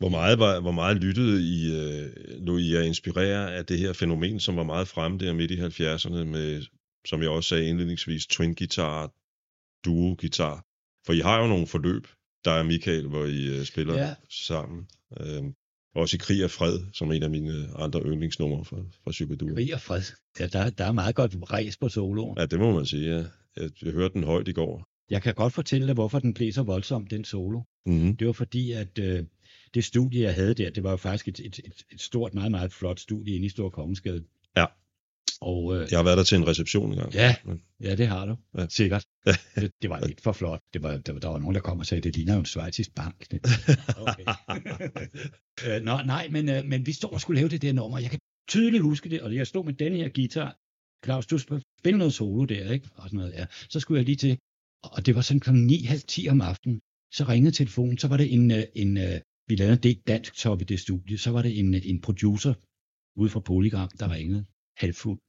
Hvor 0.01 0.09
meget, 0.09 0.39
var, 0.39 0.59
hvor 0.59 0.71
meget 0.71 0.97
lyttede 0.97 1.43
I, 1.43 1.75
øh, 1.75 2.09
lå 2.47 2.57
I 2.57 2.73
jer 2.73 2.81
inspirere 2.81 3.55
af 3.55 3.65
det 3.65 3.79
her 3.79 3.93
fænomen, 3.93 4.39
som 4.39 4.55
var 4.55 4.63
meget 4.63 4.87
fremme 4.87 5.17
der 5.17 5.33
midt 5.33 5.51
i 5.51 5.59
70'erne 5.61 6.23
med, 6.23 6.65
som 7.05 7.21
jeg 7.21 7.29
også 7.29 7.49
sagde 7.49 7.67
indledningsvis, 7.67 8.25
twin 8.25 8.55
guitar, 8.55 9.11
duo 9.85 10.15
guitar. 10.19 10.65
For 11.05 11.13
I 11.13 11.19
har 11.19 11.41
jo 11.41 11.47
nogle 11.47 11.67
forløb, 11.67 12.07
der 12.45 12.51
er 12.51 12.63
Michael, 12.63 13.07
hvor 13.07 13.25
I 13.25 13.59
øh, 13.59 13.65
spiller 13.65 13.93
ja. 13.97 14.15
Sammen. 14.29 14.87
Øh, 15.19 15.43
også 15.95 16.17
i 16.17 16.21
Krig 16.23 16.43
og 16.43 16.51
Fred, 16.51 16.79
som 16.93 17.11
en 17.11 17.23
af 17.23 17.29
mine 17.29 17.67
andre 17.75 18.01
yndlingsnumre 18.05 18.65
fra, 18.65 18.77
fra 19.03 19.11
Superduo. 19.11 19.55
Rig 19.55 19.73
og 19.73 19.81
fred. 19.81 20.01
Ja, 20.39 20.47
der, 20.47 20.69
der 20.69 20.85
er 20.85 20.91
meget 20.91 21.15
godt 21.15 21.35
ræs 21.53 21.77
på 21.77 21.89
soloen. 21.89 22.37
Ja, 22.37 22.45
det 22.45 22.59
må 22.59 22.71
man 22.71 22.85
sige, 22.85 23.15
ja. 23.15 23.23
Jeg, 23.57 23.69
jeg 23.81 23.91
hørte 23.91 24.13
den 24.13 24.23
højt 24.23 24.47
i 24.47 24.53
går. 24.53 24.91
Jeg 25.09 25.21
kan 25.21 25.33
godt 25.33 25.53
fortælle 25.53 25.87
dig, 25.87 25.93
hvorfor 25.93 26.19
den 26.19 26.33
blev 26.33 26.51
så 26.51 26.63
voldsom, 26.63 27.07
den 27.07 27.25
solo. 27.25 27.61
Mm-hmm. 27.85 28.17
Det 28.17 28.27
var 28.27 28.33
fordi, 28.33 28.71
at 28.71 28.99
øh, 28.99 29.23
det 29.73 29.83
studie, 29.83 30.21
jeg 30.21 30.35
havde 30.35 30.53
der, 30.53 30.69
det 30.69 30.83
var 30.83 30.91
jo 30.91 30.97
faktisk 30.97 31.27
et, 31.27 31.39
et, 31.39 31.59
et, 31.65 31.85
et 31.91 32.01
stort, 32.01 32.33
meget, 32.33 32.51
meget 32.51 32.73
flot 32.73 32.99
studie 32.99 33.35
inde 33.35 33.45
i 33.45 33.49
Stor 33.49 33.69
Kongensgade. 33.69 34.23
Ja. 34.57 34.65
Og 35.41 35.75
øh, 35.75 35.87
Jeg 35.91 35.99
har 35.99 36.03
været 36.03 36.17
der 36.17 36.23
til 36.23 36.37
en 36.37 36.47
reception 36.47 36.91
engang. 36.91 37.13
Ja, 37.13 37.35
ja, 37.81 37.95
det 37.95 38.07
har 38.07 38.25
du. 38.25 38.35
Ja. 38.57 38.67
Sikkert. 38.69 39.05
Det, 39.55 39.71
det 39.81 39.89
var 39.89 39.99
lidt 40.07 40.21
for 40.21 40.31
flot. 40.31 40.59
Det 40.73 40.83
var, 40.83 40.97
der, 40.97 41.19
der 41.19 41.27
var 41.27 41.37
nogen, 41.37 41.55
der 41.55 41.61
kom 41.61 41.79
og 41.79 41.85
sagde, 41.85 42.01
det 42.01 42.15
ligner 42.15 42.33
jo 42.33 42.39
en 42.39 42.45
svejtisk 42.45 42.95
bank. 42.95 43.15
Okay. 43.97 44.25
øh, 45.67 45.81
nå, 45.81 46.01
nej, 46.05 46.27
men, 46.31 46.49
øh, 46.49 46.65
men 46.65 46.85
vi 46.85 46.93
står 46.93 47.09
og 47.09 47.21
skulle 47.21 47.39
lave 47.39 47.49
det 47.49 47.61
der 47.61 47.73
nummer. 47.73 47.99
Jeg 47.99 48.09
kan 48.09 48.19
tydeligt 48.47 48.83
huske 48.83 49.09
det, 49.09 49.21
og 49.21 49.35
jeg 49.35 49.47
stod 49.47 49.65
med 49.65 49.73
den 49.73 49.93
her 49.93 50.09
guitar. 50.09 50.55
Claus, 51.05 51.25
du 51.25 51.37
spille 51.79 51.97
noget 51.97 52.13
solo 52.13 52.45
der, 52.45 52.71
ikke? 52.71 52.89
Og 52.95 53.03
sådan 53.03 53.17
noget, 53.17 53.33
ja. 53.33 53.45
Så 53.69 53.79
skulle 53.79 53.97
jeg 53.97 54.05
lige 54.05 54.15
til, 54.15 54.37
og 54.83 55.05
det 55.05 55.15
var 55.15 55.21
sådan 55.21 55.39
kl. 55.39 55.51
9, 55.51 55.83
halv 55.83 56.01
10 56.01 56.27
om 56.29 56.41
aftenen. 56.41 56.81
Så 57.13 57.23
ringede 57.23 57.55
telefonen, 57.55 57.97
så 57.97 58.07
var 58.07 58.17
det 58.17 58.33
en, 58.33 58.51
øh, 58.51 58.63
en 58.75 58.97
øh, 58.97 59.19
vi 59.51 59.55
lavede 59.55 59.73
en 59.73 59.83
del 59.83 59.99
dansk 60.07 60.33
top 60.35 60.61
i 60.61 60.63
det 60.63 60.79
studie, 60.79 61.17
så 61.17 61.31
var 61.31 61.41
det 61.41 61.59
en, 61.59 61.73
en 61.73 62.01
producer 62.01 62.53
ude 63.19 63.29
fra 63.29 63.39
Polygram, 63.39 63.89
der 63.99 64.11
ringede 64.11 64.45
halvfuld, 64.77 65.19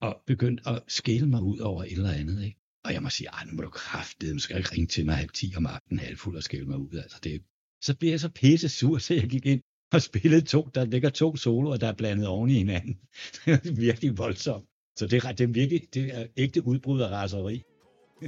og 0.00 0.22
begyndte 0.26 0.68
at 0.68 0.82
skælde 0.88 1.26
mig 1.26 1.42
ud 1.42 1.58
over 1.58 1.84
et 1.84 1.92
eller 1.92 2.10
andet, 2.10 2.44
ikke? 2.44 2.58
Og 2.84 2.92
jeg 2.92 3.02
må 3.02 3.10
sige, 3.10 3.28
ej, 3.28 3.44
nu 3.44 3.52
må 3.52 3.62
du 3.62 3.70
kraftedeme, 3.70 4.40
skal 4.40 4.56
ikke 4.56 4.72
ringe 4.72 4.86
til 4.86 5.06
mig 5.06 5.14
halv 5.14 5.30
10 5.30 5.52
om 5.56 5.66
aftenen, 5.66 5.98
halvfuld 5.98 6.36
og 6.36 6.42
skælde 6.42 6.66
mig 6.66 6.78
ud. 6.78 6.94
Altså, 6.94 7.18
det, 7.24 7.42
så 7.82 7.96
blev 7.96 8.10
jeg 8.10 8.20
så 8.20 8.28
pisse 8.28 8.68
sur, 8.68 8.98
så 8.98 9.14
jeg 9.14 9.28
gik 9.28 9.46
ind 9.46 9.62
og 9.92 10.02
spillede 10.02 10.40
to, 10.40 10.68
der 10.74 10.84
ligger 10.84 11.10
to 11.10 11.36
soloer, 11.36 11.76
der 11.76 11.88
er 11.88 11.96
blandet 12.00 12.26
oven 12.26 12.50
i 12.50 12.52
hinanden. 12.52 12.94
det 13.44 13.52
er 13.52 13.74
virkelig 13.74 14.18
voldsomt. 14.18 14.66
Så 14.98 15.06
det 15.06 15.22
det 15.38 15.40
er 15.40 15.52
virkelig, 15.52 15.94
det 15.94 16.04
er 16.18 16.26
ægte 16.36 16.66
udbrud 16.66 17.00
af 17.00 17.08
raseri. 17.08 17.62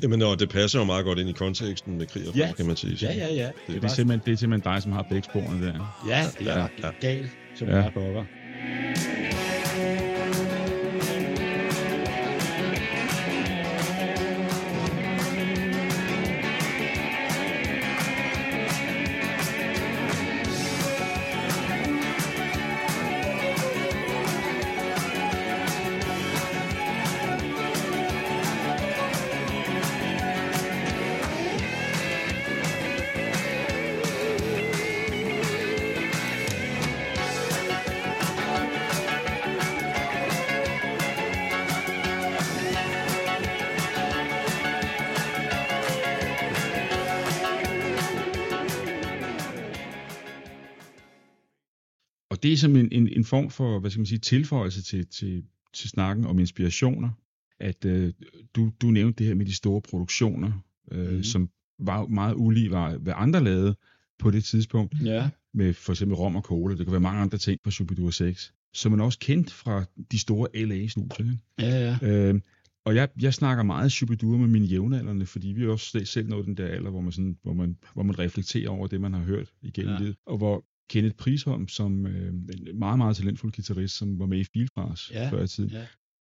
Jamen, 0.02 0.22
og 0.22 0.40
det 0.40 0.48
passer 0.48 0.78
jo 0.78 0.84
meget 0.84 1.04
godt 1.04 1.18
ind 1.18 1.28
i 1.28 1.32
konteksten 1.32 1.98
med 1.98 2.06
krig 2.06 2.28
og 2.28 2.34
Ja. 2.36 2.52
kan 2.56 2.66
man 2.66 2.76
sige. 2.76 2.96
Ja, 3.06 3.12
ja, 3.14 3.34
ja. 3.34 3.46
Det- 3.46 3.52
Det 3.66 3.76
er, 3.76 3.80
var, 3.80 3.88
simpelthen, 3.88 4.22
det 4.26 4.32
er 4.32 4.36
simpelthen 4.36 4.72
dig, 4.74 4.82
som 4.82 4.92
har 4.92 5.02
begge 5.10 5.24
sporene 5.24 5.66
der. 5.66 6.02
ja, 6.08 6.24
det 6.38 6.48
er 6.48 6.58
Ja, 6.58 6.66
ja, 6.82 6.90
galt, 7.00 7.30
som 7.54 7.68
Ja. 7.68 7.76
ja. 7.76 7.90
pokker. 7.90 8.24
Som 52.58 52.76
en, 52.76 52.88
en, 52.92 53.08
en 53.08 53.24
form 53.24 53.50
for, 53.50 53.78
hvad 53.80 53.90
skal 53.90 54.00
man 54.00 54.06
sige, 54.06 54.18
tilføjelse 54.18 54.82
til, 54.82 55.06
til, 55.06 55.44
til 55.74 55.88
snakken 55.90 56.26
om 56.26 56.38
inspirationer, 56.38 57.10
at 57.60 57.84
øh, 57.84 58.12
du, 58.56 58.70
du 58.82 58.86
nævnte 58.90 59.18
det 59.18 59.26
her 59.26 59.34
med 59.34 59.46
de 59.46 59.54
store 59.54 59.80
produktioner, 59.80 60.52
øh, 60.92 61.16
mm. 61.16 61.22
som 61.22 61.48
var 61.78 62.06
meget 62.06 62.34
ulige, 62.36 62.70
var, 62.70 62.96
hvad 62.96 63.12
andre 63.16 63.44
lavede 63.44 63.76
på 64.18 64.30
det 64.30 64.44
tidspunkt, 64.44 64.94
Ja. 65.04 65.30
med 65.54 65.74
for 65.74 65.92
eksempel 65.92 66.14
rom 66.16 66.36
og 66.36 66.42
cola. 66.42 66.76
Det 66.76 66.86
kan 66.86 66.92
være 66.92 67.00
mange 67.00 67.20
andre 67.20 67.38
ting 67.38 67.60
fra 67.64 67.70
Shubidua 67.70 68.10
6, 68.10 68.52
som 68.74 68.92
man 68.92 69.00
også 69.00 69.18
kendt 69.18 69.52
fra 69.52 69.84
de 70.12 70.18
store 70.18 70.48
LA-studier. 70.54 71.36
Ja, 71.58 71.96
ja. 72.02 72.08
Øh, 72.08 72.40
og 72.84 72.94
jeg, 72.94 73.08
jeg 73.22 73.34
snakker 73.34 73.64
meget 73.64 73.92
Shubidua 73.92 74.36
med 74.36 74.48
mine 74.48 74.66
jævnaldrende, 74.66 75.26
fordi 75.26 75.48
vi 75.48 75.64
er 75.64 75.68
også 75.68 75.86
selv- 75.90 76.06
selv 76.06 76.28
nået 76.28 76.46
den 76.46 76.56
der 76.56 76.66
alder, 76.66 76.90
hvor 76.90 77.00
man, 77.00 77.12
sådan, 77.12 77.38
hvor 77.42 77.52
man, 77.52 77.76
hvor 77.94 78.02
man 78.02 78.18
reflekterer 78.18 78.70
over 78.70 78.86
det, 78.86 79.00
man 79.00 79.12
har 79.12 79.20
hørt 79.20 79.48
igennem 79.62 79.92
ja. 79.94 79.98
livet. 80.00 80.16
Og 80.26 80.36
hvor 80.38 80.64
Kenneth 80.90 81.16
Prisholm, 81.16 81.68
som 81.68 82.06
øh, 82.06 82.28
en 82.28 82.78
meget, 82.78 82.98
meget 82.98 83.16
talentfuld 83.16 83.52
guitarist, 83.52 83.96
som 83.96 84.18
var 84.18 84.26
med 84.26 84.38
i 84.38 84.44
Fieldfars 84.44 85.10
Ja, 85.10 85.30
før 85.30 85.44
i 85.44 85.48
tiden, 85.48 85.70
ja. 85.70 85.86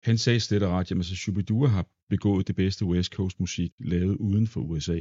han 0.03 0.19
sagde 0.19 0.41
slet 0.41 0.63
og 0.63 0.71
ret, 0.73 0.91
at 0.91 0.97
altså, 0.97 1.17
Shubidua 1.17 1.69
har 1.69 1.87
begået 2.11 2.49
det 2.49 2.57
bedste 2.57 2.85
West 2.85 3.13
Coast 3.13 3.41
musik 3.41 3.73
lavet 3.79 4.17
uden 4.17 4.47
for 4.47 4.61
USA. 4.61 5.01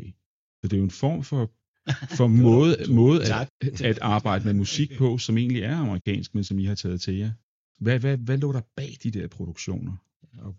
Så 0.62 0.68
det 0.68 0.74
er 0.74 0.78
jo 0.78 0.84
en 0.84 0.92
form 0.92 1.24
for, 1.24 1.52
for 2.18 2.28
måde, 2.28 2.76
måde 2.90 3.22
at, 3.34 3.82
at 3.82 4.00
arbejde 4.02 4.46
med 4.46 4.54
musik 4.54 4.92
på, 4.98 5.18
som 5.18 5.38
egentlig 5.38 5.62
er 5.62 5.76
amerikansk, 5.76 6.36
men 6.36 6.44
som 6.44 6.60
I 6.60 6.66
har 6.66 6.76
taget 6.76 7.02
til 7.02 7.16
jer. 7.16 7.32
Hvad, 7.80 8.00
hvad, 8.00 8.18
hvad 8.18 8.38
lå 8.38 8.52
der 8.52 8.62
bag 8.76 8.98
de 9.04 9.12
der 9.12 9.28
produktioner? 9.28 9.98
Og, 10.38 10.56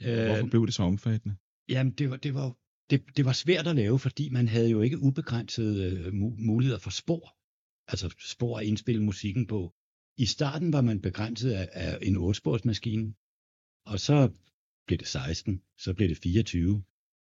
Øh, 0.00 0.26
hvorfor 0.26 0.46
blev 0.46 0.66
det 0.66 0.74
så 0.74 0.82
omfattende? 0.82 1.36
Jamen, 1.68 1.92
det 1.92 2.10
var, 2.10 2.16
det, 2.16 2.34
var, 2.34 2.56
det, 2.90 3.02
det 3.16 3.24
var 3.24 3.32
svært 3.32 3.66
at 3.66 3.76
lave, 3.76 3.98
fordi 3.98 4.28
man 4.28 4.48
havde 4.48 4.70
jo 4.70 4.80
ikke 4.80 4.98
ubegrænsede 4.98 5.90
øh, 5.90 6.06
mu- 6.06 6.46
muligheder 6.46 6.78
for 6.78 6.90
spor. 6.90 7.35
Altså 7.88 8.14
spor 8.18 8.58
at 8.58 8.66
indspille 8.66 9.02
musikken 9.02 9.46
på. 9.46 9.74
I 10.18 10.26
starten 10.26 10.72
var 10.72 10.80
man 10.80 11.00
begrænset 11.00 11.50
af, 11.50 11.68
af 11.72 11.98
en 12.02 12.16
8-sporsmaskine, 12.16 13.12
og 13.86 14.00
så 14.00 14.30
blev 14.86 14.98
det 14.98 15.08
16, 15.08 15.62
så 15.78 15.94
blev 15.94 16.08
det 16.08 16.18
24, 16.18 16.82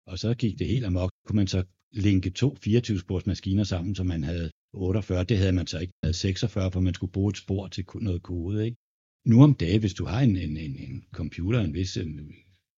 og 0.08 0.20
så 0.20 0.34
gik 0.34 0.60
det 0.60 0.68
helt 0.68 0.86
amok. 0.86 1.12
Kunne 1.26 1.36
man 1.36 1.48
så 1.48 1.64
linke 1.92 2.30
to 2.30 2.58
24-sporsmaskiner 2.68 3.64
sammen, 3.64 3.96
så 3.96 4.04
man 4.04 4.24
havde 4.24 4.52
48, 4.74 5.24
det 5.24 5.38
havde 5.38 5.52
man 5.52 5.68
så 5.68 5.80
ikke. 5.80 5.94
Man 6.04 6.08
havde 6.08 6.18
46, 6.18 6.72
for 6.72 6.80
man 6.80 6.94
skulle 6.94 7.12
bruge 7.12 7.30
et 7.30 7.38
spor 7.38 7.68
til 7.68 7.86
noget 7.96 8.24
kode, 8.24 8.66
ikke? 8.66 8.78
Nu 9.26 9.44
om 9.44 9.54
dagen, 9.54 9.80
hvis 9.80 9.94
du 9.94 10.06
har 10.06 10.22
en, 10.22 10.36
en, 10.36 10.58
en, 10.58 10.76
en 10.76 11.04
computer, 11.12 11.60
en 11.60 11.74
vis 11.74 11.98
øh, 11.98 12.06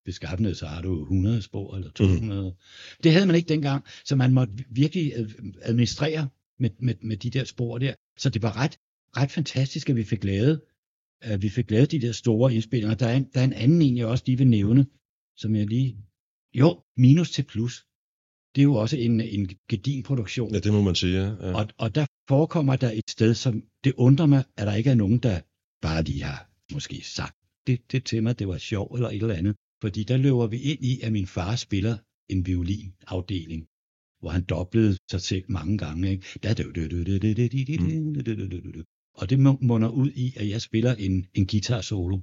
beskaffenhed, 0.05 0.55
så 0.55 0.65
har 0.65 0.81
du 0.81 1.01
100 1.01 1.41
spor 1.41 1.75
eller 1.75 1.91
200. 1.91 2.49
Mm. 2.49 2.55
Det 3.03 3.11
havde 3.13 3.25
man 3.25 3.35
ikke 3.35 3.49
dengang, 3.49 3.85
så 4.05 4.15
man 4.15 4.33
måtte 4.33 4.53
virkelig 4.69 5.13
øh, 5.17 5.29
administrere 5.61 6.29
med, 6.59 6.69
med, 6.79 6.95
med 7.01 7.17
de 7.17 7.29
der 7.29 7.43
spor 7.43 7.77
der. 7.77 7.93
Så 8.17 8.29
det 8.29 8.41
var 8.41 8.57
ret, 8.57 8.77
ret 9.17 9.31
fantastisk, 9.31 9.89
at 9.89 9.95
vi 9.95 10.03
fik 10.03 10.23
lavet, 10.23 10.61
at 11.21 11.41
vi 11.41 11.49
fik 11.49 11.71
lavet 11.71 11.91
de 11.91 12.01
der 12.01 12.11
store 12.11 12.53
indspillinger. 12.53 12.95
Der 12.95 13.07
er 13.07 13.15
en, 13.15 13.27
der 13.33 13.39
er 13.39 13.43
en 13.43 13.53
anden 13.53 13.81
en, 13.81 13.97
jeg 13.97 14.07
også 14.07 14.23
lige 14.27 14.37
vil 14.37 14.47
nævne, 14.47 14.85
som 15.37 15.55
jeg 15.55 15.67
lige... 15.67 15.97
Jo, 16.53 16.83
minus 16.97 17.31
til 17.31 17.43
plus. 17.43 17.85
Det 18.55 18.61
er 18.61 18.63
jo 18.63 18.75
også 18.75 18.97
en, 18.97 19.21
en 19.21 19.49
gedin 19.69 20.03
produktion. 20.03 20.53
Ja, 20.53 20.59
det 20.59 20.73
må 20.73 20.81
man 20.81 20.95
sige, 20.95 21.17
ja. 21.21 21.27
ja. 21.27 21.55
Og, 21.59 21.67
og 21.77 21.95
der 21.95 22.05
forekommer 22.27 22.75
der 22.75 22.91
et 22.91 23.09
sted, 23.09 23.33
som 23.33 23.63
det 23.83 23.93
undrer 23.97 24.25
mig, 24.25 24.43
at 24.57 24.67
der 24.67 24.75
ikke 24.75 24.89
er 24.89 24.95
nogen, 24.95 25.17
der 25.17 25.41
bare 25.81 26.03
lige 26.03 26.23
har 26.23 26.49
måske 26.73 27.01
sagt 27.03 27.37
det, 27.67 27.91
det 27.91 28.05
til 28.05 28.23
mig, 28.23 28.39
det 28.39 28.47
var 28.47 28.57
sjovt 28.57 28.95
eller 28.95 29.09
et 29.09 29.21
eller 29.21 29.35
andet. 29.35 29.55
Fordi 29.81 30.03
der 30.03 30.17
løber 30.17 30.47
vi 30.47 30.57
ind 30.57 30.85
i, 30.85 30.99
at 31.01 31.11
min 31.11 31.27
far 31.27 31.55
spiller 31.55 31.97
en 32.29 32.45
violinafdeling, 32.45 33.67
hvor 34.19 34.29
han 34.29 34.43
doblede 34.43 34.97
sig 35.11 35.21
selv 35.21 35.43
mange 35.49 35.77
gange. 35.77 36.11
Ikke? 36.11 36.25
Og 39.13 39.29
det 39.29 39.39
munder 39.39 39.89
ud 39.89 40.11
i, 40.11 40.33
at 40.37 40.49
jeg 40.49 40.61
spiller 40.61 40.95
en, 40.95 41.25
en 41.33 41.47
guitar 41.47 41.81
solo. 41.81 42.19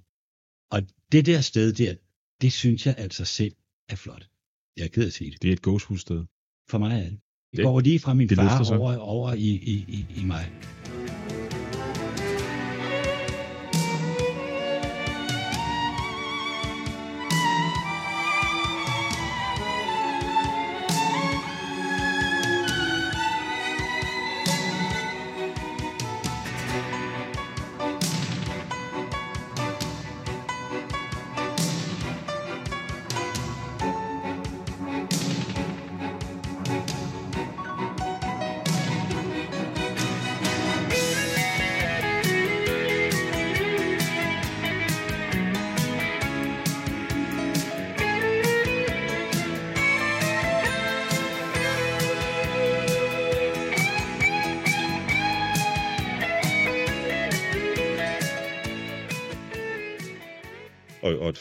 Og 0.70 0.82
det 1.12 1.26
der 1.26 1.40
sted 1.40 1.72
der, 1.72 1.94
det 2.40 2.53
synes 2.53 2.86
jeg 2.86 2.94
altså 2.99 3.24
selv 3.24 3.53
er 3.88 3.97
flot. 3.97 4.28
Jeg 4.76 4.84
er 4.84 4.88
ked 4.88 5.07
at 5.07 5.12
sige 5.12 5.30
det. 5.30 5.42
Det 5.42 5.49
er 5.49 5.53
et 5.53 5.62
gåshussted. 5.62 6.24
For 6.70 6.78
mig 6.78 6.92
er 7.01 7.03
det. 7.11 7.11
Det, 7.51 7.57
Det- 7.57 7.64
går 7.64 7.80
lige 7.80 7.99
fra 7.99 8.14
min 8.14 8.28
det 8.28 8.36
far 8.36 8.78
over, 8.78 8.97
over 8.97 9.32
i, 9.34 9.49
i, 9.51 9.74
i, 9.88 10.07
i 10.20 10.24
mig. 10.24 10.53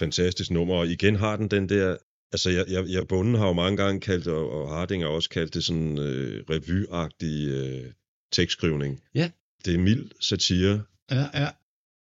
Fantastisk 0.06 0.52
nummer. 0.52 0.76
Og 0.76 0.88
igen 0.88 1.16
har 1.16 1.36
den 1.36 1.48
den 1.48 1.70
der, 1.70 1.98
altså 2.32 2.50
jeg, 2.50 2.66
jeg, 2.70 2.86
jeg 2.90 3.08
bunden 3.08 3.36
har 3.36 3.48
jo 3.48 3.54
mange 3.54 3.78
gange 3.78 4.02
kaldt, 4.02 4.28
og, 4.28 4.52
og 4.52 4.70
Harding 4.70 5.04
har 5.04 5.10
også 5.10 5.30
kaldt 5.30 5.54
det 5.54 5.64
sådan 5.64 5.98
øh, 5.98 6.44
revyagtig 6.50 7.48
øh, 7.48 7.92
tekstskrivning. 8.32 9.02
Ja. 9.16 9.32
Det 9.66 9.74
er 9.74 9.80
mild 9.80 10.12
satire. 10.20 10.84
Ja, 11.12 11.26
ja. 11.34 11.48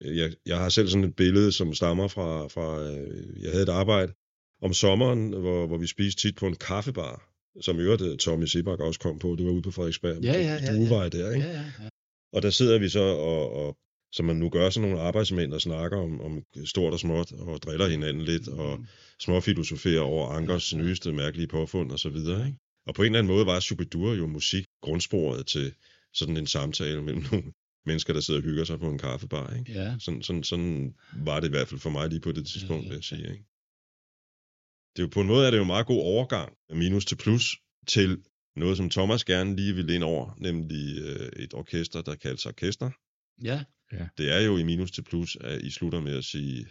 Jeg, 0.01 0.33
jeg 0.45 0.57
har 0.57 0.69
selv 0.69 0.87
sådan 0.87 1.03
et 1.03 1.15
billede, 1.15 1.51
som 1.51 1.73
stammer 1.73 2.07
fra, 2.07 2.47
fra 2.47 2.67
øh, 2.83 3.43
jeg 3.43 3.51
havde 3.51 3.63
et 3.63 3.69
arbejde 3.69 4.13
om 4.61 4.73
sommeren, 4.73 5.33
hvor, 5.33 5.67
hvor 5.67 5.77
vi 5.77 5.87
spiste 5.87 6.21
tit 6.21 6.35
på 6.35 6.47
en 6.47 6.55
kaffebar, 6.55 7.15
som 7.61 7.79
i 7.79 7.81
øvrigt 7.81 8.01
øh, 8.01 8.17
Tommy 8.17 8.45
Sebak 8.45 8.79
også 8.79 8.99
kom 8.99 9.19
på. 9.19 9.35
Det 9.37 9.45
var 9.45 9.51
ude 9.51 9.61
på 9.61 9.71
Frederiksberg. 9.71 10.23
Ja, 10.23 10.33
ja, 10.33 10.39
ja, 10.39 10.73
ja. 10.73 11.09
Der, 11.09 11.31
ikke? 11.31 11.47
ja, 11.47 11.53
ja, 11.53 11.65
ja. 11.83 11.89
Og 12.33 12.41
der 12.41 12.49
sidder 12.49 12.79
vi 12.79 12.89
så 12.89 12.99
og, 12.99 13.51
og 13.51 13.77
som 14.13 14.25
man 14.25 14.35
nu 14.35 14.49
gør 14.49 14.69
sådan 14.69 14.89
nogle 14.89 15.03
arbejdsmænd, 15.03 15.53
og 15.53 15.61
snakker 15.61 15.97
om, 15.97 16.21
om 16.21 16.43
stort 16.65 16.93
og 16.93 16.99
småt, 16.99 17.31
og 17.31 17.59
driller 17.61 17.87
hinanden 17.87 18.23
lidt, 18.23 18.47
og 18.47 18.79
Mm. 18.79 18.85
småfilosoferer 19.19 20.01
over 20.01 20.27
Ankers 20.27 20.73
nyeste 20.75 21.11
mærkelige 21.13 21.47
påfund 21.47 21.91
og 21.91 21.99
så 21.99 22.09
videre. 22.09 22.47
Ikke? 22.47 22.57
Og 22.87 22.95
på 22.95 23.01
en 23.01 23.05
eller 23.05 23.19
anden 23.19 23.33
måde 23.33 23.45
var 23.45 23.59
Shubidua 23.59 24.13
jo 24.13 24.27
musik 24.27 24.65
grundsporet 24.81 25.47
til 25.47 25.73
sådan 26.13 26.37
en 26.37 26.47
samtale 26.47 27.03
mellem 27.03 27.23
nogle 27.31 27.51
mennesker, 27.85 28.13
der 28.13 28.19
sidder 28.19 28.39
og 28.39 28.43
hygger 28.43 28.63
sig 28.63 28.79
på 28.79 28.89
en 28.89 28.97
kaffebar. 28.97 29.53
Ikke? 29.55 29.71
Ja, 29.71 29.95
Sådan, 29.99 30.21
sådan, 30.21 30.43
sådan 30.43 30.93
var 31.25 31.39
det 31.39 31.47
i 31.47 31.49
hvert 31.49 31.67
fald 31.67 31.79
for 31.79 31.89
mig 31.89 32.09
lige 32.09 32.19
på 32.21 32.31
det 32.31 32.47
tidspunkt, 32.47 32.83
Ja, 32.83 32.89
vil 32.89 32.95
jeg 32.95 33.03
sige. 33.03 33.21
Ikke? 33.31 33.45
Det 34.95 34.99
er 34.99 35.03
jo, 35.03 35.07
på 35.07 35.21
en 35.21 35.27
måde 35.27 35.47
er 35.47 35.51
det 35.51 35.57
jo 35.57 35.61
en 35.61 35.67
meget 35.75 35.85
god 35.87 36.01
overgang, 36.01 36.53
af 36.69 36.75
minus 36.75 37.05
til 37.05 37.15
plus, 37.15 37.57
til 37.87 38.23
noget, 38.55 38.77
som 38.77 38.89
Thomas 38.89 39.25
gerne 39.25 39.55
lige 39.55 39.73
ville 39.75 39.95
ind 39.95 40.03
over, 40.03 40.35
nemlig 40.37 40.97
øh, 41.01 41.29
et 41.43 41.53
orkester, 41.53 42.01
der 42.01 42.15
kaldes 42.15 42.45
orkester. 42.45 42.89
Ja. 43.41 43.63
Det 44.17 44.33
er 44.35 44.39
jo 44.39 44.57
i 44.57 44.63
minus 44.63 44.91
til 44.91 45.01
plus, 45.01 45.37
at 45.41 45.61
I 45.61 45.69
slutter 45.69 46.01
med 46.01 46.17
at 46.17 46.23
sige, 46.23 46.67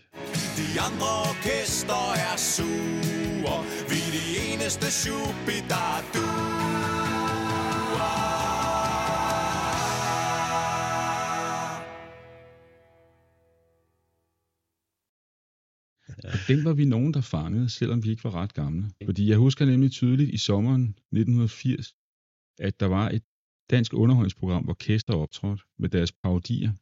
De 0.57 0.81
andre 0.81 1.11
orkester 1.31 2.05
er 2.31 2.37
sure 2.37 3.59
Vi 3.91 3.99
er 4.07 4.13
de 4.19 4.25
eneste 4.53 4.87
shubi, 5.01 5.59
der 5.69 5.93
duer 6.15 7.03
Den 16.49 16.65
var 16.65 16.73
vi 16.73 16.85
nogen, 16.85 17.15
der 17.15 17.21
fangede, 17.21 17.69
selvom 17.71 18.05
vi 18.05 18.11
ikke 18.11 18.25
var 18.25 18.35
ret 18.35 18.55
gamle. 18.55 18.91
Fordi 19.05 19.29
jeg 19.31 19.39
husker 19.39 19.65
nemlig 19.65 19.91
tydeligt 19.91 20.31
i 20.31 20.37
sommeren 20.37 20.83
1980, 20.83 21.95
at 22.59 22.81
der 22.81 22.87
var 22.87 23.09
et 23.09 23.23
dansk 23.71 23.95
underholdningsprogram, 23.95 24.65
hvor 24.65 24.75
Kester 24.75 25.15
optrådte 25.15 25.63
med 25.79 25.89
deres 25.89 26.13
parodier. 26.13 26.73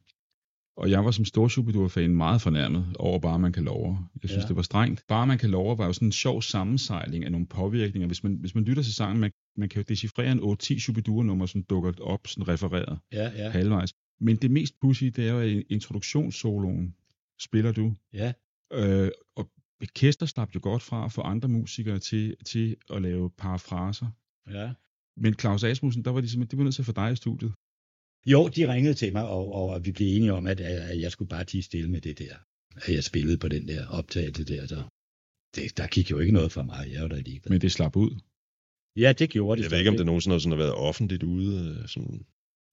Og 0.77 0.89
jeg 0.91 1.05
var 1.05 1.11
som 1.11 1.25
stor 1.25 1.47
Superdur-fan 1.47 2.15
meget 2.15 2.41
fornærmet 2.41 2.95
over 2.99 3.19
Bare 3.19 3.39
man 3.39 3.53
kan 3.53 3.63
love. 3.63 3.97
Jeg 4.21 4.29
synes, 4.29 4.43
Ja. 4.43 4.47
det 4.47 4.55
var 4.55 4.61
strengt. 4.61 5.03
Bare 5.07 5.27
man 5.27 5.37
kan 5.37 5.49
love 5.49 5.77
var 5.77 5.85
jo 5.85 5.93
sådan 5.93 6.07
en 6.07 6.11
sjov 6.11 6.41
sammensejling 6.41 7.25
af 7.25 7.31
nogle 7.31 7.47
påvirkninger. 7.47 8.07
Hvis 8.07 8.23
man, 8.23 8.33
hvis 8.35 8.55
man 8.55 8.63
lytter 8.63 8.83
til 8.83 8.93
sangen, 8.95 9.19
man, 9.19 9.31
man 9.57 9.69
kan 9.69 9.79
jo 9.81 9.85
decifrere 9.89 10.31
en 10.31 10.39
8-10 10.39 10.79
Superdur-nummer, 10.79 11.45
som 11.45 11.63
dukker 11.63 11.91
op, 12.01 12.27
sådan 12.27 12.47
refereret 12.47 12.99
Ja, 13.11 13.31
ja, 13.35 13.49
halvvejs. 13.49 13.93
Men 14.19 14.35
det 14.35 14.51
mest 14.51 14.73
pussy, 14.81 15.03
det 15.03 15.27
er 15.27 15.31
jo 15.33 15.39
at 15.39 15.63
introduktionssoloen. 15.69 16.95
Spiller 17.39 17.71
du? 17.71 17.93
ja. 18.13 18.33
Øh, 18.73 19.09
og 19.35 19.49
Kester 19.95 20.25
slap 20.25 20.55
jo 20.55 20.59
godt 20.63 20.81
fra 20.81 21.05
at 21.05 21.11
få 21.11 21.21
andre 21.21 21.49
musikere 21.49 21.99
til, 21.99 22.35
til 22.45 22.75
at 22.93 23.01
lave 23.01 23.29
parafraser. 23.37 24.07
ja. 24.49 24.71
Men 25.17 25.33
Claus 25.33 25.63
Asmussen, 25.63 26.05
der 26.05 26.11
var 26.11 26.21
de 26.21 26.29
simpelthen, 26.29 26.51
de 26.51 26.57
var 26.57 26.63
nødt 26.63 26.75
til 26.75 26.81
at 26.81 26.85
få 26.85 26.91
dig 26.91 27.11
i 27.11 27.15
studiet. 27.15 27.53
Jo, 28.25 28.47
de 28.47 28.73
ringede 28.73 28.93
til 28.93 29.13
mig, 29.13 29.27
og, 29.27 29.53
og 29.53 29.85
vi 29.85 29.91
blev 29.91 30.07
enige 30.15 30.33
om, 30.33 30.47
at, 30.47 30.59
at 30.61 30.99
jeg 31.01 31.11
skulle 31.11 31.29
bare 31.29 31.43
tige 31.43 31.63
stille 31.63 31.89
med 31.91 32.01
det 32.01 32.19
der. 32.19 32.35
At 32.75 32.93
jeg 32.93 33.03
spillede 33.03 33.37
på 33.37 33.47
den 33.47 33.67
der 33.67 33.87
optagelse 33.87 34.43
der. 34.43 34.67
Så 34.67 34.83
det, 35.55 35.77
der 35.77 35.87
gik 35.87 36.11
jo 36.11 36.19
ikke 36.19 36.33
noget 36.33 36.51
fra 36.51 36.63
mig. 36.63 36.87
Jeg 36.91 37.01
var 37.01 37.07
da 37.07 37.15
ligeglad. 37.15 37.49
Men 37.49 37.61
det 37.61 37.71
slap 37.71 37.95
ud. 37.95 38.19
Ja, 38.95 39.13
det 39.13 39.29
gjorde 39.29 39.57
det. 39.57 39.63
jeg 39.63 39.71
ved 39.71 39.77
ikke, 39.79 39.89
om 39.89 39.97
det 39.97 40.05
nogensinde 40.05 40.33
har 40.33 40.39
sådan 40.39 40.57
været 40.57 40.73
offentligt 40.73 41.23
ude. 41.23 41.77
øh, 41.81 41.87
Sådan, 41.87 42.25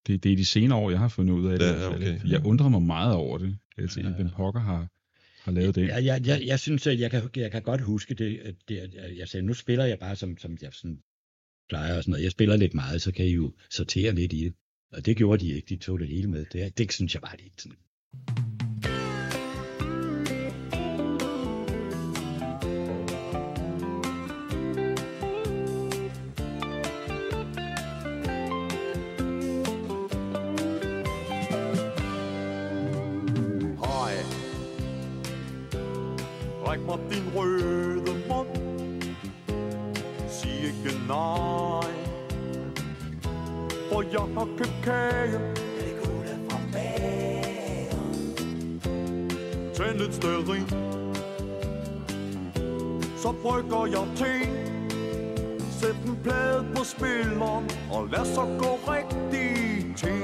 Det, 0.07 0.24
det 0.24 0.32
er 0.32 0.36
de 0.36 0.45
senere 0.45 0.78
år, 0.78 0.91
jeg 0.91 0.99
har 0.99 1.09
fundet 1.09 1.34
ud 1.34 1.47
af 1.53 1.59
det. 1.59 1.66
Ja, 1.66 1.95
okay. 1.95 2.30
Jeg 2.30 2.47
undrer 2.47 2.68
mig 2.68 2.82
meget 2.82 3.14
over 3.14 3.39
det. 3.39 3.59
Altså, 3.78 4.01
Ja, 4.01 4.09
ja. 4.09 4.16
Den 4.18 4.30
pokker 4.30 4.61
har, 4.61 4.89
har 5.45 5.53
lavet 5.53 5.74
det. 5.74 5.89
Ja, 5.89 6.05
jeg, 6.05 6.26
jeg, 6.26 6.43
jeg 6.47 6.61
synes, 6.61 6.86
at 6.86 7.01
jeg 7.01 7.11
kan, 7.11 7.28
jeg 7.36 7.51
kan 7.51 7.62
godt 7.62 7.80
huske 7.80 8.14
det. 8.14 8.57
Det 8.68 8.95
jeg 9.16 9.28
sagde, 9.28 9.47
nu 9.47 9.55
spiller 9.55 9.84
jeg 9.84 9.99
bare, 9.99 10.16
som, 10.16 10.39
som 10.39 10.59
jeg 10.62 10.72
sådan 10.72 11.01
plejer 11.69 11.97
og 11.97 12.03
sådan 12.03 12.11
noget. 12.11 12.25
Jeg 12.25 12.31
spiller 12.31 12.57
lidt 12.57 12.75
meget, 12.75 13.03
så 13.03 13.12
kan 13.12 13.27
I 13.27 13.31
jo 13.31 13.53
sortere 13.71 14.14
lidt 14.14 14.33
i 14.33 14.45
det. 14.45 14.55
Og 14.93 15.07
det 15.07 15.16
gjorde 15.16 15.45
de 15.45 15.53
ikke. 15.53 15.69
De 15.69 15.77
tog 15.77 15.99
det 15.99 16.09
hele 16.09 16.29
med. 16.31 16.47
Det, 16.53 16.79
det 16.79 16.93
synes 16.93 17.14
jeg 17.14 17.23
bare 17.23 17.37
lidt 17.37 17.62
sådan. 17.62 17.77
Jeg 44.13 44.21
har 44.35 44.49
købt 44.59 44.75
kage 44.85 45.39
Det 45.79 45.93
kunne 46.05 46.49
fra 46.49 46.59
Tænd 49.75 50.01
et 50.01 50.15
steri 50.15 50.61
Så 53.17 53.35
brygger 53.43 53.87
jeg 53.87 54.07
te. 54.17 54.49
Sæt 55.81 55.97
en 56.07 56.19
plade 56.23 56.67
på 56.77 56.85
spilleren 56.85 57.71
Og 57.93 58.09
lad 58.13 58.25
så 58.25 58.41
gå 58.59 58.93
rigtig 58.93 59.97
til 59.97 60.23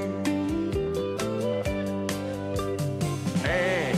Hey. 3.45 3.95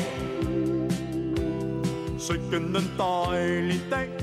Sikken 2.19 2.75
en 2.75 2.91
dejlig 2.97 3.81
dag. 3.91 4.16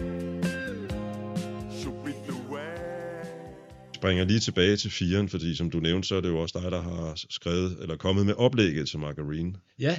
Springer 4.04 4.24
lige 4.24 4.40
tilbage 4.48 4.76
til 4.76 4.90
firen, 4.90 5.28
fordi 5.28 5.54
som 5.60 5.70
du 5.70 5.78
nævnte, 5.80 6.08
så 6.08 6.14
er 6.14 6.20
det 6.20 6.28
jo 6.28 6.38
også 6.42 6.60
dig, 6.60 6.70
der 6.76 6.82
har 6.90 7.14
skrevet, 7.38 7.82
eller 7.82 7.96
kommet 7.96 8.26
med 8.26 8.34
oplægget 8.34 8.88
til 8.88 8.98
Margarine. 8.98 9.52
Ja, 9.86 9.94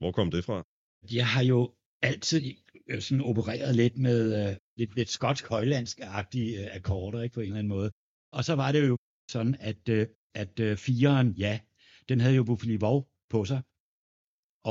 Hvor 0.00 0.12
kom 0.12 0.30
det 0.30 0.44
fra? 0.44 0.56
jeg 1.18 1.26
har 1.34 1.42
jo 1.42 1.74
altid 2.02 2.42
øh, 2.90 3.00
sådan 3.00 3.24
opereret 3.30 3.76
lidt 3.76 3.96
med 3.96 4.20
øh, 4.38 4.56
lidt, 4.76 4.96
lidt 4.98 5.10
skotsk 5.16 5.44
højlandsk-agtige 5.54 6.52
øh, 6.60 6.76
akkorder, 6.76 7.22
ikke 7.22 7.34
på 7.34 7.40
en 7.40 7.46
eller 7.46 7.58
anden 7.58 7.74
måde. 7.76 7.90
Og 8.32 8.44
så 8.44 8.54
var 8.62 8.72
det 8.72 8.88
jo 8.88 8.96
sådan, 9.30 9.54
at, 9.70 9.88
øh, 9.88 10.06
at 10.34 10.60
øh, 10.60 10.76
fireren, 10.76 11.28
ja, 11.44 11.60
den 12.08 12.20
havde 12.20 12.36
jo 12.36 12.44
Buffalo 12.44 12.76
Vov 12.80 12.98
på 13.30 13.44
sig. 13.44 13.60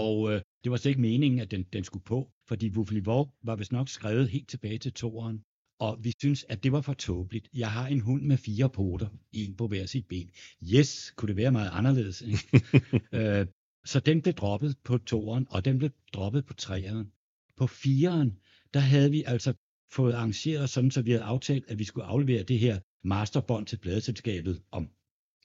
Og 0.04 0.16
øh, 0.32 0.42
det 0.64 0.72
var 0.72 0.78
slet 0.78 0.92
ikke 0.94 1.08
meningen, 1.10 1.40
at 1.40 1.52
den, 1.52 1.64
den 1.76 1.84
skulle 1.84 2.06
på, 2.14 2.20
fordi 2.50 2.70
Buffalo 2.70 3.02
Vov 3.12 3.24
var 3.48 3.56
vist 3.56 3.72
nok 3.72 3.90
skrevet 3.90 4.30
helt 4.30 4.50
tilbage 4.50 4.78
til 4.78 4.94
toeren. 4.94 5.38
Og 5.80 6.04
vi 6.04 6.14
synes, 6.20 6.46
at 6.50 6.64
det 6.64 6.72
var 6.72 6.82
for 6.82 6.94
tåbeligt. 6.94 7.50
Jeg 7.54 7.72
har 7.72 7.88
en 7.88 8.00
hund 8.00 8.22
med 8.22 8.38
fire 8.38 8.70
poter, 8.70 9.10
en 9.32 9.56
på 9.56 9.68
hver 9.68 9.86
sit 9.86 10.08
ben. 10.08 10.32
Yes, 10.64 11.14
kunne 11.16 11.28
det 11.28 11.36
være 11.36 11.52
meget 11.52 11.70
anderledes. 11.74 12.22
Ikke? 12.22 12.62
øh, 13.18 13.48
så 13.86 14.00
den 14.00 14.22
blev 14.22 14.34
droppet 14.34 14.78
på 14.84 14.98
toeren, 14.98 15.48
og 15.50 15.66
den 15.66 15.78
blev 15.78 15.90
droppet 16.14 16.46
på 16.46 16.54
treeren. 16.54 17.12
På 17.58 17.68
fireren, 17.68 18.40
der 18.74 18.80
havde 18.80 19.12
vi 19.12 19.24
altså 19.24 19.54
fået 19.92 20.14
arrangeret 20.14 20.70
sådan, 20.70 20.92
så 20.92 21.02
vi 21.02 21.12
havde 21.12 21.24
aftalt, 21.24 21.66
at 21.68 21.80
vi 21.80 21.84
skulle 21.84 22.06
aflevere 22.06 22.44
det 22.44 22.60
her 22.60 22.80
masterbånd 23.04 23.66
til 23.68 23.78
pladeselskabet 23.78 24.64
om 24.72 24.90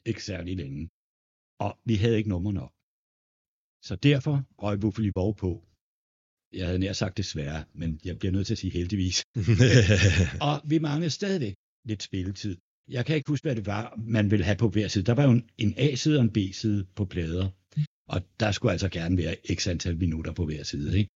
ikke 0.07 0.25
særlig 0.25 0.57
længe. 0.57 0.91
Og 1.59 1.79
vi 1.85 1.95
havde 1.95 2.17
ikke 2.17 2.29
nummer 2.29 2.53
nok. 2.53 2.73
Så 3.83 3.97
derfor 3.97 4.45
røg 4.63 4.81
Buffalo 4.81 5.13
Borg 5.15 5.37
på. 5.37 5.70
Jeg 6.53 6.67
havde 6.67 6.79
nær 6.79 6.93
sagt 6.93 7.17
desværre, 7.17 7.65
men 7.75 8.01
jeg 8.05 8.19
bliver 8.19 8.33
nødt 8.33 8.47
til 8.47 8.55
at 8.55 8.59
sige 8.59 8.71
heldigvis. 8.71 9.25
Og 10.49 10.61
vi 10.65 10.79
manglede 10.79 11.11
stadigvæk 11.11 11.55
lidt 11.85 12.03
spilletid. 12.03 12.57
Jeg 12.89 13.07
kan 13.07 13.17
ikke 13.17 13.29
huske, 13.29 13.45
hvad 13.45 13.57
det 13.57 13.67
var, 13.67 13.95
man 13.99 14.31
ville 14.31 14.45
have 14.45 14.57
på 14.57 14.69
hver 14.69 14.89
side. 14.89 15.05
Der 15.05 15.15
var 15.15 15.25
jo 15.25 15.31
en, 15.31 15.51
en 15.59 15.75
A-side 15.77 16.19
og 16.19 16.25
en 16.25 16.31
B-side 16.31 16.87
på 16.95 17.05
plader. 17.05 17.49
Og 18.09 18.23
der 18.41 18.53
skulle 18.53 18.73
altså 18.73 18.89
gerne 18.89 19.17
være 19.17 19.37
x 19.55 19.69
antal 19.69 19.97
minutter 19.97 20.33
på 20.33 20.45
hver 20.45 20.63
side. 20.63 20.99
Ikke? 20.99 21.11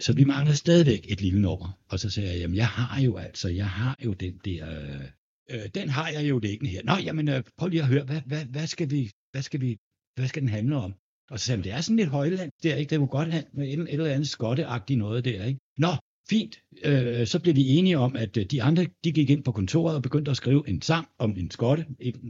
Så 0.00 0.12
vi 0.12 0.24
manglede 0.24 0.56
stadigvæk 0.56 1.06
et 1.08 1.20
lille 1.20 1.40
nummer. 1.40 1.78
Og 1.88 2.00
så 2.00 2.10
sagde 2.10 2.30
jeg, 2.30 2.38
jamen 2.38 2.56
jeg 2.56 2.68
har 2.68 3.00
jo 3.00 3.16
altså, 3.16 3.48
jeg 3.48 3.70
har 3.70 3.96
jo 4.04 4.12
den 4.12 4.40
der, 4.44 4.80
øh, 4.80 5.04
øh, 5.50 5.68
den 5.74 5.88
har 5.88 6.08
jeg 6.08 6.28
jo 6.28 6.38
liggende 6.38 6.70
her. 6.70 6.82
Nå, 6.84 6.92
jamen 6.92 7.28
øh, 7.28 7.42
prøv 7.58 7.68
lige 7.68 7.82
at 7.82 7.88
høre, 7.88 8.04
hvad, 8.04 8.20
hvad, 8.26 8.44
hvad, 8.44 8.66
skal 8.66 8.90
vi, 8.90 9.10
hvad, 9.32 9.42
skal 9.42 9.60
vi, 9.60 9.76
hvad 10.14 10.28
skal 10.28 10.42
den 10.42 10.48
handle 10.48 10.76
om? 10.76 10.94
Og 11.30 11.40
så 11.40 11.46
sagde 11.46 11.56
han, 11.56 11.64
det 11.64 11.72
er 11.72 11.80
sådan 11.80 11.96
lidt 11.96 12.08
højland 12.08 12.50
der, 12.62 12.76
ikke? 12.76 12.90
Det 12.90 13.00
må 13.00 13.06
godt 13.06 13.32
have 13.32 13.44
med 13.54 13.68
et, 13.68 13.86
eller 13.88 14.06
andet 14.06 14.28
skotteagtigt 14.28 14.98
noget 14.98 15.24
der, 15.24 15.44
ikke? 15.44 15.60
Nå, 15.78 15.88
fint. 16.30 16.58
Øh, 16.84 17.26
så 17.26 17.38
blev 17.38 17.54
vi 17.54 17.68
enige 17.68 17.98
om, 17.98 18.16
at 18.16 18.36
øh, 18.36 18.44
de 18.44 18.62
andre, 18.62 18.86
de 19.04 19.12
gik 19.12 19.30
ind 19.30 19.44
på 19.44 19.52
kontoret 19.52 19.96
og 19.96 20.02
begyndte 20.02 20.30
at 20.30 20.36
skrive 20.36 20.68
en 20.68 20.82
sang 20.82 21.06
om 21.18 21.36
en 21.36 21.50
skotte 21.50 21.86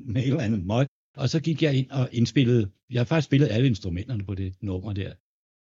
med 0.07 0.22
et 0.22 0.28
eller 0.28 0.40
andet 0.40 0.66
møg. 0.66 0.86
Og 1.16 1.28
så 1.28 1.40
gik 1.40 1.62
jeg 1.62 1.74
ind 1.74 1.90
og 1.90 2.09
indspillede, 2.12 2.70
jeg 2.90 3.01
har 3.01 3.05
faktisk 3.05 3.26
spillet 3.26 3.49
alle 3.51 3.66
instrumenterne 3.66 4.24
på 4.24 4.34
det 4.34 4.55
nummer 4.62 4.92
der. 4.92 5.12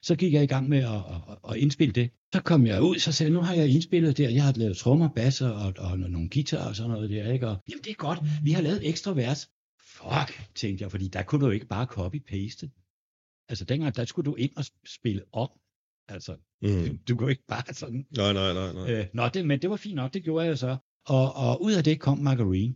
Så 0.02 0.16
gik 0.16 0.32
jeg 0.32 0.42
i 0.42 0.46
gang 0.46 0.68
med 0.68 0.78
at, 0.78 0.94
at, 0.94 1.50
at 1.50 1.56
indspille 1.56 1.92
det. 1.92 2.10
Så 2.34 2.40
kom 2.42 2.66
jeg 2.66 2.82
ud, 2.82 2.98
så 2.98 3.12
sagde 3.12 3.30
jeg, 3.30 3.34
nu 3.34 3.40
har 3.40 3.54
jeg 3.54 3.68
indspillet 3.68 4.18
der. 4.18 4.30
Jeg 4.30 4.42
har 4.42 4.52
lavet 4.56 4.76
trommer, 4.76 5.08
basser 5.08 5.48
og, 5.48 5.74
og 5.78 5.98
nogle 5.98 6.28
guitar 6.28 6.68
og 6.68 6.76
sådan 6.76 6.90
noget 6.90 7.10
der. 7.10 7.32
Ikke? 7.32 7.48
Og, 7.48 7.56
jamen 7.70 7.84
det 7.84 7.90
er 7.90 7.94
godt, 7.94 8.18
vi 8.42 8.50
har 8.52 8.62
lavet 8.62 8.88
ekstra 8.88 9.12
vers. 9.12 9.50
Fuck, 9.80 10.48
tænkte 10.54 10.82
jeg, 10.82 10.90
fordi 10.90 11.08
der 11.08 11.22
kunne 11.22 11.40
du 11.40 11.46
jo 11.46 11.52
ikke 11.52 11.66
bare 11.66 11.86
copy-paste. 11.90 12.83
Altså 13.48 13.64
dengang, 13.64 13.96
der 13.96 14.04
skulle 14.04 14.30
du 14.30 14.34
ind 14.34 14.56
og 14.56 14.64
spille 14.86 15.22
om. 15.32 15.50
Altså, 16.08 16.36
mm. 16.62 16.98
du 17.08 17.16
kunne 17.16 17.30
ikke 17.30 17.46
bare 17.48 17.74
sådan 17.74 18.06
Nej, 18.16 18.32
nej, 18.32 18.52
nej, 18.54 18.72
nej. 18.72 18.92
Øh, 18.92 19.06
nå, 19.14 19.28
det, 19.28 19.46
men 19.46 19.62
det 19.62 19.70
var 19.70 19.76
fint 19.76 19.94
nok, 19.94 20.14
det 20.14 20.24
gjorde 20.24 20.46
jeg 20.46 20.58
så. 20.58 20.76
Og, 21.06 21.34
og 21.34 21.62
ud 21.62 21.72
af 21.72 21.84
det 21.84 22.00
kom 22.00 22.18
Margarine. 22.18 22.74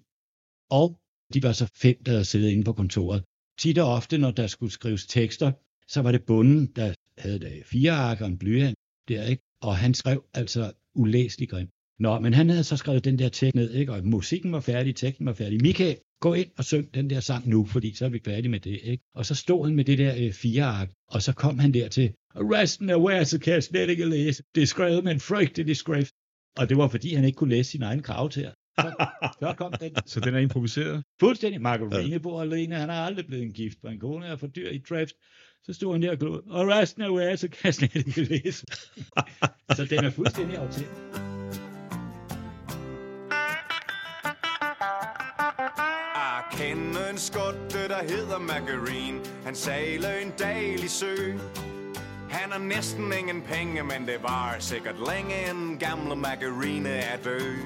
Og 0.70 1.00
de 1.34 1.42
var 1.42 1.52
så 1.52 1.66
fem, 1.74 2.04
der 2.04 2.12
havde 2.12 2.24
siddet 2.24 2.50
inde 2.50 2.64
på 2.64 2.72
kontoret. 2.72 3.24
Tit 3.58 3.78
og 3.78 3.92
ofte, 3.92 4.18
når 4.18 4.30
der 4.30 4.46
skulle 4.46 4.72
skrives 4.72 5.06
tekster, 5.06 5.52
så 5.88 6.02
var 6.02 6.12
det 6.12 6.26
bunden, 6.26 6.66
der 6.76 6.94
havde 7.18 7.38
det 7.38 7.62
fire 7.66 7.92
ark 7.92 8.20
og 8.20 8.26
en 8.26 8.38
blyant 8.38 8.76
der, 9.08 9.22
ikke? 9.24 9.42
Og 9.62 9.76
han 9.76 9.94
skrev 9.94 10.24
altså 10.34 10.72
ulæselig 10.94 11.48
grim. 11.48 11.68
Nå, 11.99 12.20
men 12.20 12.34
han 12.34 12.49
havde 12.49 12.64
så 12.64 12.76
skrevet 12.76 13.05
den 13.05 13.18
der 13.18 13.28
tekst 13.28 13.55
ned, 13.55 13.74
ikke? 13.74 13.92
Og 13.92 14.07
musikken 14.07 14.53
var 14.53 14.61
færdig, 14.61 14.96
teksten 14.96 15.26
var 15.26 15.32
færdig. 15.32 15.62
Michael, 15.62 15.96
gå 16.20 16.34
ind 16.34 16.49
og 16.59 16.64
syng 16.64 16.94
den 16.94 17.11
der 17.11 17.20
sang 17.20 17.49
nu, 17.49 17.64
fordi 17.64 17.94
så 17.94 18.05
er 18.05 18.09
vi 18.09 18.20
færdige 18.24 18.49
med 18.49 18.61
det, 18.61 18.80
ikke? 18.82 19.05
Og 19.14 19.26
så 19.26 19.34
stod 19.34 19.66
han 19.66 19.76
med 19.76 19.84
det 19.84 19.99
der 19.99 20.14
øh, 20.18 20.32
fire 20.32 20.64
ark, 20.64 20.90
og 21.09 21.22
så 21.22 21.32
kom 21.32 21.59
han 21.59 21.74
der 21.74 21.88
til, 21.88 22.12
og 22.34 22.53
resten 22.53 22.90
af 22.90 23.26
så 23.26 23.38
kan 23.38 23.53
jeg 23.53 23.62
slet 23.62 23.90
ikke 23.90 24.05
læse. 24.05 24.42
Det 24.55 24.62
er 24.62 24.66
skrevet 24.66 25.05
med 25.05 25.12
en 25.12 25.20
frygtelig 25.20 25.76
skrift. 25.76 26.14
Og 26.57 26.68
det 26.68 26.76
var 26.76 26.88
fordi, 26.88 27.14
han 27.14 27.24
ikke 27.24 27.36
kunne 27.36 27.51
læse 27.51 27.70
sin 27.70 27.82
egen 27.82 28.03
karakter. 28.03 28.51
Så, 28.80 29.09
så 29.40 29.55
kom 29.59 29.72
den 29.80 29.92
Så 30.07 30.20
den 30.20 30.34
er 30.34 30.38
improviseret. 30.38 31.05
fuldstændig. 31.20 31.61
Margarine 31.61 32.20
bor 32.20 32.42
alene, 32.42 32.74
han 32.74 32.90
er 32.90 32.94
aldrig 32.94 33.26
blevet 33.26 33.42
en 33.42 33.53
gift, 33.53 33.78
for 33.80 33.88
en 33.88 34.01
kone 34.01 34.26
er 34.26 34.36
for 34.36 34.46
dyr 34.46 34.70
i 34.70 34.78
draft. 34.78 35.14
Så 35.64 35.72
stod 35.72 35.92
han 35.92 36.03
der 36.03 36.11
og 36.11 36.18
glod, 36.18 36.42
og 36.46 36.68
resten 36.68 37.03
af 37.03 37.38
så 37.38 37.49
kan 37.49 37.59
jeg 37.64 37.74
slet 37.74 37.94
ikke 37.94 38.24
læse. 38.24 38.66
så 39.76 39.86
den 39.90 40.05
er 40.05 40.11
fuldstændig 40.11 40.57
autentisk. 40.57 41.28
Kender 46.59 47.09
en 47.11 47.18
skotte, 47.18 47.88
der 47.88 48.02
hedder 48.02 48.38
Margarine. 48.38 49.20
Han 49.44 49.54
sejler 49.54 50.11
en 50.11 50.32
daglig 50.38 50.90
sø. 50.90 51.14
Han 52.30 52.52
har 52.52 52.59
næsten 52.59 53.12
ingen 53.20 53.42
penge, 53.42 53.82
men 53.82 54.06
det 54.06 54.22
var 54.22 54.56
sikkert 54.59 54.94
længe 55.09 55.50
en 55.50 55.78
gamle 55.78 56.16
Margarine 56.16 56.88
er 56.88 57.16
død. 57.24 57.56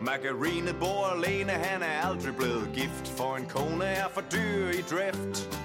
Margarine 0.00 0.72
bor 0.80 1.06
alene, 1.06 1.52
han 1.52 1.82
er 1.82 2.08
aldrig 2.08 2.36
blevet 2.36 2.70
gift, 2.74 3.08
for 3.16 3.36
en 3.36 3.46
kone 3.46 3.84
er 3.84 4.08
for 4.08 4.22
dyr 4.32 4.68
i 4.68 4.82
drift. 4.90 5.60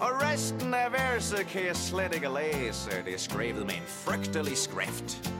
Og 0.00 0.10
resten 0.22 0.74
af 0.74 0.92
verset 0.92 1.46
kan 1.46 1.66
jeg 1.66 1.76
slet 1.76 2.14
ikke 2.14 2.28
læse, 2.28 2.90
det 3.04 3.14
er 3.14 3.18
skrevet 3.18 3.66
med 3.66 3.74
en 3.74 3.86
frygtelig 3.86 4.56
skrift. 4.56 5.30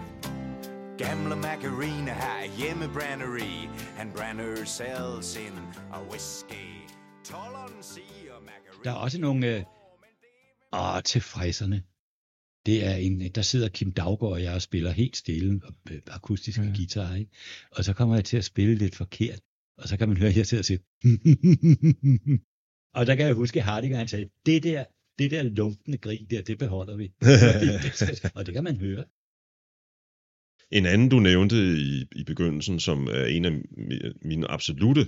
Gamle 0.99 1.37
Margarine 1.37 2.11
har 2.11 2.59
hjemmebrænderi. 2.59 3.69
Han 3.97 4.13
brænder 4.17 4.65
selv 4.65 5.23
sin 5.23 5.53
og 5.93 6.09
whisky. 6.11 6.67
Tolleren 7.25 7.83
siger 7.83 8.33
Margarine... 8.41 8.85
Der 8.85 8.91
er 8.91 8.95
også 8.95 9.21
nogle, 9.21 9.57
øh, 9.57 9.65
åh, 10.73 11.03
tilfredserne. 11.05 11.83
Det 12.67 12.87
er 12.87 12.95
en, 12.95 13.21
der 13.21 13.43
sidder 13.43 13.69
Kim 13.69 13.93
Daggaard 13.93 14.33
og 14.33 14.43
jeg 14.43 14.55
og 14.55 14.63
spiller 14.63 14.91
helt 14.91 15.17
stille 15.17 15.61
øh, 15.91 16.01
akustiske 16.07 16.63
Ja. 16.63 16.73
guitar, 16.77 17.15
ikke? 17.15 17.31
Og 17.71 17.85
så 17.85 17.93
kommer 17.93 18.15
jeg 18.15 18.25
til 18.25 18.37
at 18.37 18.45
spille 18.45 18.75
lidt 18.75 18.97
forkert, 18.97 19.41
og 19.79 19.89
så 19.89 19.97
kan 19.97 20.09
man 20.09 20.17
høre, 20.17 20.29
at 20.31 20.37
jeg 20.37 20.47
sidder 20.47 20.61
og 20.61 20.65
siger, 20.65 20.79
og 22.99 23.07
der 23.07 23.15
kan 23.15 23.27
jeg 23.27 23.35
huske, 23.35 23.61
at 23.61 23.65
Hardinger 23.65 23.99
han 23.99 24.09
sagde, 24.09 24.29
det 24.47 24.63
der, 24.63 24.85
det 25.19 25.31
der 25.31 25.43
lunkende 25.43 25.99
grin 25.99 26.27
der, 26.31 26.43
det 26.43 26.59
beholder 26.59 26.97
vi. 26.97 27.13
Og 28.37 28.47
det 28.47 28.55
kan 28.55 28.65
man 28.65 28.77
høre. 28.77 29.05
En 30.75 30.87
anden, 30.87 31.09
du 31.09 31.19
nævnte 31.21 31.57
i, 31.77 32.05
i 32.17 32.25
begyndelsen, 32.25 32.81
som 32.81 33.07
er 33.13 33.25
en 33.25 33.45
af 33.45 33.51
mi- 33.51 34.19
mine 34.29 34.51
absolute 34.51 35.07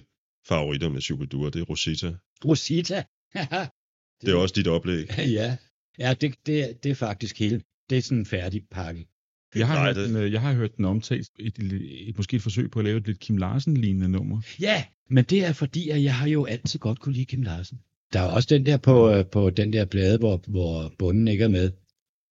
favoritter 0.49 0.89
med 0.89 1.01
Shubidua, 1.01 1.51
det 1.51 1.61
er 1.61 1.64
Rosita. 1.64 2.12
Rosita. 2.45 3.03
Det 4.21 4.29
er 4.33 4.35
også 4.37 4.53
dit 4.57 4.67
oplæg. 4.69 5.07
ja, 5.39 5.57
ja 5.99 6.14
det, 6.21 6.35
det, 6.47 6.83
det 6.85 6.91
er 6.91 6.95
faktisk 6.95 7.39
helt, 7.39 7.64
det 7.91 7.99
er 7.99 8.03
sådan 8.03 8.19
en 8.19 8.27
færdig 8.27 8.62
pakke. 8.71 9.07
Jeg 9.55 9.67
har, 9.67 9.75
Nej, 9.75 9.87
hørt 9.87 9.97
det- 9.97 10.14
den, 10.14 10.33
jeg 10.33 10.41
har 10.41 10.53
hørt 10.55 10.77
den 10.77 10.85
omtalt, 10.85 11.29
et, 11.39 11.59
et, 11.59 11.73
et, 12.09 12.17
måske 12.17 12.37
et 12.37 12.43
forsøg 12.43 12.71
på 12.71 12.79
at 12.79 12.85
lave 12.85 12.97
et 12.99 13.07
lidt 13.07 13.21
Kim 13.21 13.37
Larsen-lignende 13.37 14.09
nummer. 14.09 14.41
Ja, 14.61 14.85
men 15.11 15.25
det 15.25 15.45
er 15.47 15.53
fordi, 15.53 15.89
at 15.89 16.03
jeg 16.03 16.14
har 16.14 16.29
jo 16.29 16.45
altid 16.45 16.79
godt 16.79 17.01
kunne 17.01 17.14
lide 17.14 17.25
Kim 17.25 17.43
Larsen. 17.43 17.79
Der 18.12 18.21
er 18.21 18.27
også 18.29 18.49
den 18.51 18.67
der 18.67 18.77
på, 18.77 19.11
øh, 19.11 19.25
på 19.33 19.51
den 19.51 19.73
der 19.73 19.85
plade, 19.85 20.19
hvor, 20.19 20.43
hvor 20.47 20.93
bunden 20.99 21.29
ikke 21.29 21.45
er 21.45 21.49
med. 21.49 21.71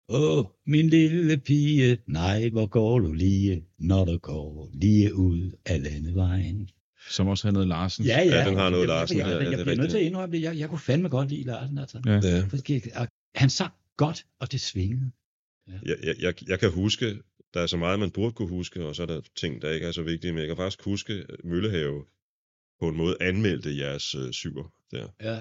Åh, 0.10 0.46
min 0.66 0.90
lille 0.90 1.38
pige, 1.38 1.98
nej, 2.08 2.50
hvor 2.50 2.66
går 2.66 3.00
du 3.00 3.14
lige, 3.14 3.66
når 3.80 4.06
du 4.06 4.18
går 4.18 4.70
lige 4.74 5.16
ud 5.16 5.52
af 5.66 5.84
landevejen. 5.84 6.70
Som 7.10 7.28
også 7.28 7.48
har 7.48 7.52
noget 7.52 7.68
Larsen. 7.68 8.06
Ja, 8.06 8.20
ja. 8.20 8.38
Ja, 8.38 8.50
den 8.50 8.58
har 8.58 8.70
noget 8.70 8.88
Larsen, 8.88 9.18
Jeg, 9.18 9.26
ja, 9.26 9.32
jeg, 9.32 9.42
ja, 9.42 9.44
jeg, 9.44 9.54
er 9.54 9.58
jeg 9.58 9.66
bliver 9.66 9.78
nødt 9.78 9.92
til 9.92 9.98
at 9.98 10.04
indrømme 10.04 10.36
det. 10.36 10.42
Jeg, 10.42 10.58
jeg 10.58 10.70
kunne 10.70 10.80
fandme 10.80 11.10
godt 11.10 11.30
lide 11.30 11.44
Larsen, 11.44 11.78
altså. 11.78 12.02
Ja. 12.06 12.20
Ja. 13.00 13.06
Han 13.36 13.50
sang 13.50 13.74
godt, 13.98 14.26
og 14.40 14.52
det 14.52 14.62
svingede. 14.62 15.12
Jeg, 15.68 15.96
jeg, 16.04 16.16
jeg, 16.20 16.34
jeg 16.50 16.60
kan 16.60 16.72
huske, 16.72 17.18
der 17.54 17.62
er 17.62 17.68
så 17.68 17.78
meget, 17.78 18.00
man 18.00 18.12
burde 18.12 18.34
kunne 18.34 18.50
huske, 18.50 18.86
og 18.86 18.96
så 18.96 19.02
er 19.02 19.08
der 19.08 19.22
ting, 19.36 19.62
der 19.62 19.72
ikke 19.72 19.88
er 19.88 19.92
så 19.92 20.04
vigtige, 20.04 20.32
men 20.32 20.40
jeg 20.40 20.48
kan 20.48 20.58
faktisk 20.58 20.84
huske, 20.84 21.14
at 21.14 21.36
Møllehave 21.44 22.06
på 22.80 22.88
en 22.88 22.98
måde 22.98 23.18
anmeldte 23.22 23.78
jeres 23.78 24.16
øh, 24.16 24.32
syver 24.32 24.74
der. 24.92 25.08
Ja. 25.22 25.40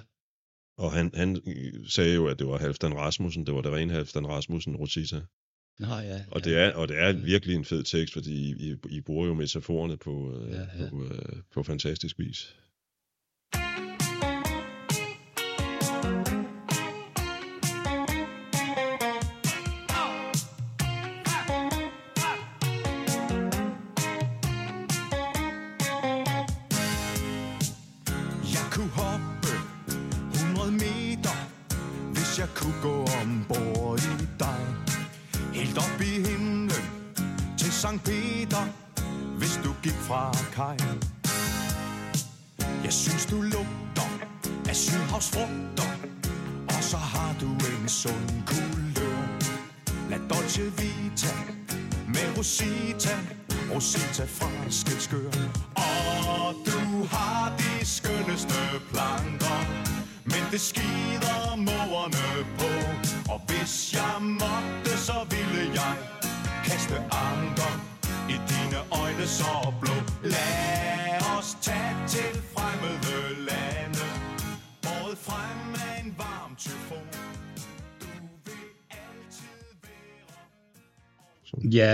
Og 0.76 0.92
han, 0.92 1.10
han 1.14 1.42
øh, 1.46 1.86
sagde 1.88 2.14
jo, 2.14 2.26
at 2.26 2.38
det 2.38 2.46
var 2.46 2.58
Halfdan 2.58 2.94
Rasmussen, 2.94 3.46
det 3.46 3.54
var 3.54 3.60
der 3.60 3.76
rene 3.76 3.92
Halfdan 3.92 4.26
Rasmussen, 4.28 4.76
Rosita. 4.76 5.20
Nå, 5.78 5.86
ja. 5.86 6.20
Og, 6.30 6.40
ja. 6.44 6.50
det 6.50 6.58
er, 6.58 6.72
og 6.72 6.88
det 6.88 6.98
er 6.98 7.12
virkelig 7.12 7.56
en 7.56 7.64
fed 7.64 7.82
tekst, 7.82 8.12
fordi 8.12 8.50
I, 8.50 8.70
I, 8.70 8.76
I 8.90 9.00
bruger 9.00 9.26
jo 9.26 9.34
metaforerne 9.34 9.96
på, 9.96 10.40
øh, 10.40 10.52
Ja, 10.52 10.60
ja. 10.60 10.90
på, 10.90 11.04
øh, 11.04 11.42
på 11.54 11.62
fantastisk 11.62 12.18
vis. 12.18 12.56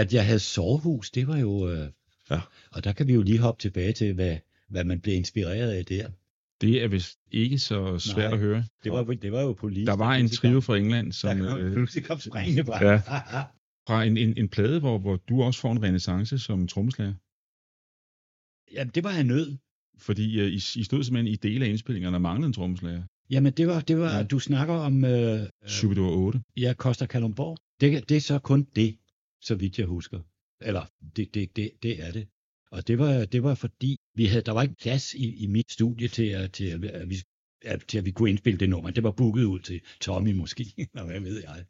At 0.00 0.14
jeg 0.14 0.26
havde 0.26 0.38
sovehus, 0.38 1.10
det 1.10 1.26
var 1.26 1.36
jo... 1.38 1.68
Øh, 1.70 1.88
Ja. 2.30 2.40
Og 2.72 2.84
der 2.84 2.92
kan 2.92 3.06
vi 3.06 3.12
jo 3.14 3.22
lige 3.22 3.38
hoppe 3.38 3.60
tilbage 3.62 3.92
til, 3.92 4.12
hvad, 4.14 4.36
hvad 4.68 4.84
man 4.84 5.00
blev 5.00 5.14
inspireret 5.14 5.70
af 5.70 5.84
der. 5.84 6.08
Det 6.60 6.82
er 6.84 6.88
vist 6.88 7.18
ikke 7.30 7.58
så 7.58 7.98
svært 7.98 8.30
Nej. 8.30 8.32
at 8.34 8.38
høre. 8.38 8.64
Det 8.84 8.92
var, 8.92 9.04
det 9.04 9.32
var 9.32 9.40
jo 9.42 9.52
politisk. 9.52 9.86
Der 9.86 9.96
var 9.96 10.14
en 10.14 10.28
trio 10.28 10.60
fra 10.60 10.76
England, 10.76 11.12
som, 11.12 11.38
der 11.38 11.48
kom, 11.50 11.58
øh, 11.60 11.72
pludselig 11.72 12.04
kom 12.04 12.20
springende 12.20 12.64
fra. 12.64 12.84
Ja. 12.92 12.96
Fra 13.86 14.04
en, 14.04 14.16
en, 14.16 14.34
en 14.38 14.48
plade, 14.48 14.80
hvor, 14.80 14.98
hvor 14.98 15.16
du 15.16 15.42
også 15.42 15.60
får 15.60 15.72
en 15.72 15.82
renaissance 15.82 16.38
som 16.38 16.68
trommeslager. 16.68 17.14
Jamen, 18.72 18.90
det 18.94 19.04
var 19.04 19.12
jeg 19.12 19.24
nød. 19.24 19.56
Fordi 19.98 20.40
øh, 20.40 20.46
I, 20.48 20.54
I 20.54 20.84
stod 20.84 21.04
simpelthen 21.04 21.26
i 21.32 21.36
dele 21.36 21.64
af 21.64 21.68
indspillingerne 21.68 22.16
og 22.16 22.20
manglede 22.22 22.46
en 22.46 22.52
trommeslager. 22.52 23.02
Jamen, 23.30 23.52
det 23.52 23.66
var, 23.66 23.80
det 23.80 23.98
var 23.98 24.16
Ja. 24.16 24.22
du 24.22 24.38
snakker 24.38 24.74
om, 24.74 25.04
øh, 25.04 25.40
Superdor 25.66 26.10
8. 26.16 26.40
ja, 26.56 26.74
Costa 26.76 27.06
Kalundborg. 27.06 27.58
Det, 27.80 28.08
det 28.08 28.16
er 28.16 28.20
så 28.20 28.38
kun 28.38 28.66
det, 28.76 28.96
så 29.40 29.54
vidt 29.54 29.78
jeg 29.78 29.86
husker. 29.86 30.20
Eller, 30.60 30.84
det, 31.16 31.34
det, 31.34 31.56
det, 31.56 31.70
det 31.82 32.02
er 32.02 32.12
det. 32.12 32.28
Og 32.70 32.88
det 32.88 32.98
var, 32.98 33.24
det 33.24 33.42
var 33.42 33.54
fordi, 33.54 33.96
vi 34.14 34.26
havde, 34.26 34.42
der 34.42 34.52
var 34.52 34.62
ikke 34.62 34.74
plads 34.74 35.14
i, 35.14 35.44
i 35.44 35.46
mit 35.46 35.72
studie 35.72 36.08
til, 36.08 36.28
at, 36.28 36.52
til, 36.52 36.64
at, 36.64 36.84
at 36.84 37.10
vi, 37.10 37.16
at, 37.64 37.84
til, 37.88 37.98
at 37.98 38.04
vi 38.04 38.10
kunne 38.10 38.30
indspille 38.30 38.58
det 38.58 38.68
nummer. 38.70 38.90
Det 38.90 39.02
var 39.02 39.10
booket 39.10 39.44
ud 39.44 39.60
til 39.60 39.80
Tommy 40.00 40.32
måske, 40.32 40.64
og 40.98 41.06
hvad 41.06 41.20
ved 41.20 41.42
jeg. 41.42 41.64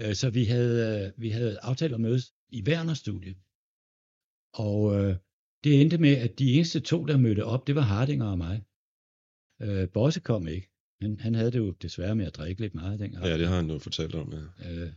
Øh, 0.00 0.14
Så 0.14 0.30
vi 0.30 0.44
havde, 0.44 1.06
øh, 1.06 1.22
vi 1.22 1.30
havde 1.30 1.58
aftalt 1.60 1.94
at 1.94 2.00
mødes 2.00 2.32
i 2.48 2.62
Werner 2.62 2.94
studie. 2.94 3.34
Og 4.54 4.78
øh, 4.96 5.16
det 5.64 5.80
endte 5.80 5.98
med, 5.98 6.16
at 6.16 6.38
de 6.38 6.52
eneste 6.54 6.80
to, 6.80 7.04
der 7.04 7.16
mødte 7.16 7.44
op, 7.44 7.66
det 7.66 7.74
var 7.74 7.80
Hardinger 7.82 8.26
og 8.26 8.38
mig. 8.38 8.62
Øh, 9.62 9.88
Bosse 9.88 10.20
kom 10.20 10.48
ikke. 10.48 10.70
Han, 11.02 11.20
han 11.20 11.34
havde 11.34 11.52
det 11.52 11.58
jo 11.58 11.70
desværre 11.70 12.16
med 12.16 12.26
at 12.26 12.36
drikke 12.36 12.60
lidt 12.60 12.74
meget 12.74 13.00
dengang. 13.00 13.24
Ja, 13.24 13.38
det 13.38 13.48
har 13.48 13.56
han 13.56 13.70
jo 13.70 13.78
fortalt 13.78 14.14
om. 14.14 14.32
Ja. 14.32 14.72
Øh, 14.72 14.92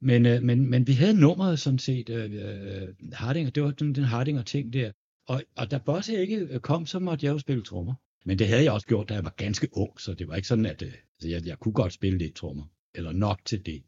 men, 0.00 0.26
øh, 0.26 0.42
men, 0.42 0.70
men 0.70 0.86
vi 0.86 0.92
havde 0.92 1.20
nummeret 1.20 1.58
sådan 1.58 1.78
set, 1.78 2.08
øh, 2.08 2.32
øh 2.34 2.88
Hardinger, 3.12 3.50
det 3.50 3.62
var 3.62 3.70
den, 3.70 3.94
den 3.94 4.04
Hardinger 4.04 4.42
ting 4.42 4.72
der. 4.72 4.92
Og, 5.28 5.42
og 5.56 5.70
da 5.70 5.78
Bosse 5.78 6.20
ikke 6.20 6.36
øh, 6.36 6.60
kom, 6.60 6.86
så 6.86 6.98
måtte 6.98 7.26
jeg 7.26 7.32
jo 7.32 7.38
spille 7.38 7.62
trommer. 7.62 7.94
Men 8.26 8.38
det 8.38 8.48
havde 8.48 8.64
jeg 8.64 8.72
også 8.72 8.86
gjort, 8.86 9.08
da 9.08 9.14
jeg 9.14 9.24
var 9.24 9.34
ganske 9.36 9.68
ung, 9.72 10.00
så 10.00 10.14
det 10.14 10.28
var 10.28 10.34
ikke 10.34 10.48
sådan, 10.48 10.66
at 10.66 10.82
øh, 10.82 10.88
altså, 10.88 11.28
jeg, 11.28 11.46
jeg 11.46 11.58
kunne 11.58 11.74
godt 11.74 11.92
spille 11.92 12.18
lidt 12.18 12.34
trommer. 12.34 12.64
Eller 12.94 13.12
nok 13.12 13.40
til 13.44 13.66
det. 13.66 13.82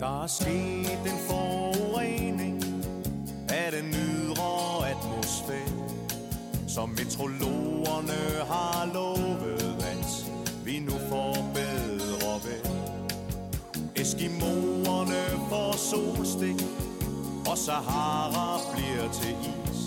Der 0.00 0.22
er 0.22 0.26
sket 0.26 0.83
som 6.74 6.88
metrologerne 6.88 8.44
har 8.48 8.90
lovet, 8.94 9.76
at 9.80 10.26
vi 10.64 10.78
nu 10.78 10.92
får 11.08 11.50
bedre 11.54 12.40
ved. 12.44 12.60
Eskimoerne 13.96 15.22
får 15.48 15.76
solstik, 15.76 16.64
og 17.50 17.58
Sahara 17.58 18.58
bliver 18.72 19.12
til 19.12 19.30
is. 19.30 19.78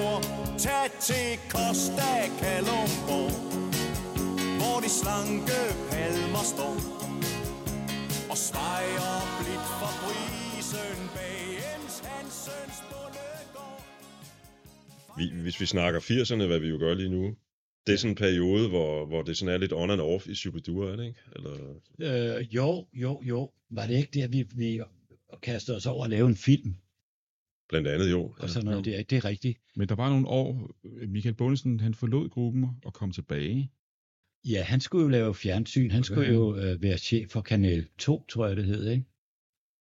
Tag 0.65 0.91
til 1.09 1.29
Costa 1.49 2.11
Calumbo 2.41 3.19
Hvor 4.59 4.77
de 4.83 4.89
slanke 4.99 5.61
palmer 5.91 6.43
står 6.53 6.75
Og 8.31 8.37
svejer 8.47 9.13
blidt 9.39 9.67
for 9.79 9.91
brisen 10.01 10.97
Bag 11.15 11.41
Jens 11.59 11.95
Hansens 12.07 12.77
Vi, 15.17 15.41
hvis 15.41 15.61
vi 15.61 15.65
snakker 15.65 15.99
80'erne, 15.99 16.45
hvad 16.47 16.59
vi 16.59 16.67
jo 16.67 16.77
gør 16.77 16.93
lige 16.93 17.09
nu, 17.09 17.35
det 17.87 17.93
er 17.93 17.97
sådan 17.97 18.11
en 18.11 18.15
periode, 18.15 18.69
hvor, 18.69 19.05
hvor 19.05 19.21
det 19.21 19.37
sådan 19.37 19.53
er 19.53 19.57
lidt 19.57 19.73
on 19.73 19.91
and 19.91 20.01
off 20.01 20.27
i 20.27 20.35
Shubidua, 20.35 20.91
er 20.91 20.95
det 20.95 21.05
ikke? 21.05 21.19
Eller, 21.35 21.55
Øh, 21.99 22.55
jo, 22.55 22.85
jo, 22.93 23.21
jo. 23.23 23.51
Var 23.69 23.87
det 23.87 23.97
ikke 23.97 24.09
det, 24.13 24.21
at 24.21 24.33
vi, 24.33 24.45
vi 24.55 24.81
kastede 25.41 25.77
os 25.77 25.85
over 25.85 26.03
at 26.03 26.09
lave 26.09 26.27
en 26.27 26.35
film? 26.35 26.75
Blandt 27.69 27.87
andet 27.87 28.11
jo. 28.11 28.33
Og 28.39 28.49
sådan 28.49 28.65
noget. 28.69 28.85
Det 28.85 28.99
er, 28.99 29.03
det 29.03 29.17
er 29.17 29.25
rigtigt. 29.25 29.57
Men 29.75 29.89
der 29.89 29.95
var 29.95 30.09
nogle 30.09 30.27
år, 30.27 30.71
Michael 31.07 31.35
Bundesen, 31.35 31.79
han 31.79 31.93
forlod 31.93 32.29
gruppen 32.29 32.65
og 32.85 32.93
kom 32.93 33.11
tilbage. 33.11 33.71
Ja, 34.45 34.63
han 34.63 34.79
skulle 34.79 35.03
jo 35.03 35.09
lave 35.09 35.35
fjernsyn. 35.35 35.91
Han 35.91 36.03
skulle 36.03 36.33
jo 36.33 36.55
øh, 36.57 36.81
være 36.81 36.97
chef 36.97 37.29
for 37.29 37.41
Kanal 37.41 37.87
2, 37.97 38.25
tror 38.29 38.47
jeg 38.47 38.55
det 38.55 38.65
hed. 38.65 38.89
Ikke? 38.89 39.05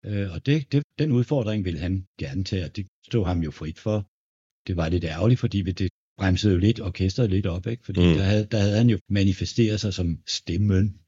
Øh, 0.04 0.32
og 0.32 0.46
det, 0.46 0.72
det, 0.72 0.82
den 0.98 1.12
udfordring 1.12 1.64
ville 1.64 1.78
han 1.78 2.06
gerne 2.18 2.44
tage, 2.44 2.64
og 2.64 2.76
det 2.76 2.86
stod 3.06 3.24
ham 3.24 3.40
jo 3.40 3.50
frit 3.50 3.78
for. 3.78 4.08
Det 4.66 4.76
var 4.76 4.88
lidt 4.88 5.04
ærgerligt, 5.04 5.40
fordi 5.40 5.62
det 5.62 5.90
bremsede 6.18 6.52
jo 6.54 6.58
lidt 6.58 6.80
orkestret 6.80 7.30
lidt 7.30 7.46
op, 7.46 7.66
ikke? 7.66 7.84
fordi 7.84 8.00
Mm. 8.00 8.06
mm. 8.06 8.14
der, 8.14 8.22
havde, 8.22 8.46
der 8.46 8.58
havde 8.58 8.76
han 8.76 8.90
jo 8.90 8.98
manifesteret 9.08 9.80
sig 9.80 9.94
som 9.94 10.18
stemmen. 10.26 11.00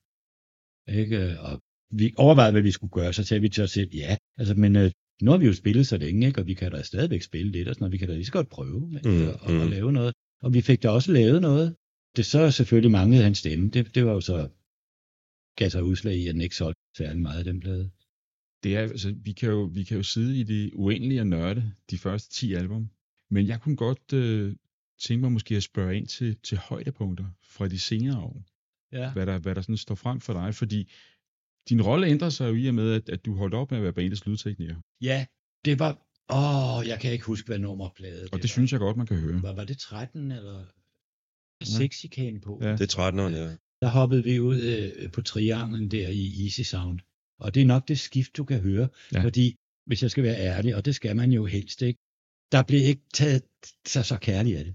Ikke? 0.88 1.40
Og 1.40 1.60
vi 1.90 2.12
overvejede, 2.16 2.52
hvad 2.52 2.62
vi 2.62 2.70
skulle 2.70 2.90
gøre, 2.90 3.12
så 3.12 3.24
sagde 3.24 3.40
vi 3.40 3.48
til 3.48 3.64
os 3.64 3.70
selv, 3.70 3.90
ja, 3.94 4.16
altså, 4.38 4.54
men 4.54 4.76
øh, 4.76 4.90
nu 5.22 5.30
har 5.30 5.38
vi 5.38 5.46
jo 5.46 5.52
spillet 5.52 5.86
så 5.86 5.96
længe, 5.96 6.26
ikke? 6.26 6.40
og 6.40 6.46
vi 6.46 6.54
kan 6.54 6.72
da 6.72 6.82
stadigvæk 6.82 7.22
spille 7.22 7.52
lidt, 7.52 7.68
og 7.68 7.74
sådan 7.74 7.82
noget. 7.82 7.92
vi 7.92 7.98
kan 7.98 8.08
da 8.08 8.14
lige 8.14 8.24
så 8.24 8.32
godt 8.32 8.48
prøve 8.48 8.92
ikke? 8.96 9.08
Mm, 9.08 9.28
og, 9.28 9.52
mm. 9.52 9.60
og 9.60 9.68
lave 9.68 9.92
noget. 9.92 10.14
Og 10.42 10.54
vi 10.54 10.60
fik 10.60 10.82
da 10.82 10.88
også 10.88 11.12
lavet 11.12 11.42
noget. 11.42 11.76
Det 12.16 12.26
så 12.26 12.50
selvfølgelig 12.50 12.90
manglede 12.90 13.22
hans 13.22 13.38
stemme. 13.38 13.70
Det, 13.70 13.94
det 13.94 14.06
var 14.06 14.12
jo 14.12 14.20
så 14.20 14.48
gav 15.56 15.70
sig 15.70 15.84
udslag 15.84 16.16
i, 16.16 16.26
at 16.26 16.34
den 16.34 16.40
ikke 16.40 16.56
solgte 16.56 16.80
særlig 16.96 17.22
meget 17.22 17.38
af 17.38 17.44
den 17.44 17.60
plade. 17.60 17.90
Det 18.62 18.76
er, 18.76 18.80
altså, 18.80 19.14
vi, 19.24 19.32
kan 19.32 19.48
jo, 19.48 19.62
vi 19.62 19.84
kan 19.84 19.96
jo 19.96 20.02
sidde 20.02 20.40
i 20.40 20.42
det 20.42 20.70
uendelige 20.74 21.20
og 21.20 21.26
nørde 21.26 21.72
de 21.90 21.98
første 21.98 22.34
10 22.34 22.54
album. 22.54 22.90
Men 23.30 23.46
jeg 23.46 23.60
kunne 23.60 23.76
godt 23.76 24.12
øh, 24.12 24.56
tænke 25.00 25.20
mig 25.20 25.32
måske 25.32 25.56
at 25.56 25.62
spørge 25.62 25.96
ind 25.96 26.06
til, 26.06 26.36
til 26.36 26.58
højdepunkter 26.58 27.24
fra 27.42 27.68
de 27.68 27.78
senere 27.78 28.18
år. 28.18 28.44
Ja. 28.92 29.12
Hvad 29.12 29.26
der, 29.26 29.38
hvad 29.38 29.54
der 29.54 29.60
sådan 29.60 29.76
står 29.76 29.94
frem 29.94 30.20
for 30.20 30.32
dig. 30.32 30.54
Fordi 30.54 30.90
din 31.68 31.82
rolle 31.82 32.06
ændrer 32.06 32.28
sig 32.30 32.48
jo 32.48 32.54
i 32.54 32.66
og 32.66 32.74
med, 32.74 32.92
at, 32.92 33.08
at 33.08 33.24
du 33.24 33.34
holdt 33.34 33.54
op 33.54 33.70
med 33.70 33.78
at 33.78 33.84
være 33.84 33.92
bandets 33.92 34.26
lydtekniker. 34.26 34.76
ja, 35.00 35.26
det 35.64 35.78
var... 35.78 36.02
Åh, 36.30 36.88
jeg 36.88 37.00
kan 37.00 37.12
ikke 37.12 37.24
huske, 37.24 37.46
hvad 37.46 37.58
nummerplade 37.58 38.28
Og 38.32 38.42
det 38.42 38.50
synes 38.50 38.72
jeg 38.72 38.80
godt, 38.80 38.96
man 38.96 39.06
kan 39.06 39.16
høre. 39.16 39.42
Var, 39.42 39.52
var 39.52 39.64
det 39.64 39.78
13 39.78 40.32
eller... 40.32 40.64
Ja. 41.60 41.64
Sexikane 41.66 42.40
på. 42.40 42.58
Ja. 42.62 42.72
Det 42.72 42.94
er 42.94 43.10
13'eren, 43.10 43.36
ja. 43.36 43.56
Der 43.82 43.88
hoppede 43.88 44.24
vi 44.24 44.40
ud 44.40 44.60
øh, 44.60 45.12
på 45.12 45.22
trianglen 45.22 45.90
der 45.90 46.08
i 46.08 46.44
Easy 46.44 46.60
Sound. 46.60 47.00
Og 47.38 47.54
det 47.54 47.62
er 47.62 47.66
nok 47.66 47.88
det 47.88 47.98
skift, 47.98 48.36
du 48.36 48.44
kan 48.44 48.60
høre. 48.60 48.88
Ja. 49.12 49.18
Ja. 49.18 49.24
Fordi, 49.24 49.56
hvis 49.86 50.02
jeg 50.02 50.10
skal 50.10 50.24
være 50.24 50.36
ærlig, 50.38 50.76
og 50.76 50.84
det 50.84 50.94
skal 50.94 51.16
man 51.16 51.32
jo 51.32 51.46
helst 51.46 51.82
ikke, 51.82 51.98
der 52.52 52.62
blev 52.62 52.80
ikke 52.80 53.02
taget 53.14 53.42
sig 53.86 54.04
så 54.04 54.18
kærlig 54.18 54.58
af 54.58 54.64
det. 54.64 54.74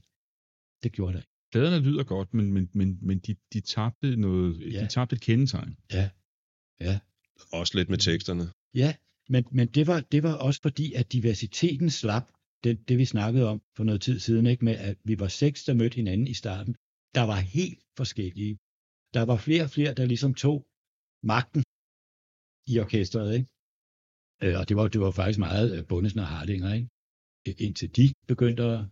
Det 0.83 0.91
gjorde 0.91 1.13
der 1.13 1.19
ikke. 1.19 1.29
Pladerne 1.51 1.85
lyder 1.85 2.03
godt, 2.03 2.33
men, 2.33 2.53
men, 2.53 2.69
men, 2.73 2.97
men 3.01 3.19
de, 3.19 3.35
de 3.53 3.61
tabte 3.61 4.15
noget, 4.15 4.73
Ja. 4.73 4.81
de 4.81 4.87
tabte 4.87 5.15
et 5.15 5.21
kendetegn. 5.21 5.75
Også 7.53 7.77
lidt 7.77 7.89
med 7.89 7.97
teksterne. 7.97 8.43
Ja, 8.73 8.95
men, 9.29 9.45
men 9.51 9.67
det, 9.67 9.87
var, 9.87 9.99
det 9.99 10.23
var 10.23 10.33
også 10.33 10.61
fordi, 10.61 10.93
at 10.93 11.13
diversiteten 11.13 11.89
slap, 11.89 12.31
det, 12.63 12.89
det 12.89 12.97
vi 12.97 13.05
snakkede 13.05 13.47
om 13.47 13.61
for 13.75 13.83
noget 13.83 14.01
tid 14.01 14.19
siden, 14.19 14.45
ikke, 14.45 14.65
med 14.65 14.75
at 14.75 14.97
vi 15.03 15.19
var 15.19 15.27
seks, 15.27 15.63
der 15.63 15.73
mødte 15.73 15.95
hinanden 15.95 16.27
i 16.27 16.33
starten, 16.33 16.75
der 17.15 17.21
var 17.21 17.39
helt 17.39 17.79
forskellige. 17.97 18.57
Der 19.13 19.21
var 19.21 19.37
flere 19.37 19.63
og 19.63 19.69
flere, 19.69 19.93
der 19.93 20.05
ligesom 20.05 20.33
tog 20.33 20.65
magten 21.23 21.63
i 22.67 22.79
orkestret, 22.79 23.33
ikke? 23.33 23.47
Øh, 24.43 24.59
og 24.59 24.69
det 24.69 24.77
var, 24.77 24.87
det 24.87 25.01
var 25.01 25.11
faktisk 25.11 25.39
meget 25.39 25.77
øh, 25.77 25.87
Bundesen 25.87 26.19
og 26.19 26.27
Hardinger, 26.27 26.73
ikke? 26.73 26.89
Indtil 27.65 27.95
de 27.95 28.13
begyndte 28.27 28.63
at 28.63 28.85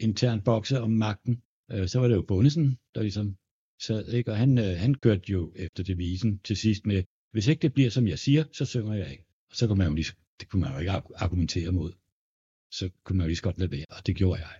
internt 0.00 0.44
bokse 0.44 0.80
om 0.80 0.90
magten, 0.90 1.42
øh, 1.70 1.88
så 1.88 2.00
var 2.00 2.08
det 2.08 2.14
jo 2.14 2.22
Bundesen, 2.22 2.78
der 2.94 3.02
ligesom 3.02 3.36
sad, 3.80 4.08
ikke? 4.12 4.30
Og 4.30 4.36
han, 4.36 4.58
han 4.58 4.94
kørte 4.94 5.32
jo 5.32 5.52
efter 5.56 5.82
devisen 5.84 6.38
til 6.38 6.56
sidst 6.56 6.86
med, 6.86 7.02
hvis 7.32 7.46
ikke 7.46 7.62
det 7.62 7.74
bliver, 7.74 7.90
som 7.90 8.08
jeg 8.08 8.18
siger, 8.18 8.44
så 8.52 8.64
synger 8.64 8.94
jeg 8.94 9.10
ikke. 9.10 9.24
Og 9.50 9.56
så 9.56 9.66
kunne 9.66 9.78
man 9.78 9.86
jo 9.86 9.94
lige, 9.94 10.12
det 10.40 10.48
kunne 10.48 10.60
man 10.60 10.72
jo 10.72 10.78
ikke 10.78 10.90
argumentere 11.16 11.72
mod. 11.72 11.92
Så 12.70 12.90
kunne 13.04 13.16
man 13.16 13.24
jo 13.24 13.28
lige 13.28 13.36
så 13.36 13.42
godt 13.42 13.58
lade 13.58 13.70
være, 13.70 13.86
og 13.90 14.06
det 14.06 14.16
gjorde 14.16 14.40
jeg. 14.40 14.50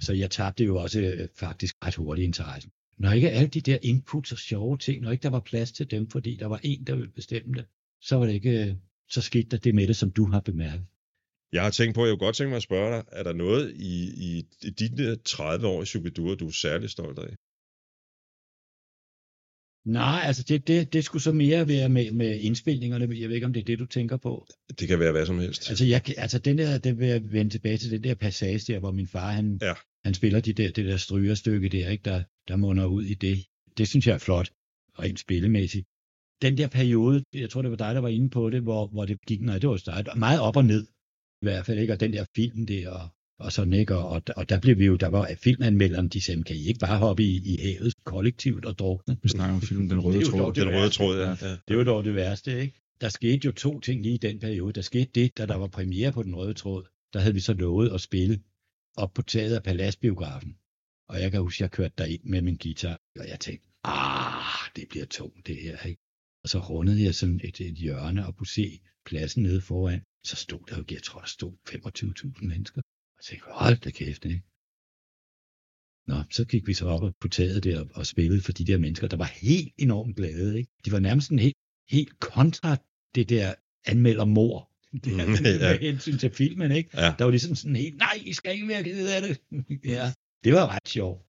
Så 0.00 0.12
jeg 0.12 0.30
tabte 0.30 0.64
jo 0.64 0.76
også 0.76 1.00
øh, 1.00 1.28
faktisk 1.34 1.76
ret 1.84 1.94
hurtigt 1.94 2.26
interessen. 2.26 2.72
Når 2.98 3.12
ikke 3.12 3.30
alle 3.30 3.48
de 3.48 3.60
der 3.60 3.78
inputs 3.82 4.32
og 4.32 4.38
sjove 4.38 4.78
ting, 4.78 5.02
når 5.02 5.10
ikke 5.10 5.22
der 5.22 5.30
var 5.30 5.40
plads 5.40 5.72
til 5.72 5.90
dem, 5.90 6.10
fordi 6.10 6.36
der 6.36 6.46
var 6.46 6.60
en, 6.62 6.84
der 6.84 6.94
ville 6.94 7.10
bestemme 7.10 7.54
det, 7.54 7.64
så 8.00 8.16
var 8.16 8.26
det 8.26 8.32
ikke, 8.32 8.68
øh, 8.68 8.74
så 9.10 9.20
skete 9.20 9.48
der 9.48 9.56
det 9.56 9.74
med 9.74 9.86
det, 9.86 9.96
som 9.96 10.10
du 10.10 10.24
har 10.24 10.40
bemærket. 10.40 10.86
Jeg 11.52 11.62
har 11.62 11.70
tænkt 11.70 11.94
på, 11.94 12.06
jeg 12.06 12.12
kunne 12.12 12.26
godt 12.26 12.36
tænke 12.36 12.48
mig 12.48 12.56
at 12.56 12.62
spørge 12.62 12.96
dig, 12.96 13.04
er 13.12 13.22
der 13.22 13.32
noget 13.32 13.74
i, 13.76 13.94
i, 14.28 14.46
i 14.62 14.70
dine 14.70 15.16
30 15.16 15.66
år 15.66 15.82
i 15.82 15.86
Shubidua, 15.86 16.34
du 16.34 16.46
er 16.46 16.50
særlig 16.50 16.90
stolt 16.90 17.18
af? 17.18 17.34
Nej, 19.88 20.20
altså 20.24 20.42
det, 20.48 20.68
det, 20.68 20.92
det 20.92 21.04
skulle 21.04 21.22
så 21.22 21.32
mere 21.32 21.68
være 21.68 21.88
med, 21.88 22.10
med 22.10 22.40
indspilningerne. 22.40 23.20
Jeg 23.20 23.28
ved 23.28 23.34
ikke, 23.34 23.46
om 23.46 23.52
det 23.52 23.60
er 23.60 23.64
det, 23.64 23.78
du 23.78 23.86
tænker 23.86 24.16
på. 24.16 24.46
Det 24.80 24.88
kan 24.88 24.98
være 25.00 25.12
hvad 25.12 25.26
som 25.26 25.38
helst. 25.38 25.70
Altså, 25.70 25.84
jeg, 25.84 26.02
altså 26.16 26.38
den 26.38 26.58
der, 26.58 26.78
den 26.78 26.98
vil 26.98 27.08
jeg 27.08 27.32
vende 27.32 27.50
tilbage 27.50 27.76
til 27.78 27.90
den 27.90 28.04
der 28.04 28.14
passage 28.14 28.72
der, 28.72 28.78
hvor 28.78 28.92
min 28.92 29.06
far, 29.06 29.32
han, 29.32 29.58
Ja. 29.62 29.74
han 30.04 30.14
spiller 30.14 30.40
de 30.40 30.52
der, 30.52 30.70
det 30.70 30.84
der 30.84 30.96
strygerstykke 30.96 31.68
der, 31.68 31.88
ikke, 31.90 32.02
der, 32.02 32.22
der 32.48 32.56
munder 32.56 32.84
ud 32.84 33.04
i 33.04 33.14
det. 33.14 33.44
Det 33.78 33.88
synes 33.88 34.06
jeg 34.06 34.14
er 34.14 34.18
flot, 34.18 34.50
rent 34.98 35.20
spillemæssigt. 35.20 35.86
Den 36.42 36.58
der 36.58 36.68
periode, 36.68 37.24
jeg 37.34 37.50
tror 37.50 37.62
det 37.62 37.70
var 37.70 37.76
dig, 37.76 37.94
der 37.94 38.00
var 38.00 38.08
inde 38.08 38.30
på 38.30 38.50
det, 38.50 38.62
hvor, 38.62 38.86
hvor 38.86 39.04
det 39.04 39.18
gik, 39.26 39.40
nej, 39.42 39.58
det 39.58 39.68
var 39.68 39.76
dig, 39.76 40.18
meget 40.18 40.40
op 40.40 40.56
og 40.56 40.64
ned, 40.64 40.86
i 41.42 41.44
hvert 41.44 41.66
fald, 41.66 41.78
ikke, 41.78 41.92
og 41.92 42.00
den 42.00 42.12
der 42.12 42.24
film 42.36 42.66
der, 42.66 42.90
og, 42.90 43.08
og 43.38 43.52
sådan, 43.52 43.72
ikke, 43.72 43.96
og, 43.96 44.22
og, 44.36 44.48
der 44.48 44.60
blev 44.60 44.78
vi 44.78 44.86
jo, 44.86 44.96
der 44.96 45.08
var 45.08 45.30
filmanmelderen, 45.42 46.08
de 46.08 46.20
sagde, 46.20 46.42
kan 46.42 46.56
I 46.56 46.68
ikke 46.68 46.80
bare 46.80 46.98
hoppe 46.98 47.22
i, 47.22 47.36
i 47.36 47.56
havet 47.62 47.94
kollektivt 48.04 48.64
og 48.64 48.78
drukne? 48.78 49.18
Vi 49.22 49.28
snakker 49.28 49.54
om 49.54 49.60
filmen 49.60 49.90
Den 49.90 50.00
Røde 50.00 50.24
Tråd. 50.24 50.54
Den 50.54 50.68
røde 50.68 50.90
tråd, 50.90 51.18
ja. 51.18 51.56
Det 51.68 51.76
var 51.78 51.84
dog 51.84 52.04
det 52.04 52.14
værste, 52.14 52.60
ikke? 52.60 52.80
Der 53.00 53.08
skete 53.08 53.46
jo 53.46 53.52
to 53.52 53.80
ting 53.80 54.02
lige 54.02 54.14
i 54.14 54.18
den 54.18 54.38
periode. 54.38 54.72
Der 54.72 54.82
skete 54.82 55.10
det, 55.14 55.38
da 55.38 55.46
der 55.46 55.56
var 55.56 55.66
premiere 55.66 56.12
på 56.12 56.22
Den 56.22 56.34
Røde 56.34 56.54
Tråd. 56.54 56.84
Der 57.12 57.20
havde 57.20 57.34
vi 57.34 57.40
så 57.40 57.52
lovet 57.52 57.92
at 57.94 58.00
spille 58.00 58.40
op 58.96 59.14
på 59.14 59.22
taget 59.22 59.54
af 59.54 59.62
Paladsbiografen. 59.62 60.56
Og 61.08 61.20
jeg 61.20 61.30
kan 61.30 61.40
huske, 61.40 61.62
jeg 61.62 61.70
kørte 61.70 61.94
derind 61.98 62.24
med 62.24 62.42
min 62.42 62.56
guitar, 62.56 62.98
og 63.18 63.28
jeg 63.28 63.40
tænkte, 63.40 63.68
ah, 63.84 64.70
det 64.76 64.88
bliver 64.88 65.06
tungt 65.06 65.46
det 65.46 65.56
her, 65.56 65.86
ikke? 65.86 66.02
Og 66.44 66.48
så 66.48 66.58
rundede 66.58 67.04
jeg 67.04 67.14
sådan 67.14 67.40
et, 67.44 67.60
et 67.60 67.74
hjørne 67.74 68.26
og 68.26 68.36
kunne 68.36 68.46
se 68.46 68.80
pladsen 69.04 69.42
nede 69.42 69.60
foran. 69.60 70.02
Så 70.24 70.36
stod 70.36 70.60
der 70.68 70.76
jo, 70.76 70.84
jeg 70.90 71.02
tror, 71.02 71.20
der 71.20 71.26
stod 71.26 71.52
25.000 71.68 72.46
mennesker. 72.46 72.82
Og 73.18 73.22
jeg 73.22 73.24
tænkte, 73.24 73.46
hold 73.50 73.76
da 73.80 73.90
kæft, 73.90 74.24
ikke? 74.24 74.42
Nå, 76.06 76.22
så 76.30 76.44
gik 76.44 76.66
vi 76.66 76.74
så 76.74 76.86
op 76.86 77.12
på 77.20 77.28
taget 77.28 77.64
der 77.64 77.84
og 77.94 78.06
spillede 78.06 78.42
for 78.42 78.52
de 78.52 78.64
der 78.64 78.78
mennesker, 78.78 79.06
der 79.08 79.16
var 79.16 79.24
helt 79.42 79.72
enormt 79.78 80.16
glade, 80.16 80.58
ikke? 80.58 80.70
De 80.84 80.92
var 80.92 80.98
nærmest 80.98 81.30
en 81.30 81.38
helt, 81.38 81.56
helt 81.88 82.20
kontra 82.20 82.76
det 83.14 83.28
der 83.28 83.54
anmelder 83.86 84.24
mor. 84.24 84.70
Det 85.04 85.12
er 85.20 85.26
Mm, 85.26 85.32
ja. 85.44 85.70
med 85.72 85.78
hensyn 85.78 86.18
til 86.18 86.30
filmen, 86.30 86.72
ikke? 86.72 86.90
Ja. 86.94 87.14
Der 87.18 87.24
var 87.24 87.30
ligesom 87.30 87.54
sådan 87.54 87.76
helt, 87.76 87.96
nej, 87.96 88.22
I 88.24 88.32
skal 88.32 88.52
ikke 88.54 88.68
være 88.68 88.84
ked 88.84 89.08
af 89.08 89.22
det. 89.22 89.40
ja, 89.94 90.12
det 90.44 90.52
var 90.52 90.74
ret 90.74 90.88
sjovt. 90.88 91.22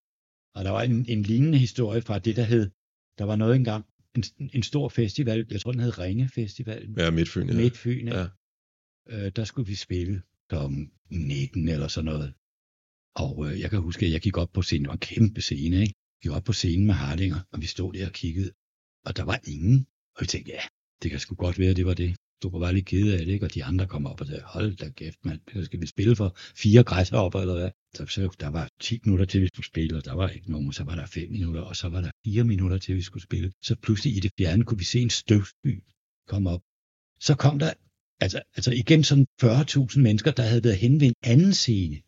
Og 0.55 0.65
der 0.65 0.71
var 0.71 0.81
en, 0.83 1.05
en 1.09 1.23
lignende 1.23 1.57
historie 1.57 2.01
fra 2.01 2.19
det, 2.19 2.35
der 2.35 2.43
hed, 2.43 2.69
der 3.17 3.23
var 3.23 3.35
noget 3.35 3.55
engang, 3.55 3.85
en, 4.15 4.23
en 4.53 4.63
stor 4.63 4.89
festival, 4.89 5.47
jeg 5.51 5.61
tror 5.61 5.71
den 5.71 5.81
hed 5.81 5.99
Ringe 5.99 6.29
Festival, 6.35 6.89
Ja, 6.97 7.11
Midtfyn. 7.11 7.47
Ja. 7.49 7.53
Midtfyn, 7.55 8.07
Ja. 8.07 8.19
ja. 8.19 8.27
øh, 9.25 9.31
der 9.35 9.43
skulle 9.43 9.67
vi 9.67 9.75
spille 9.75 10.21
kl. 10.50 10.56
19 11.10 11.68
eller 11.70 11.88
sådan 11.88 12.06
noget. 12.06 12.34
Og 13.16 13.34
øh, 13.47 13.60
jeg 13.60 13.70
kan 13.70 13.80
huske, 13.80 14.06
at 14.06 14.12
jeg 14.12 14.22
gik 14.22 14.38
op 14.38 14.52
på 14.54 14.62
scenen, 14.62 14.84
det 14.84 14.88
var 14.88 14.93
en 14.93 15.00
kæmpe 15.00 15.41
scene, 15.41 15.76
ikke? 15.82 15.93
Jeg 16.16 16.22
gik 16.22 16.32
op 16.32 16.43
på 16.43 16.54
scenen 16.54 16.86
med 16.86 16.93
Hardinger, 16.93 17.39
og 17.52 17.62
vi 17.62 17.66
stod 17.66 17.93
der 17.93 18.06
og 18.06 18.14
kiggede, 18.14 18.52
og 19.06 19.18
der 19.18 19.24
var 19.24 19.39
ingen. 19.47 19.88
Og 20.16 20.22
vi 20.22 20.28
tænkte, 20.28 20.52
ja, 20.52 20.62
det 21.04 21.12
kan 21.12 21.20
sgu 21.20 21.36
godt 21.36 21.60
være, 21.60 21.74
det 21.74 21.86
var 21.86 21.93
det. 21.93 22.16
Du 22.43 22.50
var 22.50 22.60
bare 22.60 22.74
lidt 22.74 22.86
ked 22.86 23.14
af 23.14 23.26
det, 23.26 23.34
ikke? 23.34 23.45
Og 23.45 23.54
de 23.54 23.64
andre 23.64 23.88
kom 23.88 24.06
op 24.06 24.22
og 24.22 24.28
sagde, 24.28 24.43
hold 24.45 24.76
da 24.76 24.89
kæft, 24.89 25.26
mand, 25.26 25.41
så 25.54 25.66
skal 25.66 25.82
vi 25.82 25.86
spille 25.86 26.16
for 26.16 26.38
fire 26.38 26.84
græsser 26.84 27.36
eller 27.36 27.54
hvad? 27.54 27.72
Så, 27.95 28.06
så, 28.06 28.36
der 28.39 28.47
var 28.47 28.70
10 28.80 29.00
minutter 29.06 29.26
til, 29.26 29.41
vi 29.41 29.47
skulle 29.47 29.66
spille, 29.66 29.97
og 29.97 30.06
der 30.06 30.14
var 30.14 30.30
ikke 30.30 30.52
nogen, 30.52 30.74
så 30.74 30.84
var 30.84 30.95
der 30.95 31.06
5 31.06 31.32
minutter, 31.32 31.62
og 31.62 31.76
så 31.76 31.89
var 31.89 32.02
der 32.02 32.12
4 32.26 32.43
minutter 32.43 32.78
til, 32.78 32.95
vi 32.95 33.02
skulle 33.02 33.24
spille. 33.24 33.52
Så 33.62 33.76
pludselig 33.76 34.18
i 34.18 34.20
det 34.20 34.32
fjerne 34.38 34.64
kunne 34.64 34.78
vi 34.78 34.84
se 34.84 35.00
en 35.00 35.10
støvsky 35.10 35.84
komme 36.28 36.50
op. 36.50 36.62
Så 37.20 37.36
kom 37.36 37.60
der, 37.60 37.74
altså, 38.20 38.41
altså 38.55 38.72
igen 38.72 39.03
sådan 39.03 39.28
40.000 39.43 39.99
mennesker, 39.99 40.32
der 40.32 40.43
havde 40.43 40.63
været 40.63 40.78
hen 40.78 40.99
ved 40.99 41.07
en 41.07 41.13
anden 41.24 41.53
scene 41.53 42.01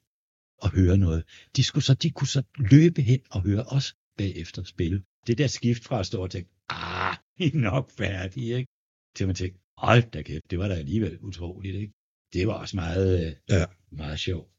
og 0.57 0.71
høre 0.71 0.97
noget. 0.97 1.23
De, 1.55 1.63
skulle 1.63 1.83
så, 1.83 1.93
de 1.93 2.11
kunne 2.11 2.27
så 2.27 2.43
løbe 2.71 3.01
hen 3.01 3.19
og 3.31 3.41
høre 3.41 3.63
os 3.63 3.95
bagefter 4.17 4.63
spille. 4.63 5.03
Det 5.27 5.37
der 5.37 5.47
skift 5.47 5.83
fra 5.83 5.99
at 5.99 6.05
stå 6.05 6.23
og 6.23 6.31
tænke, 6.31 6.49
ah, 6.69 7.17
I 7.37 7.45
er 7.45 7.57
nok 7.71 7.91
færdige, 7.91 8.55
ikke? 8.57 8.71
Til 9.15 9.27
man 9.27 9.35
tænkte, 9.35 9.59
hold 9.77 10.11
da 10.11 10.21
kæft, 10.21 10.51
det 10.51 10.59
var 10.59 10.67
da 10.67 10.73
alligevel 10.73 11.19
utroligt, 11.19 11.75
ikke? 11.75 11.93
Det 12.33 12.47
var 12.47 12.53
også 12.53 12.75
meget, 12.75 13.25
øh, 13.25 13.31
Ja. 13.49 13.65
meget 13.91 14.19
sjovt. 14.19 14.49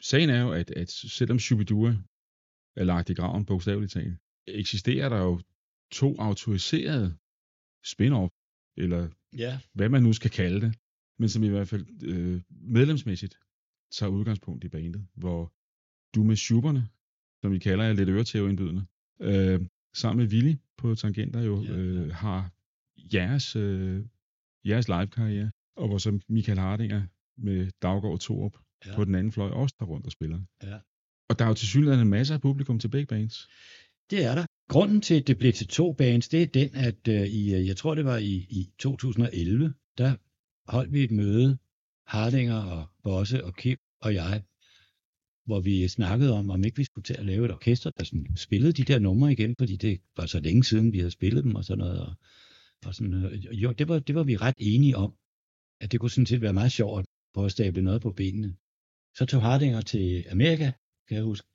Sagen 0.00 0.30
er 0.30 0.40
jo, 0.42 0.52
at, 0.52 0.70
at 0.70 0.90
selvom 0.90 1.38
Shubidua 1.38 1.96
er 2.76 2.84
lagt 2.84 3.10
i 3.10 3.14
graven 3.14 3.44
bogstaveligt 3.46 3.92
talt, 3.92 4.18
eksisterer 4.46 5.08
der 5.08 5.18
jo 5.18 5.40
to 5.92 6.16
autoriserede 6.18 7.16
spin-off, 7.92 8.32
eller 8.76 9.08
Ja. 9.38 9.60
hvad 9.72 9.88
man 9.88 10.02
nu 10.02 10.12
skal 10.12 10.30
kalde 10.30 10.60
det, 10.60 10.74
men 11.18 11.28
som 11.28 11.42
i 11.42 11.48
hvert 11.48 11.68
fald 11.68 11.86
øh, 12.02 12.40
medlemsmæssigt 12.50 13.38
tager 13.92 14.10
udgangspunkt 14.10 14.64
i 14.64 14.68
bandet, 14.68 15.06
hvor 15.14 15.52
du 16.14 16.22
med 16.24 16.36
Schuberne, 16.36 16.88
som 17.42 17.52
vi 17.52 17.58
kalder 17.58 17.84
jer 17.84 17.92
lidt 17.92 18.08
øretæveindbydende, 18.08 18.84
øh, 19.20 19.60
sammen 19.94 20.24
med 20.24 20.32
Willy 20.32 20.54
på 20.78 20.94
Tangenter 20.94 21.42
jo 21.42 21.62
Ja. 21.62 21.72
øh, 21.76 22.10
har 22.12 22.52
jeres, 23.14 23.56
øh, 23.56 24.04
jeres 24.64 24.88
live-karriere, 24.88 25.50
og 25.76 25.88
hvor 25.88 25.98
så 25.98 26.20
Michael 26.28 26.58
Hardinger 26.58 27.02
med 27.38 27.70
Daggaard 27.82 28.18
Torup 28.18 28.56
Ja. 28.84 28.90
ja. 28.90 28.96
på 28.96 29.04
den 29.04 29.14
anden 29.14 29.32
fløj 29.32 29.48
også 29.50 29.74
tager 29.78 29.88
rundt 29.90 30.06
og 30.06 30.12
spiller. 30.12 30.40
Ja. 30.62 30.78
Og 31.28 31.38
der 31.38 31.44
er 31.44 31.48
jo 31.48 31.54
til 31.54 31.68
synligheden 31.68 32.08
masser 32.08 32.34
af 32.34 32.40
publikum 32.40 32.78
til 32.78 32.88
begge 32.88 33.06
bands. 33.06 33.48
Det 34.10 34.24
er 34.24 34.34
der. 34.34 34.46
Grunden 34.68 35.00
til, 35.00 35.14
at 35.14 35.26
det 35.26 35.38
blev 35.38 35.52
til 35.52 35.68
to 35.68 35.92
bands, 35.92 36.28
det 36.28 36.42
er 36.42 36.46
den, 36.46 36.70
at 36.74 37.08
øh, 37.08 37.26
i, 37.26 37.54
øh, 37.54 37.66
jeg 37.66 37.76
tror 37.76 37.94
det 37.94 38.04
var 38.04 38.16
i, 38.16 38.34
i 38.50 38.70
2011, 38.78 39.74
der 39.98 40.16
holdt 40.72 40.92
vi 40.92 41.04
et 41.04 41.10
møde, 41.10 41.58
Hardinger 42.06 42.62
og 42.62 42.86
Bosse 43.02 43.44
og 43.44 43.56
Kim 43.56 43.78
og 44.00 44.14
jeg, 44.14 44.42
hvor 45.46 45.60
vi 45.60 45.88
snakkede 45.88 46.32
om, 46.32 46.50
om 46.50 46.64
ikke 46.64 46.76
vi 46.76 46.84
skulle 46.84 47.04
til 47.04 47.14
at 47.14 47.26
lave 47.26 47.44
et 47.44 47.52
orkester, 47.52 47.90
der 47.90 48.04
sådan 48.04 48.36
spillede 48.36 48.72
de 48.72 48.84
der 48.84 48.98
numre 48.98 49.32
igen, 49.32 49.54
fordi 49.58 49.76
det 49.76 50.00
var 50.16 50.26
så 50.26 50.40
længe 50.40 50.64
siden, 50.64 50.92
vi 50.92 50.98
havde 50.98 51.10
spillet 51.10 51.44
dem 51.44 51.54
og 51.54 51.64
sådan 51.64 51.78
noget. 51.78 52.00
Og, 52.00 52.14
og 52.86 52.94
sådan, 52.94 53.14
øh, 53.14 53.62
jo, 53.62 53.72
det 53.72 53.88
var, 53.88 53.98
det 53.98 54.14
var 54.14 54.22
vi 54.22 54.36
ret 54.36 54.54
enige 54.58 54.96
om, 54.96 55.14
at 55.80 55.92
det 55.92 56.00
kunne 56.00 56.10
sådan 56.10 56.26
set 56.26 56.40
være 56.40 56.52
meget 56.52 56.72
sjovt 56.72 56.98
at 56.98 57.06
prøve 57.34 57.44
at 57.44 57.52
stable 57.52 57.82
noget 57.82 58.02
på 58.02 58.10
benene. 58.10 58.56
Så 59.16 59.26
tog 59.26 59.42
Hardinger 59.42 59.80
til 59.80 60.24
Amerika, 60.30 60.72
kan 61.08 61.16
jeg 61.16 61.24
huske. 61.24 61.46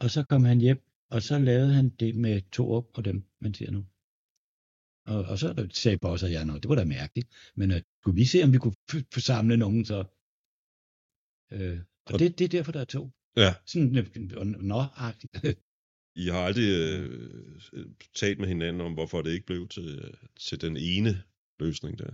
Og 0.00 0.10
så 0.10 0.24
kom 0.28 0.44
han 0.44 0.60
hjem, 0.60 0.89
og 1.10 1.22
så 1.22 1.38
lavede 1.38 1.72
han 1.74 1.88
det 1.88 2.14
med 2.16 2.50
to 2.50 2.72
op 2.72 2.98
og 2.98 3.04
dem, 3.04 3.24
man 3.40 3.54
ser 3.54 3.70
nu. 3.70 3.86
Og, 5.06 5.24
og 5.30 5.38
så 5.38 5.68
sagde 5.72 5.98
Boss 5.98 6.22
og 6.22 6.32
jeg 6.32 6.44
noget, 6.44 6.62
det 6.62 6.68
var 6.68 6.74
da 6.74 6.84
mærkeligt. 6.84 7.28
Men 7.56 7.70
uh, 7.70 7.76
skulle 8.00 8.14
vi 8.14 8.24
se, 8.24 8.42
om 8.44 8.52
vi 8.52 8.58
kunne 8.58 8.74
samle 9.18 9.56
nogen, 9.56 9.84
så... 9.84 9.98
Øh, 11.52 11.78
og 12.06 12.12
Og- 12.12 12.18
det, 12.18 12.38
det 12.38 12.44
er 12.44 12.48
derfor, 12.48 12.72
der 12.72 12.80
er 12.80 12.84
to. 12.84 13.10
Ja. 13.36 13.54
Sådan, 13.66 13.96
øh, 13.96 14.06
nå-agtigt. 14.70 15.32
I 16.22 16.26
har 16.26 16.40
aldrig 16.48 16.68
øh, 16.68 17.86
talt 18.14 18.38
med 18.38 18.48
hinanden 18.48 18.80
om, 18.80 18.92
hvorfor 18.92 19.22
det 19.22 19.32
ikke 19.32 19.46
blev 19.46 19.68
til, 19.68 20.16
til 20.36 20.60
den 20.60 20.76
ene 20.76 21.22
løsning 21.60 21.98
der. 21.98 22.10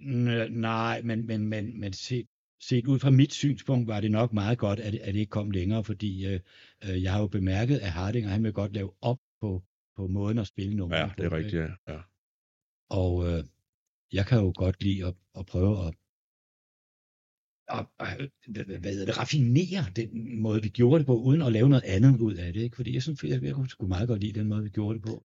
N- 0.00 0.48
Nej, 0.50 1.02
men, 1.02 1.26
men, 1.26 1.46
men, 1.48 1.80
men 1.80 1.92
set, 1.92 2.26
set 2.62 2.86
ud 2.86 2.98
fra 2.98 3.10
mit 3.10 3.32
synspunkt 3.32 3.88
var 3.88 4.00
det 4.00 4.10
nok 4.10 4.32
meget 4.32 4.58
godt, 4.58 4.80
at, 4.80 4.94
at 4.94 5.14
det 5.14 5.20
ikke 5.20 5.30
kom 5.30 5.50
længere, 5.50 5.84
fordi 5.84 6.26
øh, 6.26 6.40
øh, 6.84 7.02
jeg 7.02 7.12
har 7.12 7.20
jo 7.20 7.26
bemærket, 7.26 7.78
at 7.78 7.90
Hardinger, 7.90 8.30
han 8.30 8.44
vil 8.44 8.52
godt 8.52 8.74
lave 8.74 8.92
op 9.00 9.18
på, 9.40 9.62
på 9.96 10.06
måden 10.06 10.38
at 10.38 10.46
spille 10.46 10.76
nummer 10.76 10.96
Ja, 10.96 11.10
det 11.16 11.24
er 11.24 11.32
rigtigt, 11.32 11.62
ja. 11.62 11.92
ja. 11.92 12.00
Og 12.90 13.28
øh, 13.28 13.44
jeg 14.12 14.26
kan 14.26 14.38
jo 14.38 14.52
godt 14.56 14.82
lide 14.82 15.06
at, 15.06 15.14
at 15.38 15.46
prøve 15.46 15.86
at, 15.86 15.94
at, 17.68 17.86
at 17.98 18.30
hvad, 18.48 18.64
hvad 18.64 18.90
hedder 18.90 19.06
det, 19.06 19.18
raffinere 19.18 19.84
den 19.96 20.40
måde, 20.40 20.62
vi 20.62 20.68
gjorde 20.68 20.98
det 20.98 21.06
på, 21.06 21.16
uden 21.16 21.42
at 21.42 21.52
lave 21.52 21.68
noget 21.68 21.84
andet 21.84 22.20
ud 22.20 22.34
af 22.34 22.52
det. 22.52 22.60
Ikke? 22.60 22.76
Fordi 22.76 22.94
jeg 22.94 23.02
synes, 23.02 23.24
jeg, 23.24 23.42
jeg 23.42 23.54
kunne 23.54 23.68
sgu 23.68 23.86
meget 23.86 24.08
godt 24.08 24.20
lide 24.20 24.40
den 24.40 24.48
måde, 24.48 24.62
vi 24.62 24.68
gjorde 24.68 24.98
det 24.98 25.04
på. 25.04 25.24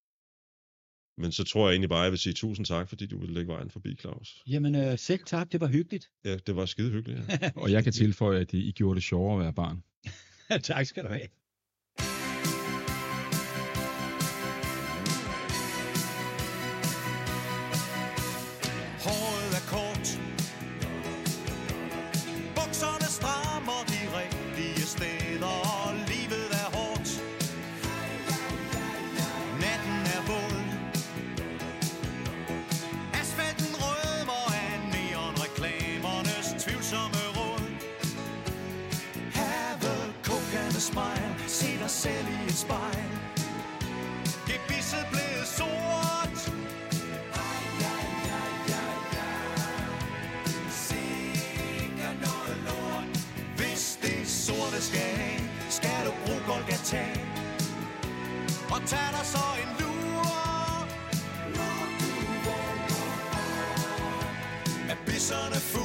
Men 1.17 1.31
så 1.31 1.43
tror 1.43 1.67
jeg 1.67 1.73
egentlig 1.73 1.89
bare, 1.89 1.99
at 1.99 2.03
jeg 2.03 2.11
vil 2.11 2.19
sige 2.19 2.33
tusind 2.33 2.65
tak, 2.65 2.89
fordi 2.89 3.05
du 3.05 3.17
ville 3.19 3.33
lægge 3.33 3.53
vejen 3.53 3.69
forbi, 3.69 3.95
Claus. 3.95 4.43
Jamen 4.47 4.75
øh, 4.75 4.97
selv 4.97 5.23
tak, 5.25 5.51
det 5.51 5.61
var 5.61 5.67
hyggeligt. 5.67 6.09
Ja, 6.25 6.37
det 6.37 6.55
var 6.55 6.65
skide 6.65 6.91
hyggeligt. 6.91 7.21
Ja. 7.29 7.51
Og 7.61 7.71
jeg 7.71 7.83
kan 7.83 7.93
tilføje, 7.93 8.39
at 8.39 8.53
I 8.53 8.71
gjorde 8.71 8.95
det 8.95 9.03
sjovere 9.03 9.33
at 9.33 9.43
være 9.43 9.53
barn. 9.53 9.83
tak 10.63 10.85
skal 10.85 11.03
du 11.03 11.07
have. 11.09 11.27
Selv 42.07 42.27
i 42.27 42.45
et 42.51 42.57
spejl 42.65 43.09
Gebisset 44.47 45.07
blevet 45.11 45.47
sort 45.57 46.37
Ej, 47.45 47.59
ja, 47.83 47.95
ja, 48.29 48.43
ja, 48.71 48.83
ja 49.15 49.29
Sikker 50.87 52.11
noget 52.25 52.57
lort. 52.67 53.07
Hvis 53.57 53.99
det 54.01 54.27
sorte 54.27 54.81
skal 54.89 55.09
have, 55.21 55.41
skal 55.69 55.99
du 56.05 56.11
bruge 56.23 56.41
Golgata. 56.47 57.05
Og 58.73 58.81
tag 58.91 59.07
dig 59.15 59.25
så 59.33 59.45
en 59.63 59.71
lur. 59.79 60.25
Er 64.89 64.95
bisserne 65.05 65.55
fulde 65.55 65.55
af 65.55 65.76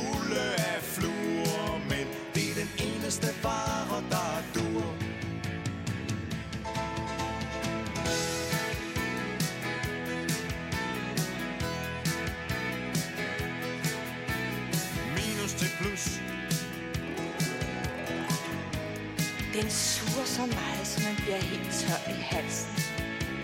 Den 19.62 19.70
suger 19.70 20.24
så 20.24 20.40
meget, 20.40 20.86
så 20.86 21.00
man 21.06 21.16
bliver 21.16 21.36
helt 21.36 21.72
tør 21.72 22.10
i 22.10 22.20
halsen. 22.20 22.70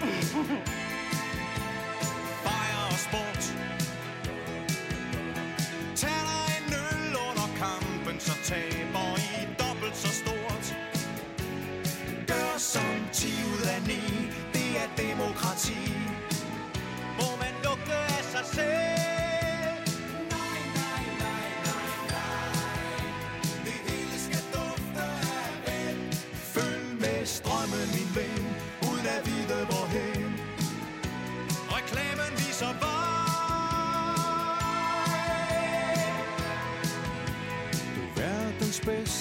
Fejre 2.44 2.84
og 2.92 2.98
sport. 3.06 3.42
Tag 5.96 6.18
dig 6.30 6.46
en 6.58 6.72
øl 6.86 7.14
under 7.28 7.48
kampen, 7.62 8.20
så 8.20 8.32
taber 8.44 9.06
I 9.16 9.48
dobbelt 9.62 9.96
så 9.96 10.08
stort. 10.20 10.66
Gør 12.26 12.58
som 12.58 12.94
10 13.12 13.26
ud 13.52 13.62
af 13.74 13.82
9, 13.82 13.92
det 14.52 14.68
er 14.82 14.88
demokrati. 14.96 16.07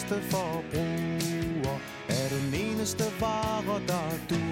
Verdens 0.07 0.21
bedste 0.21 0.21
forbruger, 0.31 1.79
er 2.09 2.29
den 2.29 2.53
eneste 2.53 3.03
vare, 3.19 3.81
der 3.87 4.09
du 4.29 4.46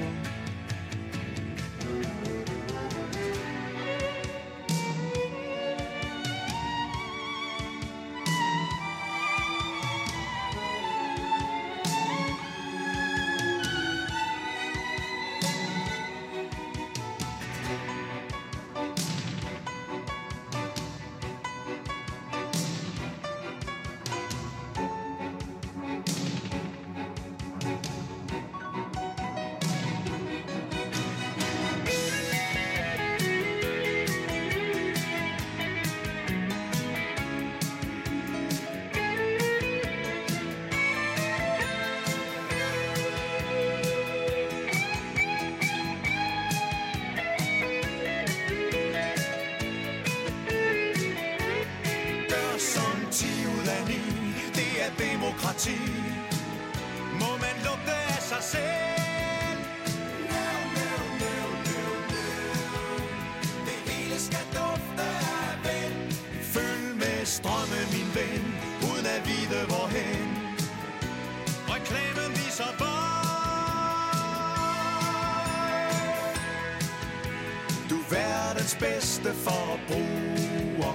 bedste 78.85 79.33
forbruger 79.33 80.93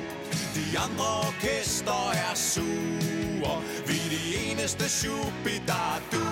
De 0.55 0.79
andre 0.79 1.11
orkester 1.29 2.11
er 2.13 2.35
sure. 2.35 3.55
Vi 3.87 3.97
er 4.05 4.11
de 4.17 4.51
eneste 4.51 4.89
shubidaduer 4.89 6.30